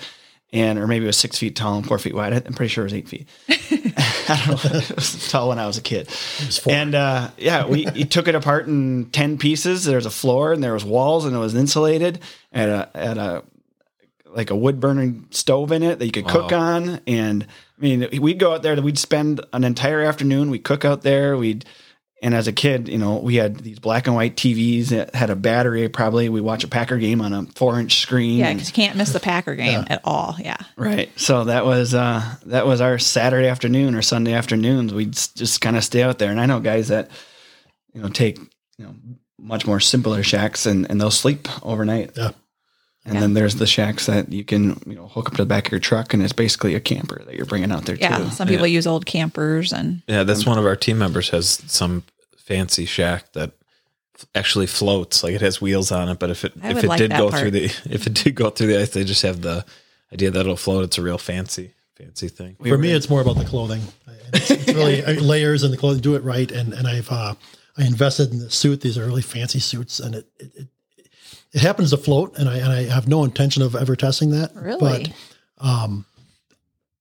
And 0.52 0.78
or 0.78 0.86
maybe 0.86 1.04
it 1.04 1.08
was 1.08 1.16
six 1.16 1.36
feet 1.36 1.56
tall 1.56 1.76
and 1.76 1.84
four 1.84 1.98
feet 1.98 2.14
wide. 2.14 2.32
I'm 2.32 2.54
pretty 2.54 2.68
sure 2.68 2.84
it 2.84 2.92
was 2.92 2.94
eight 2.94 3.08
feet. 3.08 3.28
I 4.28 4.46
don't 4.46 4.64
know. 4.64 4.80
It 4.84 4.96
was 4.96 5.30
tall 5.30 5.48
when 5.48 5.58
I 5.58 5.66
was 5.66 5.78
a 5.78 5.82
kid. 5.82 6.08
And 6.66 6.94
uh, 6.94 7.30
yeah, 7.38 7.66
we 7.66 7.84
he 7.84 8.04
took 8.04 8.28
it 8.28 8.34
apart 8.34 8.66
in 8.66 9.06
ten 9.10 9.38
pieces. 9.38 9.84
There 9.84 9.96
was 9.96 10.06
a 10.06 10.10
floor 10.10 10.52
and 10.52 10.62
there 10.62 10.74
was 10.74 10.84
walls 10.84 11.24
and 11.24 11.34
it 11.34 11.38
was 11.38 11.54
insulated 11.54 12.20
and 12.52 12.70
a 12.70 12.90
at 12.94 13.18
a 13.18 13.44
like 14.26 14.50
a 14.50 14.56
wood 14.56 14.80
burning 14.80 15.26
stove 15.30 15.72
in 15.72 15.82
it 15.82 15.98
that 15.98 16.06
you 16.06 16.12
could 16.12 16.26
cook 16.26 16.52
on. 16.52 17.00
And 17.06 17.46
I 17.78 17.82
mean, 17.82 18.08
we'd 18.20 18.38
go 18.38 18.52
out 18.54 18.62
there. 18.62 18.80
We'd 18.80 18.98
spend 18.98 19.40
an 19.52 19.64
entire 19.64 20.02
afternoon. 20.02 20.50
We'd 20.50 20.64
cook 20.64 20.84
out 20.84 21.02
there. 21.02 21.36
We'd 21.36 21.64
and 22.22 22.34
as 22.34 22.48
a 22.48 22.52
kid, 22.52 22.88
you 22.88 22.96
know, 22.96 23.18
we 23.18 23.34
had 23.36 23.56
these 23.56 23.78
black 23.78 24.06
and 24.06 24.16
white 24.16 24.36
TVs 24.36 24.88
that 24.88 25.14
had 25.14 25.30
a 25.30 25.36
battery. 25.36 25.88
Probably 25.88 26.28
we 26.28 26.40
watch 26.40 26.64
a 26.64 26.68
Packer 26.68 26.96
game 26.96 27.20
on 27.20 27.32
a 27.32 27.42
four 27.54 27.78
inch 27.78 28.00
screen. 28.00 28.38
Yeah, 28.38 28.52
because 28.52 28.68
you 28.68 28.74
can't 28.74 28.96
miss 28.96 29.12
the 29.12 29.20
Packer 29.20 29.54
game 29.56 29.84
at 29.88 30.00
all. 30.04 30.36
Yeah. 30.38 30.56
Right. 30.76 31.10
So 31.18 31.44
that 31.44 31.66
was 31.66 31.94
uh 31.94 32.22
that 32.46 32.66
was 32.66 32.80
our 32.80 32.98
Saturday 32.98 33.48
afternoon 33.48 33.94
or 33.94 34.02
Sunday 34.02 34.32
afternoons. 34.32 34.94
We'd 34.94 35.12
just 35.12 35.60
kind 35.60 35.76
of 35.76 35.84
stay 35.84 36.02
out 36.02 36.18
there. 36.18 36.30
And 36.30 36.40
I 36.40 36.46
know 36.46 36.60
guys 36.60 36.88
that 36.88 37.10
you 37.92 38.00
know 38.00 38.08
take 38.08 38.38
you 38.78 38.86
know 38.86 38.94
much 39.38 39.66
more 39.66 39.80
simpler 39.80 40.22
shacks 40.22 40.64
and 40.66 40.88
and 40.90 41.00
they'll 41.00 41.10
sleep 41.10 41.48
overnight. 41.64 42.12
Yeah. 42.16 42.30
And 43.06 43.20
then 43.20 43.34
there's 43.34 43.56
the 43.56 43.66
shacks 43.66 44.06
that 44.06 44.32
you 44.32 44.44
can 44.44 44.80
you 44.86 44.94
know 44.94 45.06
hook 45.08 45.26
up 45.28 45.32
to 45.34 45.42
the 45.42 45.46
back 45.46 45.66
of 45.66 45.72
your 45.72 45.80
truck 45.80 46.14
and 46.14 46.22
it's 46.22 46.32
basically 46.32 46.74
a 46.74 46.80
camper 46.80 47.22
that 47.26 47.34
you're 47.36 47.44
bringing 47.44 47.70
out 47.70 47.84
there 47.84 47.96
Yeah. 47.96 48.16
too. 48.18 48.30
Some 48.30 48.48
people 48.48 48.66
use 48.66 48.86
old 48.86 49.04
campers 49.04 49.72
and 49.72 50.02
Yeah, 50.08 50.22
that's 50.22 50.46
one 50.46 50.58
of 50.58 50.64
our 50.64 50.76
team 50.76 50.98
members 50.98 51.28
has 51.30 51.62
some 51.66 52.04
fancy 52.38 52.86
shack 52.86 53.32
that 53.34 53.52
actually 54.34 54.66
floats. 54.66 55.22
Like 55.22 55.34
it 55.34 55.40
has 55.42 55.60
wheels 55.60 55.92
on 55.92 56.08
it, 56.08 56.18
but 56.18 56.30
if 56.30 56.44
it 56.44 56.52
I 56.62 56.70
if 56.70 56.84
it 56.84 56.88
like 56.88 56.98
did 56.98 57.10
go 57.10 57.28
part. 57.30 57.40
through 57.42 57.50
the 57.50 57.64
if 57.90 58.06
it 58.06 58.14
did 58.14 58.34
go 58.34 58.48
through 58.50 58.68
the 58.68 58.80
ice, 58.80 58.90
they 58.90 59.04
just 59.04 59.22
have 59.22 59.42
the 59.42 59.64
idea 60.12 60.30
that 60.30 60.40
it'll 60.40 60.56
float. 60.56 60.84
It's 60.84 60.96
a 60.98 61.02
real 61.02 61.18
fancy 61.18 61.72
fancy 61.96 62.28
thing. 62.28 62.56
For 62.66 62.78
me, 62.78 62.90
it's 62.90 63.10
more 63.10 63.20
about 63.20 63.36
the 63.36 63.44
clothing. 63.44 63.82
It's, 64.32 64.50
it's 64.50 64.66
really 64.72 65.04
I 65.04 65.12
layers 65.12 65.62
and 65.62 65.72
the 65.72 65.76
clothing. 65.76 66.00
Do 66.00 66.14
it 66.14 66.22
right, 66.22 66.50
and 66.50 66.72
and 66.72 66.86
I've 66.86 67.10
uh, 67.10 67.34
I 67.76 67.84
invested 67.84 68.32
in 68.32 68.38
the 68.38 68.50
suit. 68.50 68.80
These 68.80 68.96
are 68.96 69.04
really 69.04 69.22
fancy 69.22 69.58
suits, 69.60 70.00
and 70.00 70.14
it 70.14 70.26
it, 70.38 70.52
it 70.56 70.68
it 71.54 71.60
happens 71.62 71.90
to 71.90 71.96
float, 71.96 72.36
and 72.36 72.48
I 72.48 72.56
and 72.58 72.70
I 72.70 72.82
have 72.84 73.08
no 73.08 73.24
intention 73.24 73.62
of 73.62 73.74
ever 73.74 73.96
testing 73.96 74.30
that. 74.32 74.52
really. 74.54 74.78
But 74.78 75.12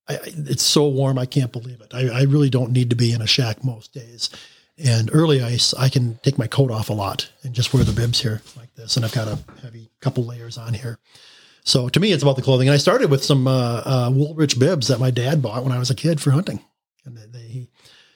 I, 0.08 0.16
I- 0.16 0.20
it's 0.26 0.64
so 0.64 0.88
warm, 0.88 1.18
I 1.18 1.26
can't 1.26 1.51
believe 1.51 1.82
it. 1.82 1.93
I, 1.93 2.08
I 2.10 2.22
really 2.24 2.49
don't 2.49 2.72
need 2.72 2.89
to 2.91 2.95
be 2.95 3.12
in 3.14 3.22
a 3.22 3.28
shack 3.28 3.64
most 3.64 3.93
days. 3.93 4.30
And 4.78 5.10
early 5.14 5.41
ice, 5.41 5.74
I 5.76 5.88
can 5.89 6.18
take 6.24 6.38
my 6.38 6.47
coat 6.47 6.72
off 6.72 6.89
a 6.89 6.93
lot 6.93 7.30
and 7.43 7.54
just 7.54 7.74
wear 7.74 7.84
the 7.84 7.91
bibs 7.99 8.20
here 8.22 8.41
like 8.58 8.74
this. 8.76 8.95
And 8.97 9.06
I've 9.06 9.14
got 9.14 9.28
a 9.28 9.38
heavy 9.62 9.91
couple 10.01 10.26
layers 10.26 10.58
on 10.58 10.74
here. 10.74 10.97
So 11.64 11.89
to 11.89 11.99
me, 11.99 12.12
it's 12.12 12.24
about 12.24 12.36
the 12.38 12.41
clothing. 12.41 12.68
And 12.68 12.74
I 12.74 12.78
started 12.78 13.12
with 13.12 13.24
some 13.24 13.47
uh, 13.47 13.82
uh, 13.86 14.10
Woolrich 14.10 14.58
bibs 14.60 14.88
that 14.88 14.99
my 14.99 15.12
dad 15.12 15.41
bought 15.43 15.64
when 15.64 15.72
I 15.72 15.78
was 15.80 15.91
a 15.91 15.95
kid 15.95 16.20
for 16.20 16.32
hunting. 16.32 16.60
And 17.06 17.16
they, 17.16 17.26
they, 17.28 17.45
he, 17.47 17.70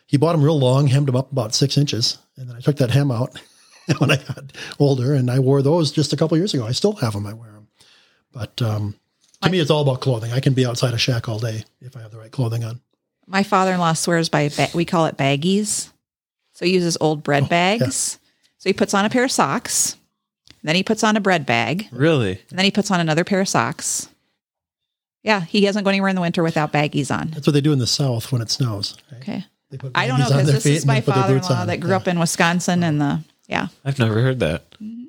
he 0.07 0.17
bought 0.17 0.31
them 0.33 0.43
real 0.43 0.59
long, 0.59 0.88
hemmed 0.88 1.07
them 1.07 1.15
up 1.15 1.31
about 1.31 1.53
six 1.53 1.77
inches. 1.77 2.17
And 2.38 2.49
then 2.49 2.57
I 2.57 2.59
took 2.59 2.77
that 2.77 2.89
hem 2.91 3.11
out 3.11 3.39
when 3.99 4.11
I 4.11 4.17
got 4.17 4.51
older 4.79 5.13
and 5.13 5.29
I 5.31 5.39
wore 5.39 5.61
those 5.61 5.91
just 5.91 6.13
a 6.13 6.17
couple 6.17 6.38
years 6.38 6.53
ago. 6.53 6.65
I 6.67 6.71
still 6.71 6.93
have 6.93 7.13
them. 7.13 7.25
I 7.25 7.33
wear 7.33 7.51
them. 7.51 7.67
But 8.31 8.61
um, 8.61 8.95
to 9.41 9.49
me, 9.49 9.59
it's 9.59 9.71
all 9.71 9.81
about 9.81 10.01
clothing. 10.01 10.31
I 10.33 10.39
can 10.39 10.53
be 10.53 10.65
outside 10.65 10.93
a 10.93 10.97
shack 10.97 11.27
all 11.29 11.39
day 11.39 11.63
if 11.81 11.95
I 11.95 12.01
have 12.01 12.11
the 12.11 12.17
right 12.17 12.31
clothing 12.31 12.63
on. 12.63 12.81
My 13.25 13.43
father 13.43 13.73
in 13.73 13.79
law 13.79 13.93
swears 13.93 14.29
by, 14.29 14.49
ba- 14.49 14.69
we 14.73 14.85
call 14.85 15.05
it 15.05 15.17
baggies. 15.17 15.89
So 16.53 16.65
he 16.65 16.73
uses 16.73 16.97
old 17.01 17.23
bread 17.23 17.49
bags. 17.49 18.19
So 18.57 18.69
he 18.69 18.73
puts 18.73 18.93
on 18.93 19.05
a 19.05 19.09
pair 19.09 19.23
of 19.25 19.31
socks. 19.31 19.95
Then 20.63 20.75
he 20.75 20.83
puts 20.83 21.03
on 21.03 21.15
a 21.15 21.21
bread 21.21 21.45
bag. 21.45 21.88
Really? 21.91 22.41
And 22.49 22.57
then 22.57 22.65
he 22.65 22.71
puts 22.71 22.89
on 22.91 22.99
another 22.99 23.23
pair 23.23 23.39
of 23.41 23.47
socks. 23.47 24.09
Yeah, 25.23 25.41
he 25.41 25.61
doesn't 25.61 25.83
go 25.83 25.89
anywhere 25.89 26.09
in 26.09 26.15
the 26.15 26.21
winter 26.21 26.41
without 26.43 26.71
baggies 26.73 27.15
on. 27.15 27.29
That's 27.31 27.45
what 27.47 27.53
they 27.53 27.61
do 27.61 27.73
in 27.73 27.79
the 27.79 27.88
South 27.88 28.31
when 28.31 28.41
it 28.41 28.49
snows. 28.49 28.97
right? 29.11 29.21
Okay. 29.21 29.45
I 29.93 30.07
don't 30.07 30.19
know 30.19 30.27
because 30.29 30.51
this 30.51 30.65
is 30.65 30.85
my 30.85 31.01
they 31.01 31.05
put 31.05 31.13
their 31.15 31.23
father 31.23 31.33
in 31.33 31.39
boots 31.39 31.49
law 31.49 31.65
that 31.65 31.79
grew 31.81 31.89
Yeah. 31.91 31.97
up 31.97 32.07
in 32.07 32.17
Wisconsin 32.19 32.83
and 32.83 33.01
the, 33.01 33.21
yeah. 33.47 33.67
I've 33.85 33.99
never 33.99 34.21
heard 34.21 34.39
that. 34.39 34.63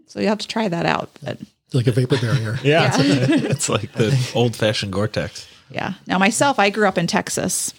So 0.06 0.20
you 0.20 0.28
have 0.28 0.38
to 0.38 0.48
try 0.48 0.68
that 0.68 0.86
out. 0.86 1.10
But 1.22 1.38
It's 1.66 1.74
like 1.74 1.86
a 1.86 1.92
vapor 1.92 2.18
barrier. 2.18 2.58
Yeah, 2.62 2.90
it's 2.98 3.68
like 3.68 3.92
the 3.92 4.16
old 4.34 4.56
fashioned 4.56 4.92
Gore-Tex. 4.92 5.46
Yeah. 5.70 5.94
Now, 6.06 6.18
myself, 6.18 6.58
I 6.58 6.70
grew 6.70 6.88
up 6.88 6.96
in 6.98 7.06
Texas 7.06 7.74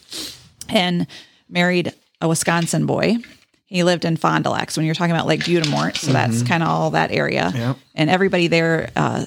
and 0.67 1.07
married 1.49 1.93
a 2.21 2.27
Wisconsin 2.27 2.85
boy. 2.85 3.17
He 3.65 3.83
lived 3.83 4.05
in 4.05 4.17
Fond 4.17 4.43
du 4.43 4.49
Lac. 4.51 4.71
So 4.71 4.79
when 4.79 4.85
you're 4.85 4.95
talking 4.95 5.11
about 5.15 5.27
Lake 5.27 5.45
Butte 5.45 5.63
des 5.63 5.69
Morts, 5.69 6.01
so 6.01 6.11
that's 6.11 6.43
kind 6.43 6.61
of 6.63 6.69
all 6.69 6.91
that 6.91 7.11
area. 7.11 7.51
Yep. 7.53 7.77
And 7.95 8.09
everybody 8.09 8.47
there 8.47 8.89
uh, 8.95 9.25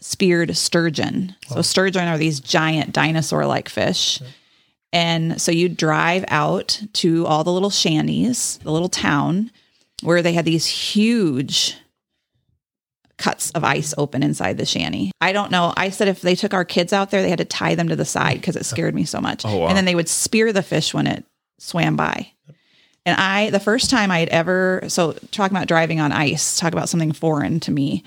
speared 0.00 0.56
sturgeon. 0.56 1.34
So 1.48 1.62
sturgeon 1.62 2.08
are 2.08 2.18
these 2.18 2.40
giant 2.40 2.92
dinosaur-like 2.92 3.68
fish. 3.68 4.20
And 4.92 5.40
so 5.40 5.52
you 5.52 5.68
drive 5.68 6.24
out 6.28 6.82
to 6.94 7.26
all 7.26 7.44
the 7.44 7.52
little 7.52 7.70
shanties, 7.70 8.58
the 8.62 8.72
little 8.72 8.88
town, 8.88 9.50
where 10.02 10.22
they 10.22 10.32
had 10.32 10.44
these 10.44 10.66
huge 10.66 11.76
cuts 13.18 13.50
of 13.50 13.62
ice 13.62 13.94
open 13.98 14.22
inside 14.22 14.56
the 14.56 14.64
shanty. 14.64 15.12
I 15.20 15.32
don't 15.32 15.50
know. 15.50 15.74
I 15.76 15.90
said 15.90 16.08
if 16.08 16.22
they 16.22 16.34
took 16.34 16.54
our 16.54 16.64
kids 16.64 16.92
out 16.92 17.10
there, 17.10 17.22
they 17.22 17.28
had 17.28 17.38
to 17.38 17.44
tie 17.44 17.74
them 17.74 17.88
to 17.88 17.96
the 17.96 18.04
side 18.04 18.36
because 18.36 18.56
it 18.56 18.64
scared 18.64 18.94
me 18.94 19.04
so 19.04 19.20
much. 19.20 19.44
Oh, 19.44 19.58
wow. 19.58 19.68
And 19.68 19.76
then 19.76 19.84
they 19.84 19.94
would 19.94 20.08
spear 20.08 20.52
the 20.52 20.62
fish 20.62 20.94
when 20.94 21.06
it 21.06 21.24
swam 21.58 21.96
by. 21.96 22.32
And 23.06 23.20
I, 23.20 23.50
the 23.50 23.60
first 23.60 23.90
time 23.90 24.10
I 24.10 24.20
had 24.20 24.28
ever, 24.30 24.82
so 24.88 25.12
talking 25.30 25.56
about 25.56 25.68
driving 25.68 26.00
on 26.00 26.12
ice, 26.12 26.58
talk 26.58 26.72
about 26.72 26.88
something 26.88 27.12
foreign 27.12 27.60
to 27.60 27.70
me. 27.70 28.04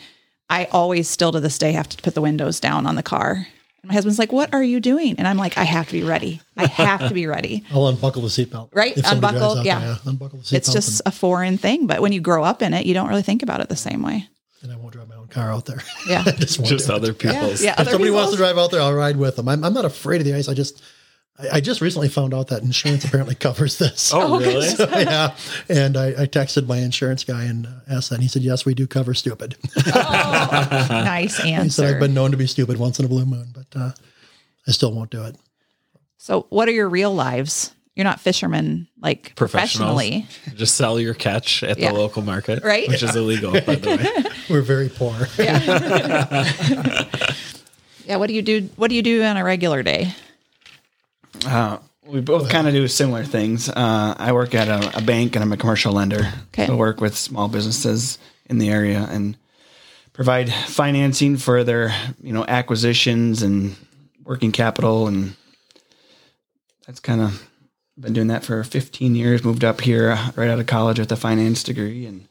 I 0.50 0.66
always 0.66 1.08
still 1.10 1.32
to 1.32 1.40
this 1.40 1.58
day 1.58 1.72
have 1.72 1.90
to 1.90 2.02
put 2.02 2.16
the 2.16 2.22
windows 2.22 2.60
down 2.60 2.86
on 2.86 2.96
the 2.96 3.04
car. 3.04 3.48
And 3.84 3.90
my 3.90 3.94
husband's 3.96 4.18
like, 4.18 4.32
"What 4.32 4.54
are 4.54 4.64
you 4.64 4.80
doing?" 4.80 5.16
And 5.18 5.28
I'm 5.28 5.38
like, 5.38 5.58
"I 5.58 5.64
have 5.66 5.88
to 5.88 5.92
be 5.94 6.04
ready. 6.04 6.42
I 6.58 6.68
have 6.68 7.08
to 7.10 7.14
be 7.14 7.28
ready." 7.28 7.64
I'll 7.72 7.88
unbuckle 7.88 8.22
the 8.22 8.30
seatbelt. 8.30 8.70
Right, 8.74 8.96
unbuckle, 8.96 9.40
drives 9.40 9.60
out 9.60 9.66
yeah. 9.66 9.80
there, 9.80 9.98
Unbuckle 10.06 10.40
the 10.40 10.46
seatbelt. 10.46 10.54
It's 10.54 10.74
just 10.74 11.02
a 11.06 11.12
foreign 11.12 11.58
thing, 11.58 11.86
but 11.86 12.02
when 12.02 12.14
you 12.14 12.22
grow 12.22 12.44
up 12.44 12.62
in 12.62 12.74
it, 12.74 12.86
you 12.86 12.94
don't 12.94 13.10
really 13.10 13.22
think 13.22 13.44
about 13.44 13.60
it 13.60 13.68
the 13.70 13.76
same 13.76 14.02
way. 14.02 14.28
and, 14.62 14.72
and 14.72 14.74
I 14.74 14.78
won't 14.78 14.94
drive 14.94 15.10
my 15.10 15.16
own 15.16 15.28
car 15.28 15.52
out 15.52 15.66
there. 15.66 15.82
Yeah. 16.08 16.24
Just 16.38 16.64
Just 16.64 16.88
do 16.88 16.94
it. 16.94 16.96
other 16.96 17.14
people's. 17.14 17.62
Yeah, 17.62 17.74
If 17.74 17.80
other 17.80 17.92
somebody 17.92 18.12
wants 18.12 18.32
to 18.32 18.38
drive 18.38 18.58
out 18.58 18.72
there, 18.72 18.80
I'll 18.82 18.94
ride 18.94 19.18
with 19.18 19.36
them. 19.36 19.50
I'm, 19.50 19.64
I'm 19.66 19.74
not 19.74 19.84
afraid 19.86 20.22
of 20.22 20.26
the 20.26 20.34
ice. 20.34 20.48
I 20.48 20.54
just, 20.54 20.82
I, 21.40 21.58
I 21.58 21.62
just 21.62 21.82
recently 21.82 22.10
found 22.10 22.34
out 22.34 22.48
that 22.50 22.62
insurance 22.64 23.04
apparently 23.06 23.36
covers 23.48 23.78
this. 23.80 24.12
Oh, 24.14 24.40
really? 24.40 24.68
So, 24.68 24.88
yeah. 24.92 25.36
And 25.70 25.98
I, 25.98 26.08
I 26.10 26.26
texted 26.28 26.68
my 26.68 26.78
insurance 26.78 27.24
guy 27.24 27.44
and 27.46 27.66
uh, 27.68 27.70
asked 27.90 28.10
that. 28.10 28.16
And 28.16 28.24
he 28.24 28.30
said, 28.30 28.44
yes, 28.44 28.66
we 28.66 28.74
do 28.74 28.86
cover 28.88 29.14
stupid. 29.14 29.56
nice 29.86 31.40
answer. 31.44 31.64
he 31.64 31.70
said. 31.70 31.94
I've 31.96 32.00
been 32.00 32.14
known 32.14 32.32
to 32.32 32.38
be 32.38 32.48
stupid 32.48 32.78
once 32.78 33.00
in 33.00 33.06
a 33.06 33.10
blue 33.10 33.26
moon, 33.26 33.48
but 33.54 33.66
uh, 33.80 33.92
I 34.68 34.72
still 34.72 34.94
won't 34.94 35.10
do 35.10 35.24
it. 35.24 35.36
so, 36.18 36.46
what 36.50 36.68
are 36.68 36.72
your 36.74 36.90
real 36.90 37.14
lives? 37.14 37.74
You're 37.96 38.06
not 38.06 38.20
fishermen 38.20 38.88
like 39.02 39.36
professionally, 39.36 40.26
Just 40.56 40.76
sell 40.76 41.00
your 41.00 41.14
catch 41.14 41.62
at 41.62 41.78
Yeah. 41.78 41.92
the 41.92 41.98
local 42.00 42.24
market, 42.24 42.64
Right? 42.64 42.88
Which 42.88 43.04
is 43.04 43.16
illegal, 43.16 43.52
by 43.52 43.76
the 43.76 43.88
way. 44.24 44.32
We're 44.50 44.64
very 44.64 44.90
poor. 44.90 45.14
Yeah. 45.38 46.50
Yeah. 48.06 48.16
What 48.18 48.28
do 48.28 48.34
you 48.34 48.42
do? 48.42 48.68
What 48.78 48.90
do 48.90 48.96
you 48.96 49.04
do 49.04 49.22
on 49.24 49.38
a 49.38 49.44
regular 49.44 49.84
day? 49.84 50.12
Uh, 51.46 51.80
we 52.06 52.22
both 52.22 52.50
kind 52.50 52.68
of 52.68 52.74
do 52.74 52.88
similar 52.88 53.24
things. 53.24 53.70
Uh, 53.70 54.16
I 54.18 54.34
work 54.34 54.54
at 54.54 54.68
a, 54.68 54.98
a 54.98 55.02
bank 55.02 55.36
and 55.36 55.44
I'm 55.44 55.52
a 55.52 55.58
commercial 55.58 55.94
lender. 55.94 56.32
Okay. 56.48 56.68
So 56.68 56.74
I 56.74 56.76
work 56.76 57.00
with 57.00 57.16
small 57.18 57.48
businesses 57.48 58.18
in 58.46 58.58
the 58.58 58.70
area 58.70 59.08
and 59.10 59.38
provide 60.12 60.52
financing 60.54 61.38
for 61.38 61.64
their, 61.64 61.96
you 62.22 62.34
know, 62.34 62.46
acquisitions 62.46 63.42
and 63.42 63.76
working 64.24 64.52
capital. 64.52 65.08
And 65.08 65.36
that's 66.86 67.00
kind 67.00 67.22
of 67.22 67.48
been 67.98 68.14
doing 68.14 68.28
that 68.28 68.44
for 68.44 68.64
15 68.64 69.16
years. 69.16 69.44
Moved 69.44 69.64
up 69.64 69.82
here 69.82 70.12
uh, 70.12 70.32
right 70.36 70.50
out 70.50 70.60
of 70.60 70.68
college 70.68 71.00
with 71.00 71.12
a 71.12 71.16
finance 71.16 71.64
degree 71.64 72.06
and 72.06 72.28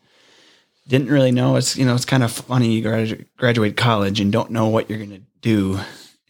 didn't 0.86 1.08
really 1.08 1.32
know. 1.32 1.56
It's, 1.56 1.76
you 1.76 1.86
know, 1.86 1.94
it's 1.94 2.04
kind 2.04 2.22
of 2.22 2.30
funny. 2.30 2.72
You 2.72 2.84
gradu- 2.84 3.26
graduate 3.36 3.76
college 3.76 4.20
and 4.20 4.30
don't 4.30 4.50
know 4.50 4.68
what 4.68 4.90
you're 4.90 4.98
going 4.98 5.10
to 5.10 5.22
do. 5.40 5.80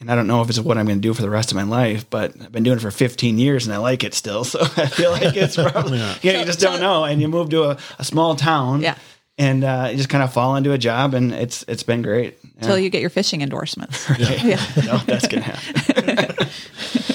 And 0.03 0.11
I 0.11 0.17
don't 0.17 0.27
know 0.27 0.43
if 0.43 0.49
it's 0.49 0.59
what 0.59 0.77
I'm 0.79 0.87
going 0.87 0.99
to 0.99 1.01
do 1.01 1.15
for 1.15 1.23
the 1.23 1.31
rest 1.31 1.53
of 1.53 1.57
my 1.57 1.63
life, 1.63 2.11
but 2.11 2.33
I've 2.41 2.51
been 2.51 2.65
doing 2.65 2.77
it 2.77 2.81
for 2.81 2.91
15 2.91 3.39
years 3.39 3.67
and 3.67 3.73
I 3.75 3.79
like 3.79 4.03
it 4.05 4.15
still. 4.15 4.45
So 4.53 4.61
I 4.61 4.87
feel 4.87 5.13
like 5.13 5.37
it's 5.37 5.55
probably, 5.55 5.99
yeah. 5.99 6.41
you 6.41 6.45
just 6.45 6.59
don't 6.59 6.81
know. 6.81 7.05
And 7.05 7.21
you 7.23 7.29
move 7.29 7.51
to 7.51 7.71
a, 7.71 7.79
a 8.01 8.05
small 8.05 8.35
town 8.35 8.83
Yeah. 8.83 8.97
and 9.39 9.63
uh, 9.63 9.89
you 9.93 9.97
just 9.97 10.09
kind 10.09 10.25
of 10.25 10.33
fall 10.33 10.57
into 10.57 10.73
a 10.73 10.79
job 10.79 11.15
and 11.15 11.33
it's, 11.33 11.65
it's 11.69 11.85
been 11.85 12.03
great. 12.03 12.37
Yeah. 12.61 12.75
You 12.75 12.91
get 12.91 13.01
your 13.01 13.11
fishing 13.11 13.43
endorsements. 13.43 14.09
yeah. 14.19 14.61
no, 14.85 14.99
that's 14.99 15.29
going 15.29 15.43
to 15.45 15.51
happen. 15.51 16.49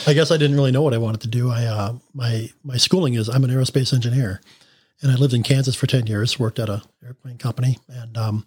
I 0.08 0.14
guess 0.14 0.32
I 0.32 0.38
didn't 0.38 0.56
really 0.56 0.72
know 0.72 0.82
what 0.82 0.94
I 0.94 0.98
wanted 0.98 1.20
to 1.22 1.28
do. 1.28 1.52
I 1.52 1.66
uh, 1.66 1.96
my 2.14 2.50
my 2.64 2.78
schooling 2.78 3.16
is 3.16 3.28
I'm 3.28 3.44
an 3.44 3.50
aerospace 3.50 3.94
engineer, 3.94 4.40
and 5.02 5.12
I 5.12 5.16
lived 5.16 5.34
in 5.34 5.44
Kansas 5.44 5.76
for 5.76 5.86
ten 5.86 6.08
years. 6.08 6.40
Worked 6.40 6.60
at 6.60 6.70
a 6.70 6.82
airplane 7.04 7.38
company, 7.38 7.78
and 7.90 8.18
um, 8.18 8.46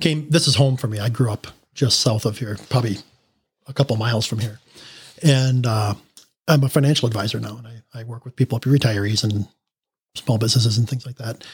came. 0.00 0.28
This 0.30 0.48
is 0.48 0.54
home 0.54 0.78
for 0.78 0.86
me. 0.88 0.98
I 0.98 1.10
grew 1.10 1.30
up 1.30 1.48
just 1.74 2.00
south 2.00 2.24
of 2.24 2.38
here, 2.38 2.56
probably 2.70 2.96
a 3.66 3.72
couple 3.72 3.96
miles 3.96 4.26
from 4.26 4.38
here, 4.38 4.60
and 5.22 5.66
uh, 5.66 5.94
I'm 6.48 6.64
a 6.64 6.68
financial 6.68 7.06
advisor 7.06 7.40
now, 7.40 7.56
and 7.58 7.66
I, 7.66 8.00
I 8.00 8.04
work 8.04 8.24
with 8.24 8.36
people, 8.36 8.56
up 8.56 8.64
here, 8.64 8.72
retirees, 8.72 9.24
and 9.24 9.48
small 10.14 10.38
businesses 10.38 10.78
and 10.78 10.88
things 10.88 11.06
like 11.06 11.16
that. 11.16 11.44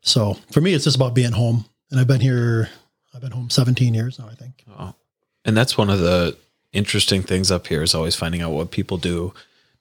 So 0.00 0.34
for 0.52 0.60
me, 0.60 0.74
it's 0.74 0.84
just 0.84 0.96
about 0.96 1.14
being 1.14 1.32
home, 1.32 1.64
and 1.90 2.00
I've 2.00 2.06
been 2.06 2.20
here. 2.20 2.68
I've 3.14 3.22
been 3.22 3.32
home 3.32 3.50
17 3.50 3.94
years 3.94 4.18
now, 4.18 4.28
I 4.30 4.34
think. 4.34 4.64
And 5.44 5.56
that's 5.56 5.78
one 5.78 5.90
of 5.90 5.98
the 5.98 6.36
interesting 6.72 7.22
things 7.22 7.50
up 7.50 7.66
here 7.66 7.82
is 7.82 7.94
always 7.94 8.14
finding 8.14 8.42
out 8.42 8.52
what 8.52 8.70
people 8.70 8.98
do 8.98 9.32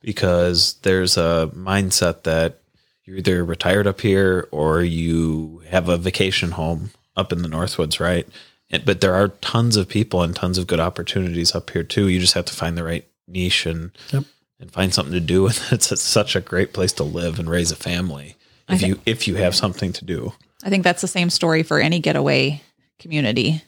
because 0.01 0.75
there's 0.83 1.17
a 1.17 1.51
mindset 1.53 2.23
that 2.23 2.59
you're 3.03 3.17
either 3.17 3.43
retired 3.43 3.87
up 3.87 4.01
here 4.01 4.47
or 4.51 4.81
you 4.81 5.61
have 5.69 5.89
a 5.89 5.97
vacation 5.97 6.51
home 6.51 6.91
up 7.15 7.31
in 7.31 7.41
the 7.41 7.49
Northwoods, 7.49 7.99
right? 7.99 8.27
And, 8.69 8.83
but 8.85 9.01
there 9.01 9.13
are 9.15 9.29
tons 9.29 9.77
of 9.77 9.87
people 9.87 10.21
and 10.23 10.35
tons 10.35 10.57
of 10.57 10.67
good 10.67 10.79
opportunities 10.79 11.55
up 11.55 11.69
here 11.69 11.83
too. 11.83 12.07
You 12.07 12.19
just 12.19 12.33
have 12.33 12.45
to 12.45 12.53
find 12.53 12.77
the 12.77 12.83
right 12.83 13.07
niche 13.27 13.65
and 13.65 13.91
Yep. 14.11 14.23
and 14.59 14.71
find 14.71 14.93
something 14.93 15.13
to 15.13 15.19
do. 15.19 15.47
And 15.47 15.59
it's, 15.71 15.91
it's 15.91 16.01
such 16.01 16.35
a 16.35 16.41
great 16.41 16.73
place 16.73 16.93
to 16.93 17.03
live 17.03 17.39
and 17.39 17.49
raise 17.49 17.71
a 17.71 17.75
family 17.75 18.35
if 18.69 18.81
you 18.81 18.99
if 19.05 19.27
you 19.27 19.35
have 19.35 19.55
something 19.55 19.93
to 19.93 20.03
do. 20.05 20.33
I 20.63 20.69
think 20.69 20.83
that's 20.83 21.01
the 21.01 21.07
same 21.07 21.29
story 21.29 21.63
for 21.63 21.79
any 21.79 21.99
getaway 21.99 22.61
community. 22.99 23.61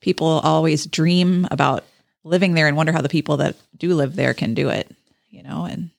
People 0.00 0.26
always 0.26 0.84
dream 0.86 1.46
about 1.50 1.84
living 2.24 2.54
there 2.54 2.66
and 2.68 2.76
wonder 2.76 2.92
how 2.92 3.00
the 3.00 3.08
people 3.08 3.38
that 3.38 3.56
do 3.76 3.94
live 3.94 4.14
there 4.16 4.34
can 4.34 4.52
do 4.52 4.68
it, 4.68 4.90
you 5.30 5.42
know, 5.42 5.64
and 5.64 5.90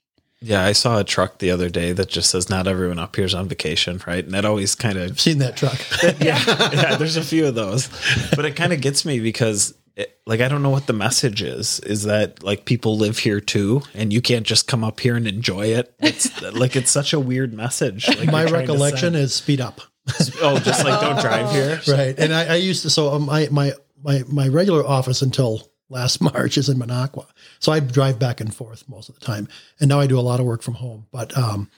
Yeah, 0.41 0.63
I 0.63 0.73
saw 0.73 0.99
a 0.99 1.03
truck 1.03 1.39
the 1.39 1.51
other 1.51 1.69
day 1.69 1.93
that 1.93 2.09
just 2.09 2.29
says 2.29 2.49
not 2.49 2.67
everyone 2.67 2.99
up 2.99 3.15
here's 3.15 3.33
on 3.33 3.47
vacation, 3.47 4.01
right? 4.05 4.23
And 4.23 4.33
that 4.33 4.45
always 4.45 4.75
kind 4.75 4.97
of 4.97 5.19
seen 5.19 5.39
that 5.39 5.57
truck. 5.57 5.79
yeah, 6.21 6.39
yeah. 6.47 6.95
there's 6.95 7.17
a 7.17 7.23
few 7.23 7.47
of 7.47 7.55
those. 7.55 7.89
But 8.35 8.45
it 8.45 8.55
kind 8.55 8.71
of 8.71 8.79
gets 8.79 9.03
me 9.03 9.19
because 9.19 9.73
it, 9.95 10.19
like 10.27 10.41
I 10.41 10.47
don't 10.47 10.61
know 10.61 10.69
what 10.69 10.85
the 10.85 10.93
message 10.93 11.41
is. 11.41 11.79
Is 11.79 12.03
that 12.03 12.43
like 12.43 12.65
people 12.65 12.97
live 12.97 13.17
here 13.17 13.41
too 13.41 13.81
and 13.95 14.13
you 14.13 14.21
can't 14.21 14.45
just 14.45 14.67
come 14.67 14.83
up 14.83 14.99
here 14.99 15.15
and 15.15 15.27
enjoy 15.27 15.67
it? 15.67 15.93
It's 15.99 16.41
like 16.53 16.75
it's 16.75 16.91
such 16.91 17.13
a 17.13 17.19
weird 17.19 17.53
message. 17.53 18.07
Like 18.07 18.31
My 18.31 18.41
you're 18.41 18.49
trying 18.49 18.67
to 18.67 18.73
recollection 18.73 19.15
is 19.15 19.33
speed 19.33 19.59
up. 19.59 19.81
oh, 20.41 20.59
just 20.59 20.85
like 20.85 21.01
don't 21.01 21.19
drive 21.19 21.51
here. 21.51 21.81
right 21.87 22.17
and 22.17 22.33
I, 22.33 22.53
I 22.53 22.55
used 22.55 22.83
to 22.83 22.89
so 22.89 23.13
um, 23.13 23.25
my 23.25 23.47
my 23.51 23.73
my 24.03 24.23
my 24.31 24.47
regular 24.47 24.85
office 24.85 25.21
until 25.23 25.67
last 25.89 26.21
march 26.33 26.57
is 26.57 26.69
in 26.69 26.77
Minocqua 26.77 27.25
so 27.59 27.71
i 27.71 27.79
drive 27.79 28.19
back 28.19 28.41
and 28.41 28.53
forth 28.53 28.87
most 28.89 29.09
of 29.09 29.15
the 29.19 29.25
time. 29.25 29.47
And 29.79 29.89
now 29.89 29.99
i 29.99 30.07
do 30.07 30.19
a 30.19 30.21
lot 30.21 30.39
of 30.39 30.45
work 30.45 30.61
from 30.61 30.75
home. 30.75 31.07
But 31.11 31.37
um 31.37 31.69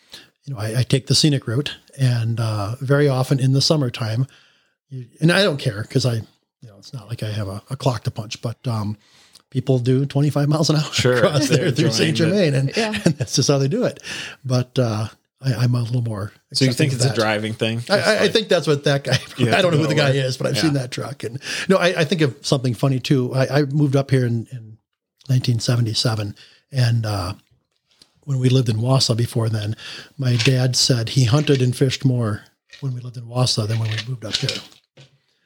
you 0.43 0.53
know 0.53 0.59
i, 0.59 0.79
I 0.79 0.83
take 0.83 1.07
the 1.07 1.15
scenic 1.15 1.47
route. 1.47 1.75
And 1.99 2.39
uh 2.39 2.75
very 2.81 3.07
often 3.07 3.39
in 3.39 3.53
the 3.53 3.61
summertime 3.61 4.25
you, 4.89 5.05
and 5.21 5.31
i 5.31 5.43
don't 5.43 5.57
care 5.59 5.81
because 5.83 6.05
i 6.05 6.15
you 6.15 6.67
know 6.67 6.77
it's 6.77 6.93
not 6.93 7.07
like 7.07 7.21
i 7.23 7.29
have 7.31 7.47
a, 7.47 7.61
a 7.69 7.75
clock 7.77 8.03
to 8.05 8.11
punch. 8.11 8.41
But 8.41 8.65
um 8.67 8.97
people 9.51 9.79
do 9.79 10.05
25 10.05 10.47
miles 10.47 10.69
an 10.69 10.75
hour 10.75 10.91
Sure, 10.93 11.17
across 11.17 11.49
there 11.49 11.71
through 11.71 11.91
st 11.91 12.15
germain. 12.15 12.53
And, 12.53 12.75
Yeah. 12.75 12.93
and 13.05 13.15
that's 13.15 13.35
just 13.35 13.49
how 13.49 13.57
they 13.57 13.67
do 13.67 13.83
it. 13.83 13.99
But 14.45 14.77
uh 14.79 15.07
I, 15.41 15.53
i'm 15.53 15.73
a 15.75 15.81
little 15.81 16.01
more 16.01 16.31
So 16.53 16.65
you 16.65 16.73
think 16.73 16.91
it's 16.93 17.05
of 17.05 17.11
a 17.11 17.15
driving 17.15 17.53
thing? 17.53 17.81
I, 17.89 17.99
I, 17.99 18.23
I 18.23 18.27
think 18.29 18.47
that's 18.49 18.67
what 18.67 18.83
that 18.83 19.03
guy. 19.05 19.13
I 19.57 19.61
don't 19.61 19.71
know 19.71 19.77
who 19.77 19.87
the 19.87 19.95
guy 19.95 20.09
away. 20.09 20.19
is, 20.19 20.35
but 20.37 20.47
I've 20.47 20.55
Yeah. 20.55 20.61
seen 20.63 20.73
that 20.73 20.91
truck. 20.91 21.23
And 21.23 21.39
no, 21.69 21.77
I, 21.77 22.01
I 22.01 22.03
think 22.03 22.21
of 22.21 22.35
something 22.45 22.73
funny 22.73 22.99
too. 22.99 23.33
I, 23.33 23.59
I 23.59 23.63
moved 23.63 23.95
up 23.95 24.11
here 24.11 24.25
in, 24.25 24.47
in 24.51 24.77
1977, 25.27 26.35
and 26.71 27.05
uh, 27.05 27.33
when 28.23 28.39
we 28.39 28.49
lived 28.49 28.67
in 28.69 28.77
Wausau 28.77 29.15
before 29.15 29.47
then, 29.49 29.75
my 30.17 30.35
dad 30.37 30.75
said 30.75 31.09
he 31.09 31.23
hunted 31.25 31.61
and 31.61 31.75
fished 31.75 32.03
more 32.03 32.43
when 32.81 32.93
we 32.93 32.99
lived 33.01 33.17
in 33.17 33.23
Wausau 33.25 33.67
than 33.67 33.79
when 33.79 33.89
we 33.89 33.97
moved 34.07 34.25
up 34.25 34.35
here. 34.35 34.57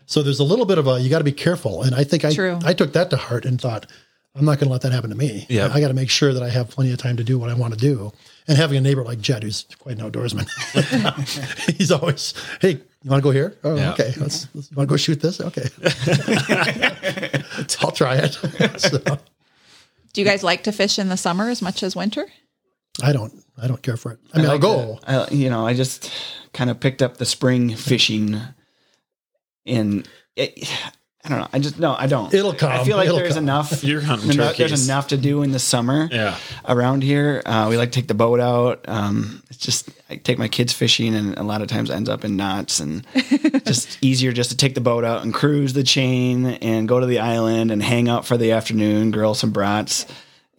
So 0.06 0.22
there's 0.24 0.40
a 0.40 0.44
little 0.44 0.66
bit 0.66 0.78
of 0.78 0.88
a 0.88 1.00
you 1.00 1.10
got 1.10 1.20
to 1.20 1.24
be 1.24 1.32
careful, 1.32 1.84
and 1.84 1.94
I 1.96 2.04
think 2.04 2.26
I 2.26 2.34
True. 2.34 2.60
I 2.66 2.74
took 2.74 2.94
that 2.94 3.10
to 3.12 3.18
heart 3.18 3.46
and 3.46 3.60
thought 3.62 3.86
I'm 4.36 4.46
not 4.46 4.58
going 4.58 4.68
to 4.68 4.72
let 4.72 4.82
that 4.82 4.92
happen 4.92 5.12
to 5.12 5.16
me. 5.16 5.46
Yeah. 5.48 5.70
I 5.72 5.80
got 5.80 5.90
to 5.90 5.94
make 5.94 6.10
sure 6.10 6.34
that 6.34 6.42
I 6.42 6.50
have 6.50 6.70
plenty 6.70 6.92
of 6.92 6.98
time 6.98 7.18
to 7.18 7.24
do 7.24 7.38
what 7.38 7.50
I 7.52 7.54
want 7.54 7.74
to 7.76 7.80
do. 7.80 8.12
And 8.48 8.58
having 8.58 8.78
a 8.78 8.82
neighbor 8.82 9.04
like 9.04 9.22
Jed, 9.22 9.44
who's 9.44 9.66
quite 9.78 10.00
an 10.00 10.10
outdoorsman, 10.12 10.48
he's 11.78 11.92
always, 11.92 12.34
hey, 12.60 12.72
you 13.04 13.10
want 13.12 13.22
to 13.22 13.24
go 13.24 13.30
here? 13.32 13.56
Oh, 13.64 13.76
Yeah. 13.76 13.92
okay. 13.94 14.12
Let's, 14.18 14.48
let's, 14.56 14.72
you 14.72 14.76
want 14.78 14.90
to 14.90 14.94
go 14.94 14.98
shoot 14.98 15.22
this? 15.22 15.40
Okay. 15.40 15.68
I'll 17.82 17.92
try 17.92 18.16
it. 18.16 18.34
so, 18.80 18.98
do 20.14 20.22
you 20.22 20.26
guys 20.26 20.42
like 20.44 20.64
to 20.64 20.72
fish 20.72 20.98
in 20.98 21.10
the 21.10 21.18
summer 21.18 21.50
as 21.50 21.62
much 21.62 21.84
as 21.84 21.96
winter? 21.96 22.26
I 23.04 23.14
don't, 23.14 23.34
I 23.62 23.68
don't 23.68 23.82
care 23.82 23.98
for 23.98 24.14
it. 24.14 24.20
I 24.34 24.38
mean, 24.38 24.48
I 24.48 24.54
like 24.54 24.62
will 24.64 24.96
go. 24.96 25.00
the- 25.06 25.12
I, 25.12 25.28
you 25.34 25.50
know, 25.50 25.66
I 25.66 25.74
just 25.74 26.12
kind 26.54 26.70
of 26.70 26.80
picked 26.80 27.02
up 27.02 27.18
the 27.18 27.26
spring 27.26 27.76
fishing, 27.76 28.40
and 29.66 30.08
it, 30.36 30.68
I 31.26 31.30
don't 31.30 31.40
know. 31.40 31.48
I 31.54 31.60
just 31.60 31.80
no, 31.80 31.96
I 31.98 32.08
don't. 32.08 32.34
It'll 32.34 32.54
come. 32.54 32.70
I 32.72 32.84
feel 32.84 32.98
like 32.98 33.06
It'll 33.08 33.18
there's 33.18 33.36
come. 33.36 33.46
enough. 33.46 33.82
You're 33.84 34.02
hunting 34.02 34.32
enough- 34.32 34.50
turkeys. 34.58 34.70
There's 34.70 34.86
enough 34.90 35.08
to 35.08 35.18
do 35.18 35.42
in 35.42 35.52
the 35.52 35.60
summer. 35.60 36.10
Yeah. 36.12 36.38
around 36.68 37.02
here, 37.02 37.42
uh, 37.46 37.68
we 37.70 37.78
like 37.78 37.92
to 37.94 38.00
take 38.00 38.10
the 38.10 38.14
boat 38.14 38.42
out. 38.42 38.84
Um, 38.90 39.42
it's 39.50 39.58
just 39.60 39.90
I 40.10 40.18
take 40.18 40.38
my 40.38 40.50
kids 40.50 40.74
fishing, 40.74 41.16
and 41.16 41.38
a 41.38 41.44
lot 41.44 41.62
of 41.62 41.70
times 41.70 41.90
ends 41.90 42.10
up 42.10 42.26
in 42.26 42.36
knots, 42.36 42.82
and 42.82 43.06
just 43.66 43.98
easier 44.04 44.34
just 44.34 44.50
to 44.52 44.58
take 44.58 44.76
the 44.76 44.82
boat 44.82 45.06
out 45.06 45.24
and 45.24 45.34
cruise 45.34 45.72
the 45.72 45.84
chain 45.84 46.46
and 46.46 46.90
go 46.90 47.00
to 47.00 47.06
the 47.06 47.20
island 47.20 47.72
and 47.72 47.82
hang 47.82 48.10
out 48.10 48.26
for 48.26 48.36
the 48.36 48.52
afternoon, 48.52 49.12
grill 49.12 49.34
some 49.34 49.52
brats, 49.52 50.06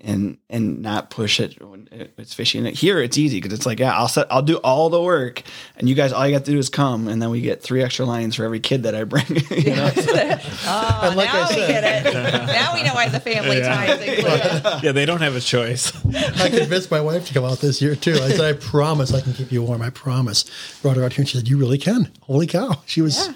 and 0.04 0.38
and 0.50 0.82
not 0.82 1.10
push 1.10 1.40
it 1.40 1.60
when 1.62 1.88
it's 2.18 2.34
fishing. 2.34 2.64
Here 2.66 2.98
it's 3.00 3.16
easy 3.18 3.40
because 3.40 3.56
it's 3.56 3.66
like 3.66 3.78
yeah, 3.80 3.96
I'll 3.96 4.08
set, 4.08 4.26
I'll 4.30 4.42
do 4.42 4.56
all 4.58 4.90
the 4.90 5.00
work, 5.02 5.42
and 5.76 5.88
you 5.88 5.94
guys 5.94 6.12
all 6.12 6.26
you 6.26 6.32
got 6.36 6.44
to 6.44 6.50
do 6.50 6.58
is 6.58 6.68
come, 6.68 7.08
and 7.08 7.20
then 7.20 7.30
we 7.30 7.40
get 7.40 7.62
three 7.62 7.82
extra 7.82 8.04
lines 8.04 8.36
for 8.36 8.44
every 8.44 8.60
kid 8.60 8.82
that 8.84 8.94
I 8.94 9.04
bring. 9.04 9.24
you 9.50 9.74
know? 9.74 9.90
Oh, 10.66 11.12
like 11.16 11.32
now 11.32 11.42
I 11.42 11.48
we 11.50 11.56
get 11.56 12.06
it. 12.06 12.14
now 12.14 12.74
we 12.74 12.82
know 12.82 12.94
why 12.94 13.08
the 13.08 13.20
family 13.20 13.60
time 13.60 13.90
is 13.90 14.18
included. 14.18 14.80
Yeah, 14.82 14.92
they 14.92 15.04
don't 15.06 15.20
have 15.20 15.36
a 15.36 15.40
choice. 15.40 15.92
I 16.40 16.48
convinced 16.50 16.90
my 16.90 17.00
wife 17.00 17.26
to 17.28 17.34
come 17.34 17.44
out 17.44 17.58
this 17.58 17.80
year 17.82 17.94
too. 17.96 18.12
I 18.14 18.30
said, 18.30 18.40
I 18.40 18.52
promise 18.58 19.12
I 19.12 19.20
can 19.20 19.32
keep 19.34 19.52
you 19.52 19.62
warm. 19.62 19.82
I 19.82 19.90
promise. 19.90 20.44
Brought 20.82 20.96
her 20.96 21.04
out 21.04 21.12
here 21.12 21.22
and 21.22 21.28
she 21.28 21.36
said, 21.36 21.48
You 21.48 21.58
really 21.58 21.78
can. 21.78 22.10
Holy 22.22 22.46
cow. 22.46 22.82
She 22.86 23.00
was 23.02 23.26
Yeah. 23.28 23.34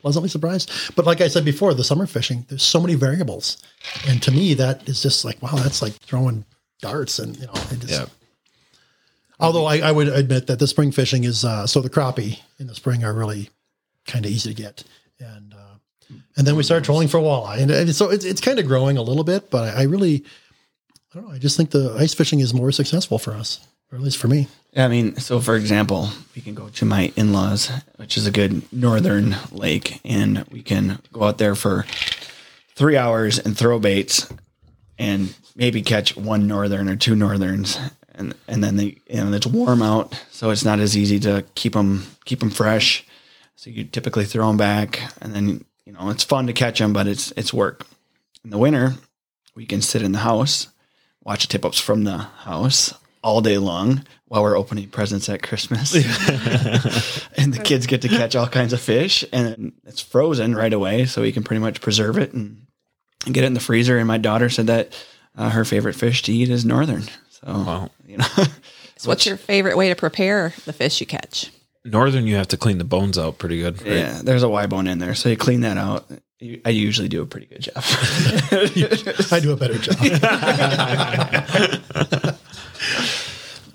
Pleasantly 0.00 0.28
surprised. 0.28 0.70
But 0.96 1.06
like 1.06 1.20
I 1.20 1.28
said 1.28 1.44
before, 1.44 1.74
the 1.74 1.84
summer 1.84 2.06
fishing, 2.06 2.44
there's 2.48 2.62
so 2.62 2.80
many 2.80 2.94
variables. 2.94 3.58
And 4.08 4.22
to 4.22 4.30
me, 4.30 4.54
that 4.54 4.88
is 4.88 5.02
just 5.02 5.24
like, 5.24 5.40
wow, 5.42 5.54
that's 5.56 5.82
like 5.82 5.92
throwing 5.94 6.44
darts 6.80 7.18
and 7.18 7.36
you 7.36 7.46
know, 7.46 7.52
it 7.70 7.78
just, 7.80 7.92
Yeah. 7.92 8.06
although 9.38 9.66
I, 9.66 9.78
I 9.78 9.92
would 9.92 10.08
admit 10.08 10.46
that 10.46 10.58
the 10.58 10.66
spring 10.66 10.92
fishing 10.92 11.24
is 11.24 11.44
uh, 11.44 11.66
so 11.66 11.80
the 11.80 11.90
crappie 11.90 12.38
in 12.58 12.66
the 12.66 12.74
spring 12.74 13.04
are 13.04 13.12
really 13.14 13.50
kind 14.06 14.24
of 14.24 14.32
easy 14.32 14.54
to 14.54 14.62
get. 14.62 14.84
And 15.18 15.52
uh, 15.54 16.14
and 16.36 16.46
then 16.46 16.56
we 16.56 16.62
started 16.62 16.84
trolling 16.84 17.08
for 17.08 17.18
walleye. 17.20 17.58
And, 17.60 17.70
and 17.70 17.94
so 17.94 18.10
it's 18.10 18.24
it's 18.24 18.40
kind 18.40 18.58
of 18.58 18.66
growing 18.66 18.96
a 18.96 19.02
little 19.02 19.24
bit, 19.24 19.50
but 19.50 19.74
I, 19.76 19.80
I 19.80 19.84
really 19.84 20.24
I 21.12 21.18
don't 21.18 21.28
know. 21.28 21.34
I 21.34 21.38
just 21.38 21.56
think 21.56 21.70
the 21.70 21.94
ice 21.98 22.14
fishing 22.14 22.40
is 22.40 22.54
more 22.54 22.72
successful 22.72 23.18
for 23.18 23.32
us, 23.32 23.60
or 23.92 23.96
at 23.98 24.02
least 24.04 24.16
for 24.18 24.28
me. 24.28 24.48
I 24.76 24.86
mean, 24.86 25.16
so 25.16 25.40
for 25.40 25.56
example, 25.56 26.10
we 26.34 26.42
can 26.42 26.54
go 26.54 26.68
to 26.68 26.84
my 26.84 27.12
in 27.16 27.32
laws, 27.32 27.70
which 27.96 28.16
is 28.16 28.26
a 28.26 28.30
good 28.30 28.72
northern 28.72 29.36
lake, 29.50 30.00
and 30.04 30.44
we 30.50 30.62
can 30.62 31.00
go 31.12 31.24
out 31.24 31.38
there 31.38 31.56
for 31.56 31.86
three 32.76 32.96
hours 32.96 33.38
and 33.38 33.58
throw 33.58 33.80
baits 33.80 34.32
and 34.96 35.34
maybe 35.56 35.82
catch 35.82 36.16
one 36.16 36.46
northern 36.46 36.88
or 36.88 36.94
two 36.94 37.16
northerns. 37.16 37.78
And, 38.14 38.34
and 38.46 38.62
then 38.62 38.76
they, 38.76 38.98
you 39.08 39.24
know, 39.24 39.32
it's 39.32 39.46
warm 39.46 39.82
out, 39.82 40.14
so 40.30 40.50
it's 40.50 40.64
not 40.64 40.78
as 40.78 40.96
easy 40.96 41.18
to 41.20 41.44
keep 41.54 41.72
them, 41.72 42.06
keep 42.24 42.40
them 42.40 42.50
fresh. 42.50 43.04
So 43.56 43.70
you 43.70 43.84
typically 43.84 44.24
throw 44.24 44.46
them 44.46 44.56
back 44.56 45.00
and 45.20 45.34
then, 45.34 45.64
you 45.84 45.92
know, 45.92 46.10
it's 46.10 46.24
fun 46.24 46.46
to 46.46 46.52
catch 46.52 46.78
them, 46.78 46.92
but 46.92 47.06
it's, 47.08 47.32
it's 47.32 47.52
work. 47.52 47.86
In 48.44 48.50
the 48.50 48.58
winter, 48.58 48.94
we 49.54 49.66
can 49.66 49.82
sit 49.82 50.02
in 50.02 50.12
the 50.12 50.18
house, 50.18 50.68
watch 51.24 51.48
tip 51.48 51.64
ups 51.64 51.80
from 51.80 52.04
the 52.04 52.18
house 52.18 52.94
all 53.22 53.40
day 53.40 53.58
long 53.58 54.04
while 54.26 54.42
we're 54.42 54.56
opening 54.56 54.88
presents 54.88 55.28
at 55.28 55.42
Christmas. 55.42 55.94
and 57.36 57.52
the 57.52 57.60
kids 57.62 57.86
get 57.86 58.02
to 58.02 58.08
catch 58.08 58.36
all 58.36 58.46
kinds 58.46 58.72
of 58.72 58.80
fish 58.80 59.24
and 59.32 59.72
it's 59.84 60.00
frozen 60.00 60.54
right 60.54 60.72
away. 60.72 61.06
So 61.06 61.22
we 61.22 61.32
can 61.32 61.42
pretty 61.42 61.60
much 61.60 61.80
preserve 61.80 62.18
it 62.18 62.32
and, 62.32 62.66
and 63.24 63.34
get 63.34 63.44
it 63.44 63.48
in 63.48 63.54
the 63.54 63.60
freezer. 63.60 63.98
And 63.98 64.08
my 64.08 64.18
daughter 64.18 64.48
said 64.48 64.68
that 64.68 64.96
uh, 65.36 65.50
her 65.50 65.64
favorite 65.64 65.94
fish 65.94 66.22
to 66.22 66.32
eat 66.32 66.48
is 66.48 66.64
northern. 66.64 67.04
So, 67.30 67.90
you 68.06 68.18
know, 68.18 68.26
So 69.00 69.08
what's 69.08 69.24
your 69.24 69.38
favorite 69.38 69.78
way 69.78 69.88
to 69.88 69.94
prepare 69.94 70.52
the 70.66 70.74
fish 70.74 71.00
you 71.00 71.06
catch? 71.06 71.50
Northern, 71.86 72.26
you 72.26 72.36
have 72.36 72.48
to 72.48 72.58
clean 72.58 72.76
the 72.76 72.84
bones 72.84 73.16
out 73.16 73.38
pretty 73.38 73.58
good. 73.58 73.80
Right? 73.80 73.92
yeah, 73.92 74.20
there's 74.22 74.42
a 74.42 74.48
Y 74.48 74.66
bone 74.66 74.86
in 74.86 74.98
there. 74.98 75.14
So 75.14 75.30
you 75.30 75.38
clean 75.38 75.62
that 75.62 75.78
out. 75.78 76.04
I 76.66 76.68
usually 76.68 77.08
do 77.08 77.22
a 77.22 77.26
pretty 77.26 77.46
good 77.46 77.62
job. 77.62 77.76
I 79.32 79.40
do 79.40 79.52
a 79.52 79.56
better 79.56 79.78
job. 79.78 79.96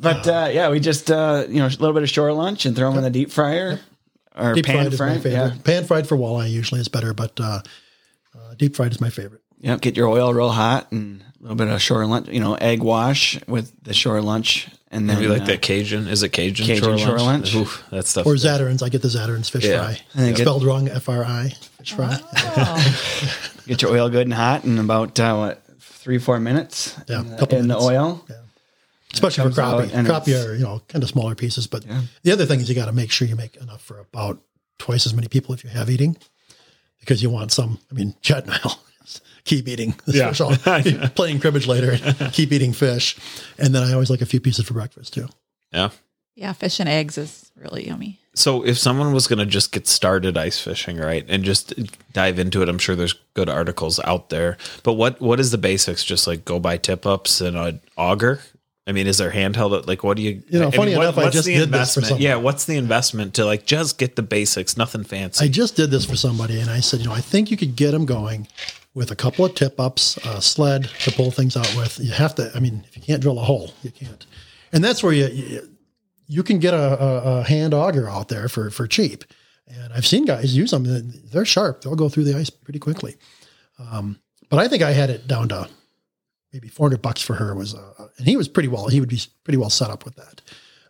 But 0.06 0.28
uh, 0.28 0.50
yeah, 0.52 0.70
we 0.70 0.80
just 0.80 1.10
uh, 1.12 1.46
you 1.50 1.60
know 1.60 1.66
a 1.68 1.70
little 1.70 1.94
bit 1.94 2.04
of 2.04 2.10
shore 2.10 2.32
lunch 2.34 2.66
and 2.66 2.76
throw 2.76 2.90
them 2.90 2.98
in 3.00 3.04
the 3.04 3.10
deep 3.10 3.32
fryer 3.32 3.80
or 4.36 4.54
deep 4.54 4.66
pan 4.66 4.76
fried 4.84 4.94
is 4.94 5.00
my 5.00 5.18
favorite. 5.18 5.32
Yeah, 5.32 5.56
Pan 5.64 5.86
fried 5.86 6.08
for 6.08 6.16
walleye 6.18 6.50
usually 6.52 6.82
is 6.82 6.88
better, 6.88 7.14
but 7.14 7.40
uh, 7.40 7.62
uh, 8.36 8.54
deep 8.58 8.76
fried 8.76 8.92
is 8.92 9.02
my 9.02 9.10
favorite. 9.10 9.42
yeah. 9.60 9.78
Get 9.78 9.96
your 9.98 10.08
oil 10.08 10.34
real 10.34 10.50
hot 10.50 10.92
and 10.92 11.22
a 11.22 11.42
little 11.44 11.56
bit 11.56 11.68
of 11.68 11.82
shore 11.82 12.06
lunch. 12.06 12.28
You 12.30 12.40
know, 12.40 12.56
egg 12.56 12.82
wash 12.84 13.40
with 13.48 13.72
the 13.84 13.94
shore 13.94 14.22
lunch, 14.22 14.68
and 14.92 15.10
then 15.10 15.18
Maybe 15.18 15.28
like 15.30 15.44
uh, 15.44 15.46
that 15.46 15.62
Cajun. 15.62 16.08
Is 16.08 16.22
it 16.24 16.30
Cajun, 16.30 16.66
Cajun 16.66 16.98
shore 16.98 17.20
lunch? 17.20 17.56
Oof, 17.56 17.84
that 17.92 18.06
stuff. 18.08 18.26
Or 18.26 18.34
Zatarain's. 18.36 18.84
I 18.84 18.90
get 18.90 19.02
the 19.02 19.08
Zatarain's 19.08 19.50
fish 19.50 19.66
Yeah. 19.66 19.84
fry. 19.84 20.00
And 20.14 20.24
then 20.26 20.34
get- 20.34 20.44
Spelled 20.44 20.64
wrong, 20.66 20.88
F 20.90 21.08
R 21.10 21.24
I, 21.24 21.50
fish 21.80 21.94
fry. 21.94 22.20
Get 23.68 23.82
your 23.82 23.92
oil 23.92 24.10
good 24.10 24.28
and 24.28 24.34
hot 24.34 24.64
in 24.64 24.78
about 24.78 25.20
uh, 25.20 25.36
what 25.36 25.64
three 25.80 26.20
four 26.20 26.40
minutes. 26.40 26.96
Yeah, 27.08 27.22
in, 27.22 27.30
the- 27.32 27.38
couple 27.38 27.58
in 27.58 27.68
the 27.68 27.74
minutes. 27.80 27.86
oil. 27.86 28.26
Especially 29.16 29.50
for 29.50 29.56
comes 29.56 29.90
crappie. 29.92 29.94
and 29.98 30.08
Crappie 30.08 30.46
are, 30.48 30.54
you 30.54 30.64
know, 30.64 30.82
kind 30.88 31.04
of 31.04 31.10
smaller 31.10 31.34
pieces. 31.36 31.66
But 31.68 31.86
the 32.24 32.32
other 32.32 32.46
thing 32.46 32.60
is 32.60 32.70
you 32.70 32.76
got 32.76 32.86
to 32.86 32.92
make 32.92 33.12
sure 33.12 33.28
you 33.28 33.36
make 33.36 33.56
enough 33.58 33.82
for 33.82 34.00
about 34.00 34.40
twice 34.78 35.06
as 35.06 35.14
many 35.14 35.28
people 35.28 35.54
if 35.56 35.64
you 35.64 35.70
have 35.72 35.90
eating 35.90 36.16
because 37.00 37.24
you 37.24 37.30
want 37.30 37.52
some. 37.52 37.80
I 37.90 37.94
mean, 37.96 38.14
Chad 38.22 38.44
and 38.46 38.60
I'll 38.64 38.80
keep 39.46 39.68
eating 39.68 39.96
this 40.06 40.16
Yeah. 40.18 40.32
fish 40.82 41.12
playing 41.16 41.40
cribbage 41.40 41.66
later 41.68 41.98
and 42.04 42.34
keep 42.34 42.52
eating 42.52 42.74
fish. 42.74 43.18
And 43.58 43.74
then 43.74 43.84
I 43.84 43.94
always 43.94 44.10
like 44.10 44.22
a 44.22 44.26
few 44.26 44.40
pieces 44.40 44.66
for 44.66 44.74
breakfast 44.74 45.14
too. 45.14 45.28
yeah. 45.72 45.90
Yeah, 46.38 46.52
fish 46.52 46.82
and 46.82 46.90
eggs 46.90 47.18
is 47.18 47.50
really 47.56 47.88
yummy. 47.88 48.20
So 48.34 48.66
if 48.66 48.78
someone 48.78 49.14
was 49.14 49.26
going 49.26 49.40
to 49.40 49.46
just 49.46 49.72
get 49.72 49.88
started 49.88 50.36
ice 50.38 50.60
fishing, 50.60 50.98
right, 50.98 51.26
and 51.30 51.46
just 51.46 51.74
dive 52.12 52.40
into 52.40 52.62
it, 52.62 52.68
I'm 52.68 52.78
sure 52.78 52.94
there's 52.94 53.16
good 53.36 53.48
articles 53.48 54.02
out 54.04 54.28
there. 54.32 54.58
But 54.84 54.96
what 54.96 55.22
what 55.22 55.40
is 55.40 55.52
the 55.52 55.58
basics? 55.58 56.04
Just 56.04 56.28
like 56.28 56.44
go 56.44 56.60
buy 56.60 56.76
tip 56.76 57.06
ups 57.06 57.40
and 57.40 57.56
an 57.56 57.80
auger. 57.98 58.42
I 58.88 58.92
mean, 58.92 59.08
is 59.08 59.18
there 59.18 59.32
handheld? 59.32 59.88
Like, 59.88 60.04
what 60.04 60.16
do 60.16 60.24
you? 60.24 60.44
You 60.48 60.60
know, 60.60 60.68
I 60.68 60.72
funny 60.72 60.92
mean, 60.92 61.02
enough, 61.02 61.18
I 61.18 61.24
what's 61.24 61.36
just 61.36 61.48
the 61.48 61.56
did 61.56 61.72
this 61.72 61.94
for 61.96 62.02
investment? 62.02 62.22
Yeah, 62.22 62.36
what's 62.36 62.66
the 62.66 62.78
investment 62.78 63.34
to 63.36 63.46
like 63.46 63.66
just 63.66 63.98
get 63.98 64.16
the 64.16 64.22
basics? 64.22 64.78
Nothing 64.78 65.04
fancy. 65.04 65.44
I 65.44 65.48
just 65.48 65.76
did 65.76 65.90
this 65.90 66.06
for 66.06 66.16
somebody, 66.16 66.60
and 66.60 66.70
I 66.70 66.82
said, 66.82 67.00
you 67.00 67.08
know, 67.08 67.14
I 67.14 67.22
think 67.22 67.50
you 67.50 67.58
could 67.58 67.76
get 67.76 67.92
them 67.92 68.06
going 68.06 68.48
with 68.94 69.10
a 69.10 69.16
couple 69.16 69.44
of 69.44 69.56
tip 69.56 69.80
ups, 69.80 70.18
a 70.18 70.42
sled 70.42 70.84
to 71.00 71.12
pull 71.12 71.32
things 71.32 71.58
out 71.58 71.74
with. 71.76 72.00
You 72.00 72.12
have 72.12 72.36
to. 72.36 72.52
I 72.56 72.60
mean, 72.60 72.86
if 72.88 72.96
you 72.96 73.02
can't 73.02 73.22
drill 73.22 73.40
a 73.40 73.44
hole, 73.44 73.74
you 73.82 73.92
can't. 73.92 74.26
And 74.72 74.84
that's 74.84 75.02
where 75.02 75.14
you 75.14 75.28
you, 75.28 75.70
you 76.28 76.44
can 76.44 76.60
get 76.60 76.74
a, 76.74 77.04
a, 77.04 77.40
a 77.40 77.44
hand 77.44 77.74
auger 77.74 78.08
out 78.08 78.28
there 78.28 78.48
for 78.48 78.70
for 78.70 78.88
cheap. 78.88 79.24
And 79.68 79.94
I've 79.94 80.06
seen 80.06 80.26
guys 80.26 80.56
use 80.56 80.70
them. 80.70 80.86
They're 81.32 81.44
sharp. 81.44 81.82
They'll 81.82 81.96
go 81.96 82.08
through 82.08 82.26
the 82.26 82.38
ice 82.38 82.52
pretty 82.52 82.78
quickly. 82.78 83.16
Um, 83.80 84.20
but 84.50 84.60
I 84.60 84.68
think 84.68 84.84
I 84.84 84.92
had 84.92 85.10
it 85.10 85.28
down 85.28 85.50
to 85.50 85.68
maybe 86.56 86.70
400 86.70 87.02
bucks 87.02 87.22
for 87.22 87.34
her 87.36 87.54
was, 87.54 87.76
uh, 87.76 88.08
and 88.18 88.26
he 88.26 88.38
was 88.38 88.48
pretty 88.48 88.70
well, 88.70 88.88
he 88.88 89.02
would 89.02 89.10
be 89.10 89.20
pretty 89.44 89.58
well 89.58 89.70
set 89.70 89.90
up 89.90 90.06
with 90.06 90.16
that 90.16 90.42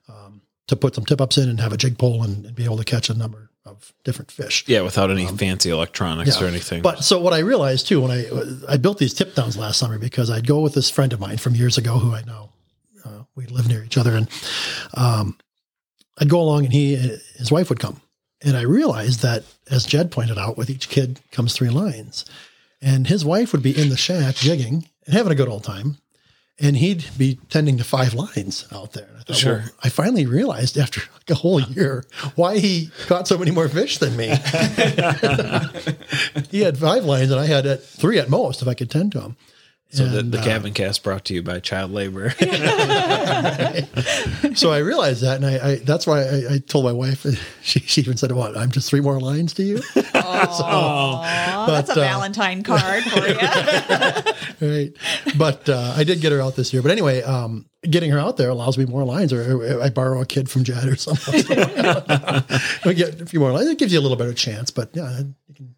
um, 0.08 0.44
to 0.68 0.76
put 0.76 0.94
some 0.94 1.06
tip 1.06 1.20
ups 1.20 1.40
in 1.40 1.50
and 1.50 1.60
have 1.60 1.74
a 1.74 1.78
jig 1.78 1.98
pole 1.98 2.22
and, 2.22 2.46
and 2.46 2.56
be 2.56 2.66
able 2.66 2.78
to 2.78 2.84
catch 2.84 3.10
a 3.10 3.16
number 3.16 3.50
of 3.66 3.92
different 4.04 4.30
fish. 4.30 4.64
yeah, 4.68 4.82
without 4.82 5.10
any 5.10 5.26
fancy 5.26 5.72
electronics 5.72 6.40
or 6.40 6.46
anything. 6.46 6.84
But 6.84 7.04
so 7.04 7.20
what 7.20 7.34
I 7.34 7.40
realized 7.40 7.88
too 7.88 8.00
when 8.00 8.12
I 8.12 8.28
I 8.72 8.78
built 8.78 9.00
these 9.00 9.16
tip 9.16 9.34
downs 9.34 9.58
last 9.58 9.80
summer 9.80 9.98
because 9.98 10.30
I'd 10.30 10.46
go 10.46 10.60
with 10.60 10.76
this 10.76 10.92
friend 10.92 11.12
of 11.14 11.20
mine 11.20 11.38
from 11.38 11.56
years 11.56 11.80
ago 11.80 11.98
who 11.98 12.14
I 12.14 12.22
know 12.22 12.52
uh, 13.04 13.24
we 13.36 13.48
live 13.48 13.68
near 13.68 13.84
each 13.84 13.98
other 13.98 14.16
and 14.16 14.30
um, 14.94 15.36
I'd 16.20 16.30
go 16.30 16.40
along 16.40 16.66
and 16.66 16.74
he 16.74 16.96
his 17.38 17.52
wife 17.52 17.70
would 17.70 17.80
come 17.80 18.02
and 18.44 18.56
I 18.56 18.62
realized 18.62 19.24
that 19.24 19.44
as 19.72 19.84
Jed 19.84 20.12
pointed 20.12 20.38
out 20.38 20.58
with 20.58 20.70
each 20.70 20.88
kid 20.90 21.20
comes 21.32 21.56
three 21.56 21.72
lines 21.72 22.24
and 22.84 23.08
his 23.08 23.26
wife 23.26 23.52
would 23.52 23.64
be 23.64 23.76
in 23.76 23.90
the 23.90 23.98
shack 23.98 24.36
jigging 24.36 24.88
and 25.06 25.16
having 25.16 25.32
a 25.32 25.36
good 25.36 25.48
old 25.50 25.64
time 25.64 25.98
and 26.60 26.78
he'd 26.78 27.04
be 27.18 27.38
tending 27.50 27.78
to 27.78 27.84
five 27.84 28.14
lines 28.14 28.66
out 28.72 28.94
there. 28.94 29.10
I 29.20 29.24
thought, 29.24 29.36
Sure. 29.36 29.58
well, 29.58 29.70
I 29.84 29.90
finally 29.90 30.26
realized 30.26 30.78
after 30.78 31.02
like 31.14 31.30
a 31.30 31.36
whole 31.36 31.60
year 31.60 32.06
why 32.36 32.60
he 32.60 32.92
caught 33.08 33.28
so 33.28 33.38
many 33.38 33.52
more 33.52 33.68
fish 33.68 33.98
than 33.98 34.16
me. 34.16 34.28
he 36.50 36.62
had 36.62 36.78
five 36.78 37.04
lines 37.06 37.32
and 37.32 37.40
I 37.40 37.46
had 37.46 37.66
at 37.66 37.84
three 37.84 38.20
at 38.20 38.30
most 38.30 38.62
if 38.62 38.68
I 38.68 38.74
could 38.74 38.90
tend 38.90 39.12
to 39.14 39.20
them. 39.20 39.38
So 39.90 40.08
the, 40.08 40.20
And, 40.20 40.32
the 40.32 40.40
uh, 40.40 40.44
cabin 40.44 40.74
cast 40.74 41.04
brought 41.04 41.26
to 41.26 41.34
you 41.34 41.44
by 41.44 41.60
child 41.60 41.92
labor. 41.92 42.30
so 44.56 44.72
I 44.72 44.78
realized 44.80 45.22
that, 45.22 45.36
and 45.38 45.46
I, 45.46 45.72
I 45.72 45.76
that's 45.76 46.08
why 46.08 46.24
I, 46.24 46.56
I 46.56 46.58
told 46.60 46.86
my 46.86 46.92
wife. 46.92 47.26
She, 47.66 47.80
she 47.80 48.02
even 48.02 48.16
said, 48.16 48.32
"What? 48.32 48.56
I'm 48.56 48.70
just 48.70 48.92
three 48.92 49.02
more 49.02 49.20
lines 49.20 49.56
to 49.56 49.64
you." 49.64 49.82
Oh, 50.14 51.66
that's 51.68 51.90
a 51.90 51.94
uh, 51.94 51.96
Valentine 51.96 52.62
card 52.62 53.04
for 53.06 53.28
you. 53.28 53.38
right. 54.62 54.94
But 55.36 55.68
uh, 55.68 55.96
I 55.98 56.04
did 56.04 56.22
get 56.22 56.32
her 56.32 56.40
out 56.40 56.56
this 56.56 56.72
year. 56.72 56.84
But 56.84 56.92
anyway, 56.92 57.24
um, 57.24 57.66
getting 57.90 58.12
her 58.12 58.20
out 58.20 58.38
there 58.38 58.50
allows 58.50 58.78
me 58.78 58.86
more 58.86 59.04
lines, 59.04 59.34
or 59.34 59.82
I 59.82 59.90
borrow 59.90 60.22
a 60.22 60.28
kid 60.28 60.48
from 60.48 60.64
Jed 60.64 60.88
or 60.88 60.96
something. 60.96 61.34
we 62.86 62.94
get 62.94 63.20
a 63.20 63.26
few 63.26 63.40
more 63.40 63.52
lines. 63.52 63.68
It 63.68 63.80
gives 63.80 63.92
you 63.92 64.00
a 64.00 64.06
little 64.06 64.18
better 64.18 64.36
chance. 64.36 64.70
But 64.70 64.92
yeah, 64.94 65.22
you 65.48 65.56
can, 65.56 65.74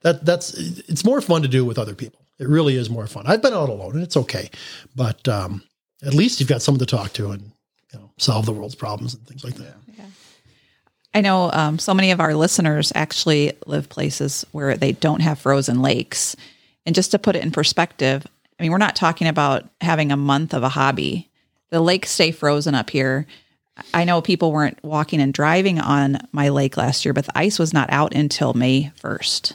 that 0.00 0.24
that's 0.24 0.54
it's 0.54 1.04
more 1.04 1.20
fun 1.20 1.42
to 1.42 1.48
do 1.48 1.64
with 1.64 1.78
other 1.78 1.94
people. 1.94 2.25
It 2.38 2.48
really 2.48 2.76
is 2.76 2.90
more 2.90 3.06
fun. 3.06 3.26
I've 3.26 3.42
been 3.42 3.54
out 3.54 3.68
alone, 3.68 3.94
and 3.94 4.02
it's 4.02 4.16
okay. 4.16 4.50
But 4.94 5.26
um, 5.28 5.62
at 6.04 6.14
least 6.14 6.40
you've 6.40 6.48
got 6.48 6.62
someone 6.62 6.80
to 6.80 6.86
talk 6.86 7.12
to 7.14 7.30
and 7.30 7.52
you 7.92 7.98
know 7.98 8.10
solve 8.18 8.46
the 8.46 8.52
world's 8.52 8.74
problems 8.74 9.14
and 9.14 9.26
things 9.26 9.44
like 9.44 9.54
that. 9.56 9.76
I 11.16 11.22
know 11.22 11.50
um, 11.52 11.78
so 11.78 11.94
many 11.94 12.10
of 12.10 12.20
our 12.20 12.34
listeners 12.34 12.92
actually 12.94 13.54
live 13.64 13.88
places 13.88 14.44
where 14.52 14.76
they 14.76 14.92
don't 14.92 15.22
have 15.22 15.38
frozen 15.38 15.80
lakes. 15.80 16.36
And 16.84 16.94
just 16.94 17.10
to 17.12 17.18
put 17.18 17.34
it 17.34 17.42
in 17.42 17.50
perspective, 17.52 18.26
I 18.60 18.62
mean, 18.62 18.70
we're 18.70 18.76
not 18.76 18.96
talking 18.96 19.26
about 19.26 19.64
having 19.80 20.12
a 20.12 20.16
month 20.18 20.52
of 20.52 20.62
a 20.62 20.68
hobby. 20.68 21.30
The 21.70 21.80
lakes 21.80 22.10
stay 22.10 22.32
frozen 22.32 22.74
up 22.74 22.90
here. 22.90 23.26
I 23.94 24.04
know 24.04 24.20
people 24.20 24.52
weren't 24.52 24.78
walking 24.84 25.22
and 25.22 25.32
driving 25.32 25.80
on 25.80 26.18
my 26.32 26.50
lake 26.50 26.76
last 26.76 27.06
year, 27.06 27.14
but 27.14 27.24
the 27.24 27.38
ice 27.38 27.58
was 27.58 27.72
not 27.72 27.88
out 27.90 28.14
until 28.14 28.52
May 28.52 28.92
1st. 29.00 29.54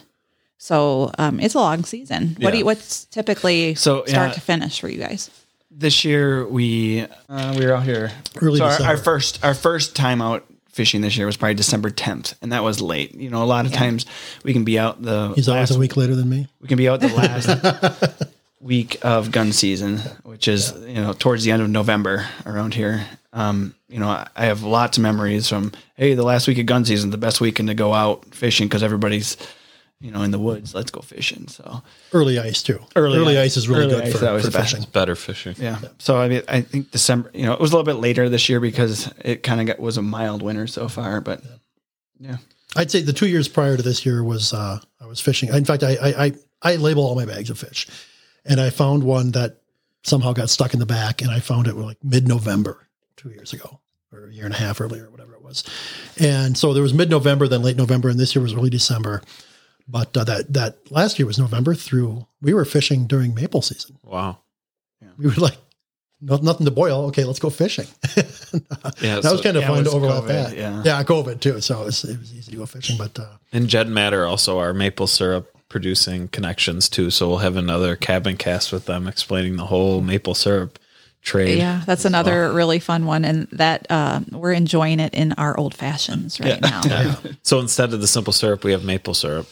So 0.62 1.10
um, 1.18 1.40
it's 1.40 1.54
a 1.54 1.58
long 1.58 1.82
season. 1.82 2.36
What 2.38 2.52
do 2.52 2.58
you, 2.58 2.64
what's 2.64 3.06
typically 3.06 3.74
So, 3.74 4.04
start 4.04 4.28
yeah. 4.28 4.34
to 4.34 4.40
finish 4.40 4.80
for 4.80 4.88
you 4.88 4.96
guys? 4.98 5.28
This 5.72 6.04
year 6.04 6.46
we 6.46 7.04
uh, 7.28 7.56
we 7.58 7.66
were 7.66 7.72
out 7.72 7.82
here 7.82 8.12
Early 8.40 8.58
So 8.58 8.66
our, 8.66 8.82
our 8.82 8.96
first 8.96 9.44
our 9.44 9.54
first 9.54 9.96
time 9.96 10.22
out 10.22 10.44
fishing 10.68 11.00
this 11.00 11.16
year 11.16 11.26
was 11.26 11.36
probably 11.36 11.54
December 11.54 11.90
10th, 11.90 12.34
and 12.40 12.52
that 12.52 12.62
was 12.62 12.80
late. 12.80 13.12
You 13.16 13.28
know, 13.28 13.42
a 13.42 13.44
lot 13.44 13.66
of 13.66 13.72
times 13.72 14.06
we 14.44 14.52
can 14.52 14.62
be 14.62 14.78
out 14.78 15.02
the 15.02 15.32
He's 15.34 15.48
always 15.48 15.70
last 15.70 15.76
a 15.76 15.80
week 15.80 15.96
later 15.96 16.14
than 16.14 16.28
me. 16.28 16.46
we 16.60 16.68
can 16.68 16.78
be 16.78 16.88
out 16.88 17.00
the 17.00 17.08
last 17.08 18.30
week 18.60 18.98
of 19.02 19.32
gun 19.32 19.50
season, 19.50 19.98
which 20.22 20.46
is 20.46 20.72
you 20.86 20.94
know 20.94 21.12
towards 21.12 21.42
the 21.42 21.50
end 21.50 21.62
of 21.62 21.70
November 21.70 22.28
around 22.46 22.74
here. 22.74 23.04
Um, 23.32 23.74
you 23.88 23.98
know, 23.98 24.10
I 24.10 24.28
I 24.36 24.44
have 24.44 24.62
lots 24.62 24.96
of 24.96 25.02
memories 25.02 25.48
from 25.48 25.72
hey, 25.96 26.14
the 26.14 26.22
last 26.22 26.46
week 26.46 26.58
of 26.58 26.66
gun 26.66 26.84
season, 26.84 27.10
the 27.10 27.18
best 27.18 27.40
weekend 27.40 27.68
to 27.68 27.74
go 27.74 27.92
out 27.92 28.32
fishing 28.32 28.68
because 28.68 28.84
everybody's 28.84 29.36
you 30.02 30.10
know 30.10 30.22
in 30.22 30.30
the 30.32 30.38
woods. 30.38 30.74
Let's 30.74 30.90
go 30.90 31.00
fishing. 31.00 31.48
So 31.48 31.82
Early 32.12 32.38
ice 32.38 32.62
too. 32.62 32.80
Early 32.96 33.18
Early, 33.18 33.38
ice. 33.38 33.52
ice 33.52 33.56
is 33.58 33.68
really 33.68 33.84
Early 33.84 33.94
good 33.94 34.04
ice, 34.04 34.12
for, 34.12 34.18
that 34.18 34.32
was 34.32 34.44
for 34.44 34.50
the 34.50 34.58
best. 34.58 34.74
fishing. 34.74 34.90
Better 34.92 35.14
fishing. 35.14 35.54
yeah. 35.58 35.78
So 35.98 36.16
I 36.18 36.28
mean, 36.28 36.42
I 36.48 36.60
think 36.60 36.90
December. 36.90 37.30
You 37.32 37.46
know, 37.46 37.52
it 37.54 37.60
was 37.60 37.72
a 37.72 37.76
little 37.76 37.90
bit 37.90 38.00
later 38.00 38.28
this 38.28 38.48
year 38.48 38.60
because 38.60 39.12
it 39.24 39.42
kind 39.42 39.70
of 39.70 39.78
was 39.78 39.96
a 39.96 40.02
mild 40.02 40.42
winter 40.42 40.66
so 40.66 40.88
far. 40.88 41.20
But 41.20 41.42
yeah, 42.18 42.36
I'd 42.76 42.90
say 42.90 43.00
the 43.02 43.12
two 43.12 43.28
years 43.28 43.48
prior 43.48 43.76
to 43.76 43.82
this 43.82 44.04
year 44.04 44.22
was 44.24 44.52
uh, 44.52 44.78
I 45.00 45.06
was 45.06 45.20
fishing. 45.20 45.48
In 45.54 45.64
fact, 45.64 45.82
I, 45.82 45.96
I 45.96 46.24
I 46.26 46.32
I 46.62 46.76
label 46.76 47.04
all 47.04 47.14
my 47.14 47.24
bags 47.24 47.50
of 47.50 47.58
fish, 47.58 47.86
and 48.44 48.60
I 48.60 48.70
found 48.70 49.04
one 49.04 49.30
that 49.32 49.58
somehow 50.04 50.32
got 50.32 50.50
stuck 50.50 50.74
in 50.74 50.80
the 50.80 50.86
back, 50.86 51.22
and 51.22 51.30
I 51.30 51.38
found 51.40 51.68
it 51.68 51.74
like 51.76 51.98
mid 52.02 52.26
November 52.26 52.88
two 53.16 53.30
years 53.30 53.52
ago 53.52 53.78
or 54.12 54.26
a 54.26 54.32
year 54.32 54.44
and 54.44 54.52
a 54.54 54.58
half 54.58 54.80
earlier, 54.80 55.08
whatever 55.10 55.32
it 55.34 55.42
was. 55.42 55.64
And 56.18 56.58
so 56.58 56.74
there 56.74 56.82
was 56.82 56.92
mid 56.92 57.08
November, 57.08 57.46
then 57.48 57.62
late 57.62 57.76
November, 57.76 58.08
and 58.08 58.18
this 58.20 58.34
year 58.34 58.42
was 58.42 58.52
early 58.52 58.68
December. 58.68 59.22
But 59.88 60.16
uh, 60.16 60.24
that 60.24 60.52
that 60.52 60.90
last 60.90 61.18
year 61.18 61.26
was 61.26 61.38
November 61.38 61.74
through. 61.74 62.26
We 62.40 62.54
were 62.54 62.64
fishing 62.64 63.06
during 63.06 63.34
maple 63.34 63.62
season. 63.62 63.98
Wow. 64.04 64.38
We 65.18 65.26
were 65.26 65.34
like, 65.34 65.56
no, 66.20 66.36
nothing 66.36 66.64
to 66.66 66.70
boil. 66.70 67.06
Okay, 67.06 67.24
let's 67.24 67.38
go 67.38 67.50
fishing. 67.50 67.86
Yeah. 69.00 69.20
that 69.20 69.32
was 69.32 69.40
kind 69.40 69.56
of 69.56 69.62
yeah, 69.62 69.68
fun 69.68 69.84
to 69.84 69.90
overlap 69.90 70.24
COVID, 70.24 70.28
that. 70.28 70.56
yeah. 70.56 70.82
yeah, 70.84 71.02
COVID 71.02 71.40
too. 71.40 71.60
So 71.60 71.82
it 71.82 71.84
was, 71.86 72.04
it 72.04 72.18
was 72.18 72.32
easy 72.32 72.52
to 72.52 72.58
go 72.58 72.66
fishing. 72.66 72.96
But 72.98 73.18
uh, 73.18 73.26
and 73.52 73.68
Jed 73.68 73.86
and 73.86 73.94
Matt 73.94 74.12
also 74.14 74.58
our 74.58 74.72
maple 74.74 75.06
syrup 75.06 75.50
producing 75.68 76.28
connections 76.28 76.88
too. 76.88 77.10
So 77.10 77.28
we'll 77.28 77.38
have 77.38 77.56
another 77.56 77.96
Cabincast 77.96 78.70
with 78.72 78.84
them 78.84 79.08
explaining 79.08 79.56
the 79.56 79.66
whole 79.66 80.02
maple 80.02 80.34
syrup 80.34 80.78
trade. 81.22 81.58
Yeah, 81.58 81.82
that's 81.86 82.04
another 82.04 82.52
really 82.52 82.78
fun 82.78 83.06
one, 83.06 83.24
and 83.24 83.48
that 83.52 83.86
uh, 83.90 84.20
we're 84.30 84.52
enjoying 84.52 85.00
it 85.00 85.14
in 85.14 85.32
our 85.32 85.56
old 85.56 85.74
fashions 85.74 86.38
right 86.38 86.60
now. 86.60 86.82
Yeah. 86.86 87.16
So 87.42 87.58
instead 87.60 87.92
of 87.94 88.00
the 88.00 88.06
simple 88.06 88.32
syrup, 88.32 88.62
we 88.64 88.72
have 88.72 88.84
maple 88.84 89.14
syrup 89.14 89.48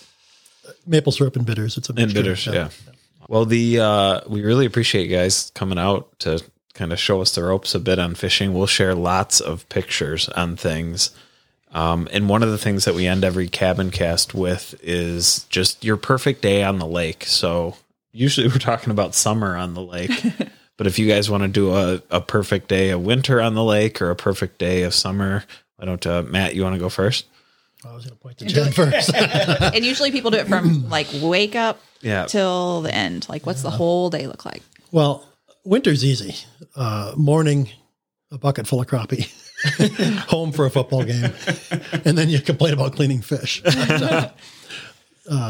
maple 0.87 1.13
syrup 1.13 1.37
and 1.37 1.47
bitters. 1.47 1.77
It's 1.77 1.89
a 1.89 1.93
and 1.93 1.99
mixture. 1.99 2.23
bitters. 2.23 2.47
Yeah. 2.47 2.69
Well, 3.29 3.45
the 3.45 3.81
uh, 3.81 4.21
we 4.27 4.43
really 4.43 4.67
appreciate 4.67 5.09
you 5.09 5.17
guys 5.17 5.53
coming 5.55 5.79
out 5.79 6.19
to 6.21 6.43
kind 6.75 6.93
of 6.93 6.99
show 6.99 7.21
us 7.21 7.35
the 7.35 7.45
ropes 7.45 7.75
a 7.75 7.79
bit 7.79 7.99
on 7.99 8.15
fishing. 8.15 8.55
We'll 8.55 8.67
share 8.67 8.95
lots 8.95 9.41
of 9.41 9.69
pictures 9.69 10.29
on 10.31 10.57
things. 10.57 11.11
Um, 11.73 12.09
and 12.11 12.29
one 12.29 12.43
of 12.43 12.51
the 12.51 12.59
things 12.59 12.85
that 12.85 12.95
we 12.95 13.07
end 13.07 13.23
every 13.23 13.49
Cabincast 13.49 14.35
with 14.35 14.75
is 14.83 15.45
just 15.51 15.85
your 15.85 15.97
perfect 15.97 16.43
day 16.43 16.65
on 16.65 16.79
the 16.79 16.87
lake. 16.87 17.25
So 17.25 17.77
usually 18.13 18.49
we're 18.49 18.55
talking 18.55 18.91
about 18.91 19.15
summer 19.15 19.57
on 19.57 19.75
the 19.75 19.83
lake. 19.83 20.11
but 20.77 20.87
if 20.87 20.99
you 20.99 21.07
guys 21.07 21.31
want 21.31 21.43
to 21.43 21.49
do 21.49 21.75
a, 21.75 22.03
a 22.11 22.21
perfect 22.21 22.69
day 22.69 22.91
of 22.91 23.03
winter 23.03 23.41
on 23.41 23.55
the 23.55 23.65
lake 23.65 24.03
or 24.03 24.11
a 24.11 24.17
perfect 24.17 24.59
day 24.59 24.83
of 24.83 24.95
summer, 24.95 25.45
why 25.77 25.85
don't 25.85 26.07
uh, 26.07 26.23
Matt, 26.23 26.55
you 26.55 26.63
want 26.63 26.75
to 26.75 26.81
go 26.81 26.89
first? 26.89 27.27
I 27.85 27.95
was 27.95 28.05
going 28.05 28.17
to 28.17 28.21
point 28.23 28.39
to 28.39 28.45
Jen 28.47 28.73
first. 28.73 29.15
and 29.15 29.85
usually 29.85 30.11
people 30.11 30.31
do 30.31 30.39
it 30.39 30.49
from 30.49 30.89
like 30.91 31.07
wake 31.23 31.57
up 31.57 31.81
Yeah. 32.03 32.27
till 32.27 32.83
the 32.83 32.95
end. 32.95 33.27
Like, 33.29 33.47
what's 33.47 33.63
the 33.63 33.71
whole 33.71 34.11
day 34.11 34.27
look 34.27 34.45
like? 34.45 34.63
well, 34.93 35.27
winter's 35.65 36.05
easy. 36.05 36.35
Uh, 36.77 37.13
morning, 37.17 37.71
a 38.31 38.39
bucket 38.39 38.67
full 38.67 38.81
of 38.81 38.87
crappie. 38.87 39.31
Home 40.29 40.53
for 40.53 40.65
a 40.65 40.71
football 40.71 41.05
game, 41.05 41.33
and 42.07 42.17
then 42.17 42.31
you 42.31 42.41
complain 42.41 42.73
about 42.73 42.95
cleaning 42.95 43.21
fish. 43.21 43.61
uh, 43.67 44.31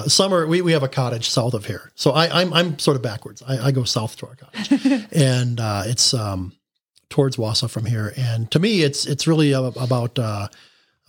summer, 0.08 0.46
we, 0.48 0.62
we 0.62 0.72
have 0.72 0.82
a 0.82 0.88
cottage 0.88 1.28
south 1.30 1.54
of 1.54 1.64
here, 1.66 1.92
so 1.94 2.10
I, 2.10 2.40
I'm 2.40 2.52
I'm 2.52 2.78
sort 2.80 2.96
of 2.96 3.02
backwards. 3.02 3.40
I, 3.46 3.66
I 3.68 3.70
go 3.70 3.84
south 3.84 4.16
to 4.16 4.26
our 4.26 4.34
cottage, 4.34 5.06
and 5.12 5.60
uh, 5.60 5.82
it's 5.86 6.12
um, 6.12 6.52
towards 7.08 7.36
Wausau 7.36 7.70
from 7.70 7.86
here. 7.86 8.12
And 8.16 8.50
to 8.50 8.58
me, 8.58 8.82
it's 8.82 9.06
it's 9.06 9.26
really 9.28 9.52
a- 9.52 9.60
about 9.62 10.18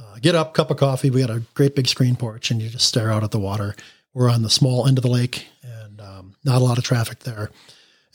uh, 0.02 0.20
get 0.20 0.36
up, 0.36 0.54
cup 0.54 0.72
of 0.72 0.78
coffee. 0.78 1.10
We 1.10 1.22
got 1.22 1.30
a 1.30 1.44
great 1.54 1.76
big 1.76 1.88
screen 1.88 2.16
porch, 2.16 2.52
and 2.52 2.62
you 2.62 2.70
just 2.70 2.88
stare 2.88 3.12
out 3.12 3.24
at 3.24 3.32
the 3.32 3.40
water. 3.40 3.76
We're 4.14 4.30
on 4.30 4.42
the 4.42 4.50
small 4.50 4.88
end 4.88 4.98
of 4.98 5.04
the 5.04 5.10
lake, 5.10 5.48
and 5.64 6.02
um, 6.02 6.36
not 6.44 6.62
a 6.62 6.64
lot 6.64 6.78
of 6.78 6.84
traffic 6.84 7.20
there, 7.20 7.52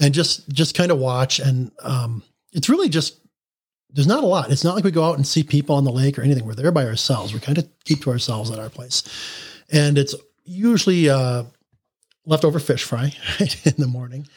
and 0.00 0.12
just 0.12 0.48
just 0.48 0.74
kind 0.74 0.90
of 0.90 0.98
watch. 0.98 1.38
And 1.38 1.70
um, 1.82 2.22
it's 2.52 2.68
really 2.68 2.88
just 2.88 3.18
there's 3.90 4.06
not 4.06 4.24
a 4.24 4.26
lot. 4.26 4.50
It's 4.50 4.64
not 4.64 4.74
like 4.74 4.84
we 4.84 4.90
go 4.90 5.04
out 5.04 5.16
and 5.16 5.26
see 5.26 5.42
people 5.42 5.76
on 5.76 5.84
the 5.84 5.92
lake 5.92 6.18
or 6.18 6.22
anything. 6.22 6.44
We're 6.44 6.54
there 6.54 6.72
by 6.72 6.84
ourselves. 6.84 7.32
We 7.32 7.40
kind 7.40 7.58
of 7.58 7.68
keep 7.84 8.02
to 8.02 8.10
ourselves 8.10 8.50
at 8.50 8.58
our 8.58 8.68
place, 8.68 9.02
and 9.70 9.96
it's 9.96 10.14
usually 10.44 11.08
uh, 11.08 11.44
leftover 12.26 12.58
fish 12.58 12.84
fry 12.84 13.12
right, 13.40 13.66
in 13.66 13.74
the 13.78 13.86
morning, 13.86 14.28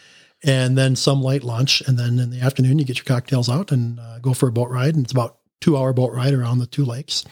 and 0.44 0.78
then 0.78 0.96
some 0.96 1.22
light 1.22 1.44
lunch, 1.44 1.82
and 1.82 1.98
then 1.98 2.20
in 2.20 2.30
the 2.30 2.42
afternoon 2.42 2.80
you 2.80 2.86
get 2.86 2.98
your 2.98 3.06
cocktails 3.06 3.50
out 3.50 3.72
and 3.72 4.00
uh, 4.00 4.20
go 4.20 4.34
for 4.34 4.48
a 4.48 4.52
boat 4.52 4.70
ride. 4.70 4.96
And 4.96 5.04
it's 5.04 5.12
about 5.12 5.39
two 5.62 5.78
hour 5.78 5.94
boat 5.94 6.14
ride 6.14 6.34
around 6.34 6.60
the 6.60 6.68
two 6.68 6.86
lakes, 6.86 7.26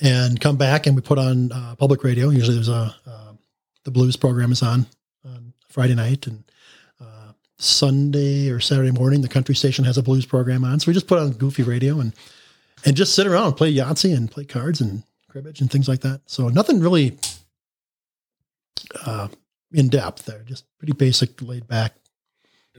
and 0.00 0.40
come 0.40 0.56
back 0.56 0.86
and 0.86 0.96
we 0.96 1.02
put 1.02 1.18
on 1.18 1.52
uh, 1.52 1.74
public 1.76 2.04
radio. 2.04 2.28
Usually 2.30 2.54
there's 2.54 2.68
a 2.68 2.94
uh, 3.06 3.32
the 3.84 3.90
blues 3.90 4.16
program 4.16 4.52
is 4.52 4.62
on 4.62 4.86
on 5.24 5.52
Friday 5.68 5.94
night 5.94 6.26
and. 6.26 6.44
uh, 7.00 7.32
Sunday 7.58 8.48
or 8.50 8.58
Saturday 8.58 8.90
morning, 8.90 9.22
the 9.22 9.28
country 9.28 9.54
station 9.54 9.84
has 9.84 9.96
a 9.96 10.02
blues 10.02 10.26
program 10.26 10.64
on. 10.64 10.80
So 10.80 10.88
we 10.88 10.94
just 10.94 11.06
put 11.06 11.20
on 11.20 11.30
goofy 11.32 11.62
radio 11.62 12.00
and 12.00 12.12
and 12.84 12.96
just 12.96 13.14
sit 13.14 13.24
around 13.24 13.46
and 13.46 13.56
play 13.56 13.72
Yahtzee 13.72 14.16
and 14.16 14.28
play 14.28 14.44
cards 14.44 14.80
and 14.80 15.04
cribbage 15.28 15.60
and 15.60 15.70
things 15.70 15.86
like 15.86 16.00
that. 16.00 16.22
So 16.26 16.48
nothing 16.48 16.80
really 16.80 17.16
uh, 19.06 19.28
in 19.72 19.88
depth 19.88 20.24
there. 20.24 20.42
Just 20.44 20.64
pretty 20.78 20.92
basic, 20.92 21.40
laid 21.40 21.68
back, 21.68 21.94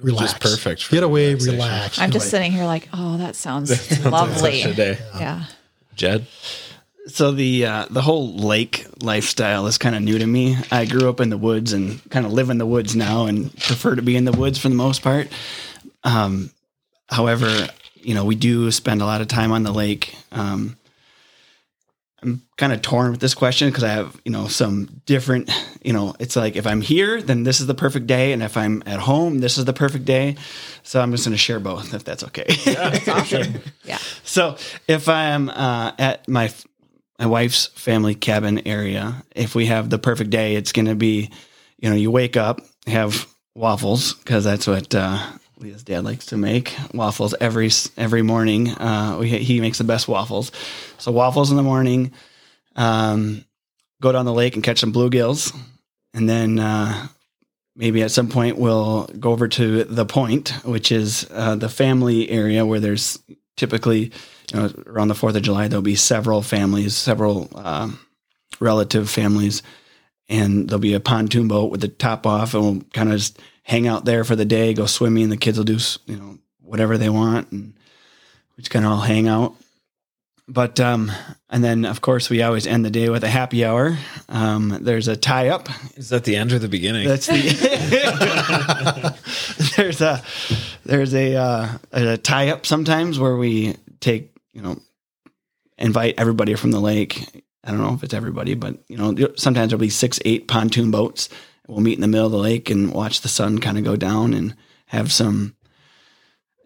relax. 0.01 0.31
Just 0.33 0.41
perfect. 0.41 0.83
for 0.83 0.95
Get 0.95 1.03
away, 1.03 1.35
relax. 1.35 1.99
I'm 1.99 2.11
just 2.11 2.25
away. 2.25 2.29
sitting 2.29 2.51
here 2.51 2.65
like, 2.65 2.89
oh, 2.93 3.17
that 3.17 3.35
sounds 3.35 3.77
Such 3.87 3.99
a 4.05 4.09
lovely. 4.09 4.63
day. 4.73 4.97
Yeah. 5.15 5.45
Jed? 5.95 6.25
So 7.07 7.31
the 7.31 7.65
uh, 7.65 7.85
the 7.89 8.01
whole 8.01 8.33
lake 8.35 8.85
lifestyle 9.01 9.67
is 9.67 9.77
kind 9.77 9.93
of 9.95 10.01
new 10.01 10.17
to 10.17 10.25
me. 10.25 10.55
I 10.71 10.85
grew 10.85 11.09
up 11.09 11.19
in 11.19 11.29
the 11.29 11.37
woods 11.37 11.73
and 11.73 11.99
kind 12.09 12.25
of 12.25 12.31
live 12.31 12.49
in 12.49 12.59
the 12.59 12.65
woods 12.65 12.95
now, 12.95 13.25
and 13.25 13.53
prefer 13.57 13.95
to 13.95 14.01
be 14.01 14.15
in 14.15 14.23
the 14.23 14.31
woods 14.31 14.57
for 14.57 14.69
the 14.69 14.75
most 14.75 15.01
part. 15.01 15.27
Um, 16.05 16.49
however, 17.09 17.67
you 17.95 18.15
know 18.15 18.23
we 18.23 18.35
do 18.35 18.71
spend 18.71 19.01
a 19.01 19.05
lot 19.05 19.19
of 19.19 19.27
time 19.27 19.51
on 19.51 19.63
the 19.63 19.73
lake. 19.73 20.15
Um, 20.31 20.77
I'm 22.23 22.41
kind 22.57 22.71
of 22.71 22.81
torn 22.81 23.11
with 23.11 23.19
this 23.19 23.33
question 23.33 23.69
because 23.69 23.83
I 23.83 23.89
have 23.89 24.19
you 24.25 24.31
know 24.31 24.47
some 24.47 25.01
different. 25.05 25.51
You 25.83 25.91
know, 25.91 26.15
it's 26.17 26.37
like 26.37 26.55
if 26.55 26.65
I'm 26.65 26.79
here, 26.79 27.21
then 27.21 27.43
this 27.43 27.59
is 27.59 27.67
the 27.67 27.73
perfect 27.73 28.07
day, 28.07 28.31
and 28.31 28.41
if 28.41 28.55
I'm 28.55 28.81
at 28.85 28.99
home, 28.99 29.39
this 29.39 29.57
is 29.57 29.65
the 29.65 29.73
perfect 29.73 30.05
day. 30.05 30.37
So 30.83 31.01
I'm 31.01 31.11
just 31.11 31.25
going 31.25 31.33
to 31.33 31.37
share 31.37 31.59
both, 31.59 31.93
if 31.93 32.03
that's 32.05 32.23
okay. 32.23 32.45
Yeah. 33.83 33.97
So 34.23 34.55
if 34.87 35.09
I'm 35.09 35.49
uh, 35.49 35.91
at 35.99 36.27
my 36.27 36.53
my 37.19 37.25
wife's 37.25 37.67
family 37.67 38.15
cabin 38.15 38.65
area, 38.65 39.23
if 39.35 39.55
we 39.55 39.65
have 39.65 39.89
the 39.89 39.99
perfect 39.99 40.29
day, 40.29 40.55
it's 40.55 40.71
going 40.71 40.87
to 40.87 40.95
be, 40.95 41.29
you 41.79 41.89
know, 41.89 41.95
you 41.95 42.11
wake 42.11 42.37
up, 42.37 42.61
have 42.87 43.27
waffles 43.55 44.13
because 44.13 44.43
that's 44.43 44.67
what 44.67 44.95
uh, 44.95 45.21
Leah's 45.63 45.83
dad 45.83 46.03
likes 46.03 46.25
to 46.25 46.35
make 46.35 46.75
waffles 46.93 47.33
every 47.39 47.69
every 47.95 48.21
morning. 48.21 48.69
Uh, 48.69 49.15
we, 49.21 49.29
he 49.29 49.61
makes 49.61 49.77
the 49.77 49.85
best 49.85 50.09
waffles, 50.09 50.51
so 50.97 51.09
waffles 51.09 51.51
in 51.51 51.57
the 51.57 51.63
morning. 51.63 52.11
Um, 52.75 53.45
go 54.01 54.11
down 54.11 54.25
the 54.25 54.33
lake 54.33 54.55
and 54.55 54.63
catch 54.63 54.79
some 54.79 54.93
bluegills, 54.93 55.55
and 56.13 56.29
then. 56.29 56.59
Uh, 56.59 57.07
Maybe 57.75 58.03
at 58.03 58.11
some 58.11 58.29
point 58.29 58.59
we'll 58.59 59.07
go 59.07 59.31
over 59.31 59.47
to 59.47 59.83
the 59.85 60.05
point, 60.05 60.49
which 60.63 60.91
is 60.91 61.27
uh, 61.31 61.55
the 61.55 61.69
family 61.69 62.29
area 62.29 62.67
where 62.67 62.79
there's 62.79 63.17
typically 63.57 64.11
you 64.53 64.59
know, 64.59 64.71
around 64.85 65.07
the 65.07 65.15
Fourth 65.15 65.35
of 65.35 65.41
July, 65.41 65.67
there'll 65.67 65.81
be 65.81 65.95
several 65.95 66.43
families, 66.43 66.95
several 66.95 67.49
uh, 67.55 67.89
relative 68.59 69.09
families, 69.09 69.63
and 70.29 70.69
there'll 70.69 70.77
be 70.79 70.93
a 70.93 70.99
pontoon 70.99 71.47
boat 71.47 71.71
with 71.71 71.81
the 71.81 71.87
top 71.87 72.27
off, 72.27 72.53
and 72.53 72.63
we'll 72.63 72.81
kind 72.93 73.11
of 73.11 73.17
just 73.17 73.39
hang 73.63 73.87
out 73.87 74.05
there 74.05 74.23
for 74.23 74.35
the 74.35 74.45
day, 74.45 74.73
go 74.73 74.85
swimming. 74.85 75.29
The 75.29 75.37
kids 75.37 75.57
will 75.57 75.65
do 75.65 75.79
you 76.05 76.17
know 76.17 76.37
whatever 76.61 76.97
they 76.97 77.09
want, 77.09 77.51
and 77.51 77.73
we 78.55 78.61
just 78.61 78.71
kind 78.71 78.85
of 78.85 78.91
all 78.91 79.01
hang 79.01 79.27
out. 79.27 79.55
But 80.47 80.79
um, 80.81 81.09
and 81.49 81.63
then 81.63 81.85
of 81.85 82.01
course 82.01 82.29
we 82.29 82.43
always 82.43 82.67
end 82.67 82.83
the 82.83 82.89
day 82.89 83.07
with 83.09 83.23
a 83.23 83.29
happy 83.29 83.63
hour. 83.63 83.97
Um, 84.27 84.77
there's 84.81 85.07
a 85.07 85.15
tie 85.15 85.47
up 85.47 85.69
Is 85.95 86.09
that 86.09 86.25
the 86.25 86.35
end 86.35 86.51
or 86.51 86.59
the 86.59 86.67
beginning? 86.67 87.07
that's 87.07 87.27
the 87.27 87.33
there's 89.77 90.01
a 90.01 90.21
there's 90.83 91.15
a, 91.15 91.35
uh, 91.35 91.69
a 91.93 92.17
tie 92.17 92.49
up 92.49 92.65
sometimes 92.65 93.17
where 93.17 93.37
we 93.37 93.75
take 94.01 94.35
you 94.51 94.61
know 94.61 94.81
invite 95.77 96.15
everybody 96.17 96.55
from 96.55 96.71
the 96.71 96.79
lake. 96.81 97.23
I 97.63 97.71
don't 97.71 97.79
know 97.79 97.93
if 97.93 98.03
it's 98.03 98.13
everybody, 98.13 98.53
but 98.55 98.77
you 98.89 98.97
know 98.97 99.15
sometimes 99.37 99.69
there'll 99.69 99.79
be 99.79 99.89
six 99.89 100.19
eight 100.25 100.49
pontoon 100.49 100.91
boats. 100.91 101.29
We'll 101.67 101.81
meet 101.81 101.95
in 101.95 102.01
the 102.01 102.07
middle 102.07 102.25
of 102.25 102.31
the 102.31 102.37
lake 102.37 102.69
and 102.69 102.93
watch 102.93 103.21
the 103.21 103.29
sun 103.29 103.59
kind 103.59 103.77
of 103.77 103.83
go 103.83 103.95
down 103.95 104.33
and 104.33 104.55
have 104.87 105.11
some 105.11 105.55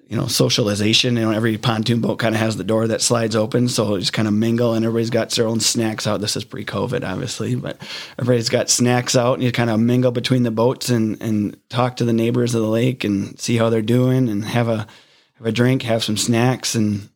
you 0.08 0.16
know 0.16 0.28
socialization. 0.28 1.16
You 1.16 1.24
know 1.24 1.32
every 1.32 1.58
pontoon 1.58 2.02
boat 2.02 2.20
kind 2.20 2.34
of 2.34 2.42
has 2.42 2.58
the 2.58 2.64
door 2.64 2.88
that 2.88 3.02
slides 3.02 3.36
open, 3.36 3.68
so 3.68 3.98
just 3.98 4.14
kind 4.14 4.28
of 4.28 4.34
mingle 4.34 4.74
and 4.74 4.86
everybody's 4.86 5.10
got 5.10 5.30
their 5.32 5.48
own 5.48 5.60
snacks 5.60 6.08
out. 6.08 6.22
This 6.22 6.36
is 6.36 6.44
pre-COVID, 6.44 7.08
obviously, 7.08 7.56
but 7.56 7.78
everybody's 8.18 8.50
got 8.50 8.70
snacks 8.70 9.16
out 9.16 9.36
and 9.36 9.44
you 9.44 9.52
kind 9.52 9.70
of 9.70 9.80
mingle 9.80 10.12
between 10.12 10.44
the 10.44 10.52
boats 10.52 10.90
and 10.90 11.22
and 11.22 11.58
talk 11.70 11.98
to 11.98 12.06
the 12.06 12.14
neighbors 12.14 12.56
of 12.56 12.62
the 12.62 12.68
lake 12.68 13.04
and 13.04 13.40
see 13.40 13.58
how 13.58 13.70
they're 13.70 13.82
doing 13.82 14.30
and 14.30 14.46
have 14.46 14.68
a 14.68 14.88
have 15.36 15.48
a 15.48 15.52
drink, 15.52 15.84
have 15.84 16.04
some 16.04 16.18
snacks, 16.18 16.74
and 16.74 17.10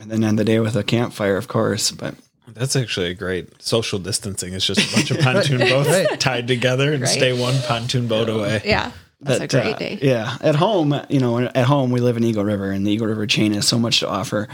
and 0.00 0.10
then 0.10 0.24
end 0.24 0.38
the 0.38 0.44
day 0.44 0.58
with 0.58 0.74
a 0.76 0.82
campfire, 0.82 1.36
of 1.36 1.48
course. 1.48 1.90
But 1.92 2.14
That's 2.48 2.76
actually 2.76 3.06
a 3.10 3.14
great 3.14 3.62
social 3.62 3.98
distancing. 3.98 4.52
It's 4.52 4.66
just 4.66 4.80
a 4.92 4.96
bunch 4.96 5.10
of 5.10 5.18
pontoon 5.20 5.58
boats 5.60 5.88
Right. 5.88 6.18
tied 6.20 6.46
together 6.48 6.92
and 6.92 7.02
Right. 7.02 7.10
stay 7.10 7.32
one 7.38 7.54
pontoon 7.66 8.08
boat 8.08 8.28
away. 8.28 8.62
Yeah. 8.64 8.90
That's 9.20 9.38
But, 9.38 9.54
a 9.54 9.62
great 9.62 9.74
uh, 9.74 9.78
day. 9.78 9.98
Yeah, 10.02 10.36
at 10.40 10.56
home, 10.56 11.00
you 11.08 11.20
know, 11.20 11.38
at 11.38 11.64
home 11.64 11.92
we 11.92 12.00
live 12.00 12.16
in 12.16 12.24
Eagle 12.24 12.42
River, 12.44 12.72
and 12.72 12.84
the 12.84 12.90
Eagle 12.90 13.06
River 13.06 13.24
chain 13.24 13.52
has 13.52 13.68
so 13.68 13.78
much 13.78 14.00
to 14.00 14.08
offer. 14.08 14.48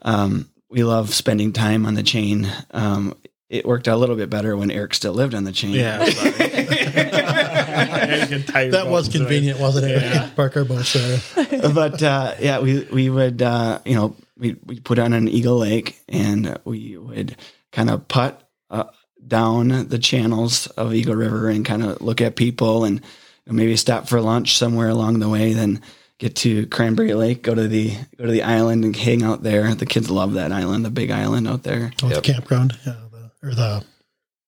Um, 0.00 0.48
we 0.70 0.84
love 0.84 1.12
spending 1.12 1.52
time 1.52 1.84
on 1.84 1.94
the 1.96 2.02
chain. 2.02 2.50
Um, 2.70 3.14
it 3.50 3.66
worked 3.66 3.88
out 3.88 3.96
a 3.96 3.98
little 3.98 4.16
bit 4.16 4.30
better 4.30 4.56
when 4.56 4.70
Erik 4.70 4.94
still 4.94 5.12
lived 5.12 5.34
on 5.34 5.44
the 5.44 5.52
chain. 5.52 5.72
Yeah. 5.72 5.98
that 8.70 8.86
was 8.88 9.08
convenient, 9.08 9.58
wasn't 9.60 9.86
it? 9.90 10.36
Park 10.36 10.56
our 10.56 10.64
boats 10.64 10.92
there. 10.94 11.20
but 11.74 12.02
uh, 12.02 12.34
yeah, 12.40 12.60
we 12.60 12.84
we 12.92 13.10
would 13.10 13.42
uh, 13.42 13.80
you 13.84 13.94
know 13.94 14.16
we 14.40 14.56
we 14.64 14.80
put 14.80 14.98
on 14.98 15.12
an 15.12 15.28
Eagle 15.28 15.58
Lake 15.58 16.00
and 16.08 16.58
we 16.64 16.96
would 16.96 17.36
kind 17.72 17.90
of 17.90 18.08
putt 18.08 18.48
uh, 18.70 18.84
down 19.26 19.88
the 19.88 19.98
channels 19.98 20.66
of 20.68 20.94
Eagle 20.94 21.14
River 21.14 21.48
and 21.48 21.64
kind 21.64 21.82
of 21.82 22.00
look 22.00 22.20
at 22.20 22.36
people 22.36 22.84
and 22.84 23.02
maybe 23.46 23.76
stop 23.76 24.08
for 24.08 24.20
lunch 24.20 24.56
somewhere 24.56 24.88
along 24.88 25.18
the 25.18 25.28
way. 25.28 25.52
Then 25.52 25.80
get 26.18 26.36
to 26.36 26.66
Cranberry 26.66 27.14
Lake, 27.14 27.42
go 27.42 27.54
to 27.54 27.68
the 27.68 27.96
go 28.16 28.26
to 28.26 28.32
the 28.32 28.42
island 28.42 28.84
and 28.84 28.96
hang 28.96 29.22
out 29.22 29.42
there. 29.42 29.74
The 29.74 29.86
kids 29.86 30.10
love 30.10 30.34
that 30.34 30.52
island, 30.52 30.84
the 30.84 30.90
big 30.90 31.10
island 31.10 31.46
out 31.46 31.62
there. 31.62 31.92
Oh, 32.02 32.08
the 32.08 32.20
campground, 32.20 32.78
yeah, 32.86 32.96
the, 33.10 33.48
or 33.48 33.54
the, 33.54 33.84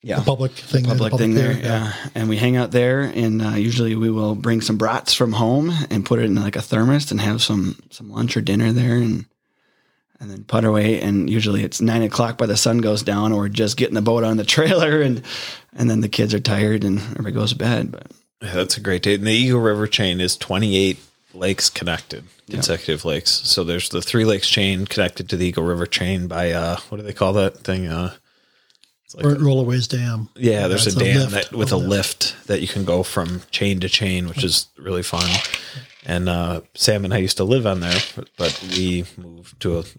Yeah, 0.03 0.19
the 0.19 0.25
public 0.25 0.53
thing. 0.53 0.85
there, 0.85 0.95
the 0.95 0.99
public 1.05 1.21
thing 1.21 1.35
there. 1.35 1.55
pier, 1.55 1.65
Yeah. 1.65 1.93
And 2.15 2.29
we 2.29 2.37
hang 2.37 2.57
out 2.57 2.71
there, 2.71 3.01
and 3.01 3.43
uh, 3.43 3.51
usually 3.51 3.97
we 3.97 4.11
will 4.11 4.35
bring 4.35 4.61
some 4.61 4.77
brats 4.77 5.15
from 5.15 5.33
home 5.33 5.73
and 5.91 6.05
put 6.05 6.19
it 6.19 6.27
in 6.27 6.35
like 6.35 6.57
a 6.57 6.63
thermos 6.63 7.11
and 7.11 7.21
have 7.21 7.43
some 7.43 7.77
some 7.91 8.11
lunch 8.11 8.37
or 8.37 8.41
dinner 8.41 8.73
there, 8.73 8.97
and 8.97 9.27
and 10.23 10.31
then 10.31 10.45
put 10.45 10.65
away. 10.65 11.01
And 11.03 11.29
usually 11.29 11.63
it's 11.65 11.81
nine 11.83 12.01
o'clock 12.03 12.39
by 12.39 12.47
the 12.47 12.57
sun 12.57 12.79
goes 12.79 13.03
down, 13.03 13.33
or 13.33 13.49
just 13.51 13.77
getting 13.77 13.95
the 13.95 14.01
boat 14.03 14.25
on 14.25 14.39
the 14.39 14.45
trailer, 14.57 15.03
and 15.03 15.21
and 15.75 15.91
then 15.91 16.01
the 16.01 16.09
kids 16.09 16.33
are 16.33 16.41
tired 16.41 16.85
and 16.85 16.99
everybody 16.99 17.33
goes 17.33 17.51
to 17.51 17.57
bed. 17.59 17.93
But 17.93 18.07
Yeah, 18.41 18.55
that's 18.55 18.77
a 18.79 18.81
great 18.81 19.03
day. 19.03 19.15
And 19.15 19.27
the 19.27 19.33
Eagle 19.33 19.61
River 19.61 19.87
chain 19.87 20.21
is 20.21 20.37
28 20.37 20.99
lakes 21.35 21.69
connected, 21.71 22.25
consecutive 22.51 23.05
lakes. 23.05 23.31
So 23.31 23.65
there's 23.65 23.89
the 23.89 24.03
three 24.03 24.25
lakes 24.25 24.49
chain 24.49 24.87
connected 24.87 25.29
to 25.31 25.37
the 25.37 25.47
Eagle 25.47 25.65
River 25.65 25.87
chain 25.87 26.29
by 26.29 26.53
uh, 26.53 26.77
what 26.89 26.99
do 26.99 27.03
they 27.05 27.13
call 27.15 27.33
that 27.35 27.59
thing? 27.59 27.87
Uh, 27.89 28.13
it's 29.07 29.15
like 29.15 29.25
Burnt 29.25 29.41
Rollways 29.41 29.89
Dam. 29.89 30.29
yeah, 30.37 30.69
there's 30.69 30.85
That's 30.85 30.97
a 30.97 31.01
dam 31.01 31.17
lift, 31.31 31.51
that 31.51 31.53
with 31.57 31.73
a 31.73 31.77
lift 31.77 32.47
that 32.47 32.61
you 32.61 32.69
can 32.69 32.85
go 32.85 33.03
from 33.03 33.43
chain 33.51 33.81
to 33.81 33.89
chain, 33.89 34.29
which 34.29 34.45
is 34.45 34.69
really 34.79 35.03
fun. 35.03 35.29
And 36.05 36.29
uh, 36.29 36.63
Sam 36.75 37.05
and 37.05 37.15
I 37.15 37.19
used 37.19 37.37
to 37.39 37.45
live 37.45 37.67
on 37.67 37.81
there, 37.81 37.99
but- 38.17 38.29
but 38.37 38.65
we 38.77 39.05
moved 39.17 39.61
to 39.61 39.77
a 39.77 39.81
s- 39.81 39.95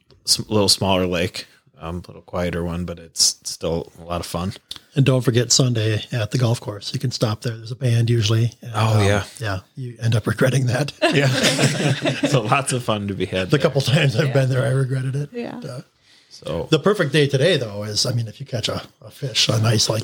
little 0.49 0.69
smaller 0.69 1.05
lake, 1.05 1.47
um, 1.79 1.97
a 1.97 2.07
little 2.07 2.21
quieter 2.21 2.63
one, 2.63 2.85
but 2.85 2.99
it's 2.99 3.37
still 3.43 3.91
a 3.99 4.03
lot 4.03 4.19
of 4.21 4.25
fun. 4.25 4.53
And 4.95 5.05
don't 5.05 5.21
forget 5.21 5.51
Sunday 5.51 6.01
at 6.11 6.31
the 6.31 6.37
golf 6.37 6.61
course. 6.61 6.93
You 6.93 6.99
can 6.99 7.11
stop 7.11 7.41
there. 7.41 7.57
There's 7.57 7.71
a 7.71 7.75
band 7.75 8.09
usually. 8.09 8.53
and, 8.61 8.71
Oh, 8.75 8.99
um, 8.99 9.05
yeah. 9.05 9.23
yeah. 9.39 9.59
You 9.75 9.97
end 10.01 10.15
up 10.15 10.27
regretting 10.27 10.67
that. 10.67 10.91
Yeah, 11.13 11.27
so 12.29 12.41
lots 12.41 12.73
of 12.73 12.83
fun 12.83 13.07
to 13.07 13.13
be 13.13 13.25
had. 13.25 13.47
the 13.49 13.57
there. 13.57 13.59
couple 13.63 13.81
times 13.81 14.15
I've 14.15 14.33
been 14.33 14.49
there, 14.49 14.63
I 14.65 14.69
regretted 14.69 15.15
it. 15.15 15.29
Yeah. 15.33 15.57
Uh, 15.59 15.81
So 16.29 16.67
the 16.71 16.79
perfect 16.79 17.11
day 17.11 17.27
today, 17.27 17.57
though, 17.57 17.83
is 17.83 18.05
I 18.05 18.13
mean, 18.13 18.27
if 18.27 18.39
you 18.39 18.45
catch 18.45 18.67
a, 18.69 18.81
a 19.01 19.11
fish, 19.11 19.49
a 19.49 19.59
nice 19.59 19.89
like 19.89 20.03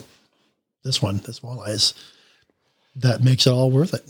this 0.83 1.01
one, 1.01 1.17
this 1.25 1.39
walleyes, 1.41 1.93
that 2.95 3.23
makes 3.23 3.47
it 3.47 3.51
all 3.51 3.71
worth 3.71 3.93
it. 3.93 4.05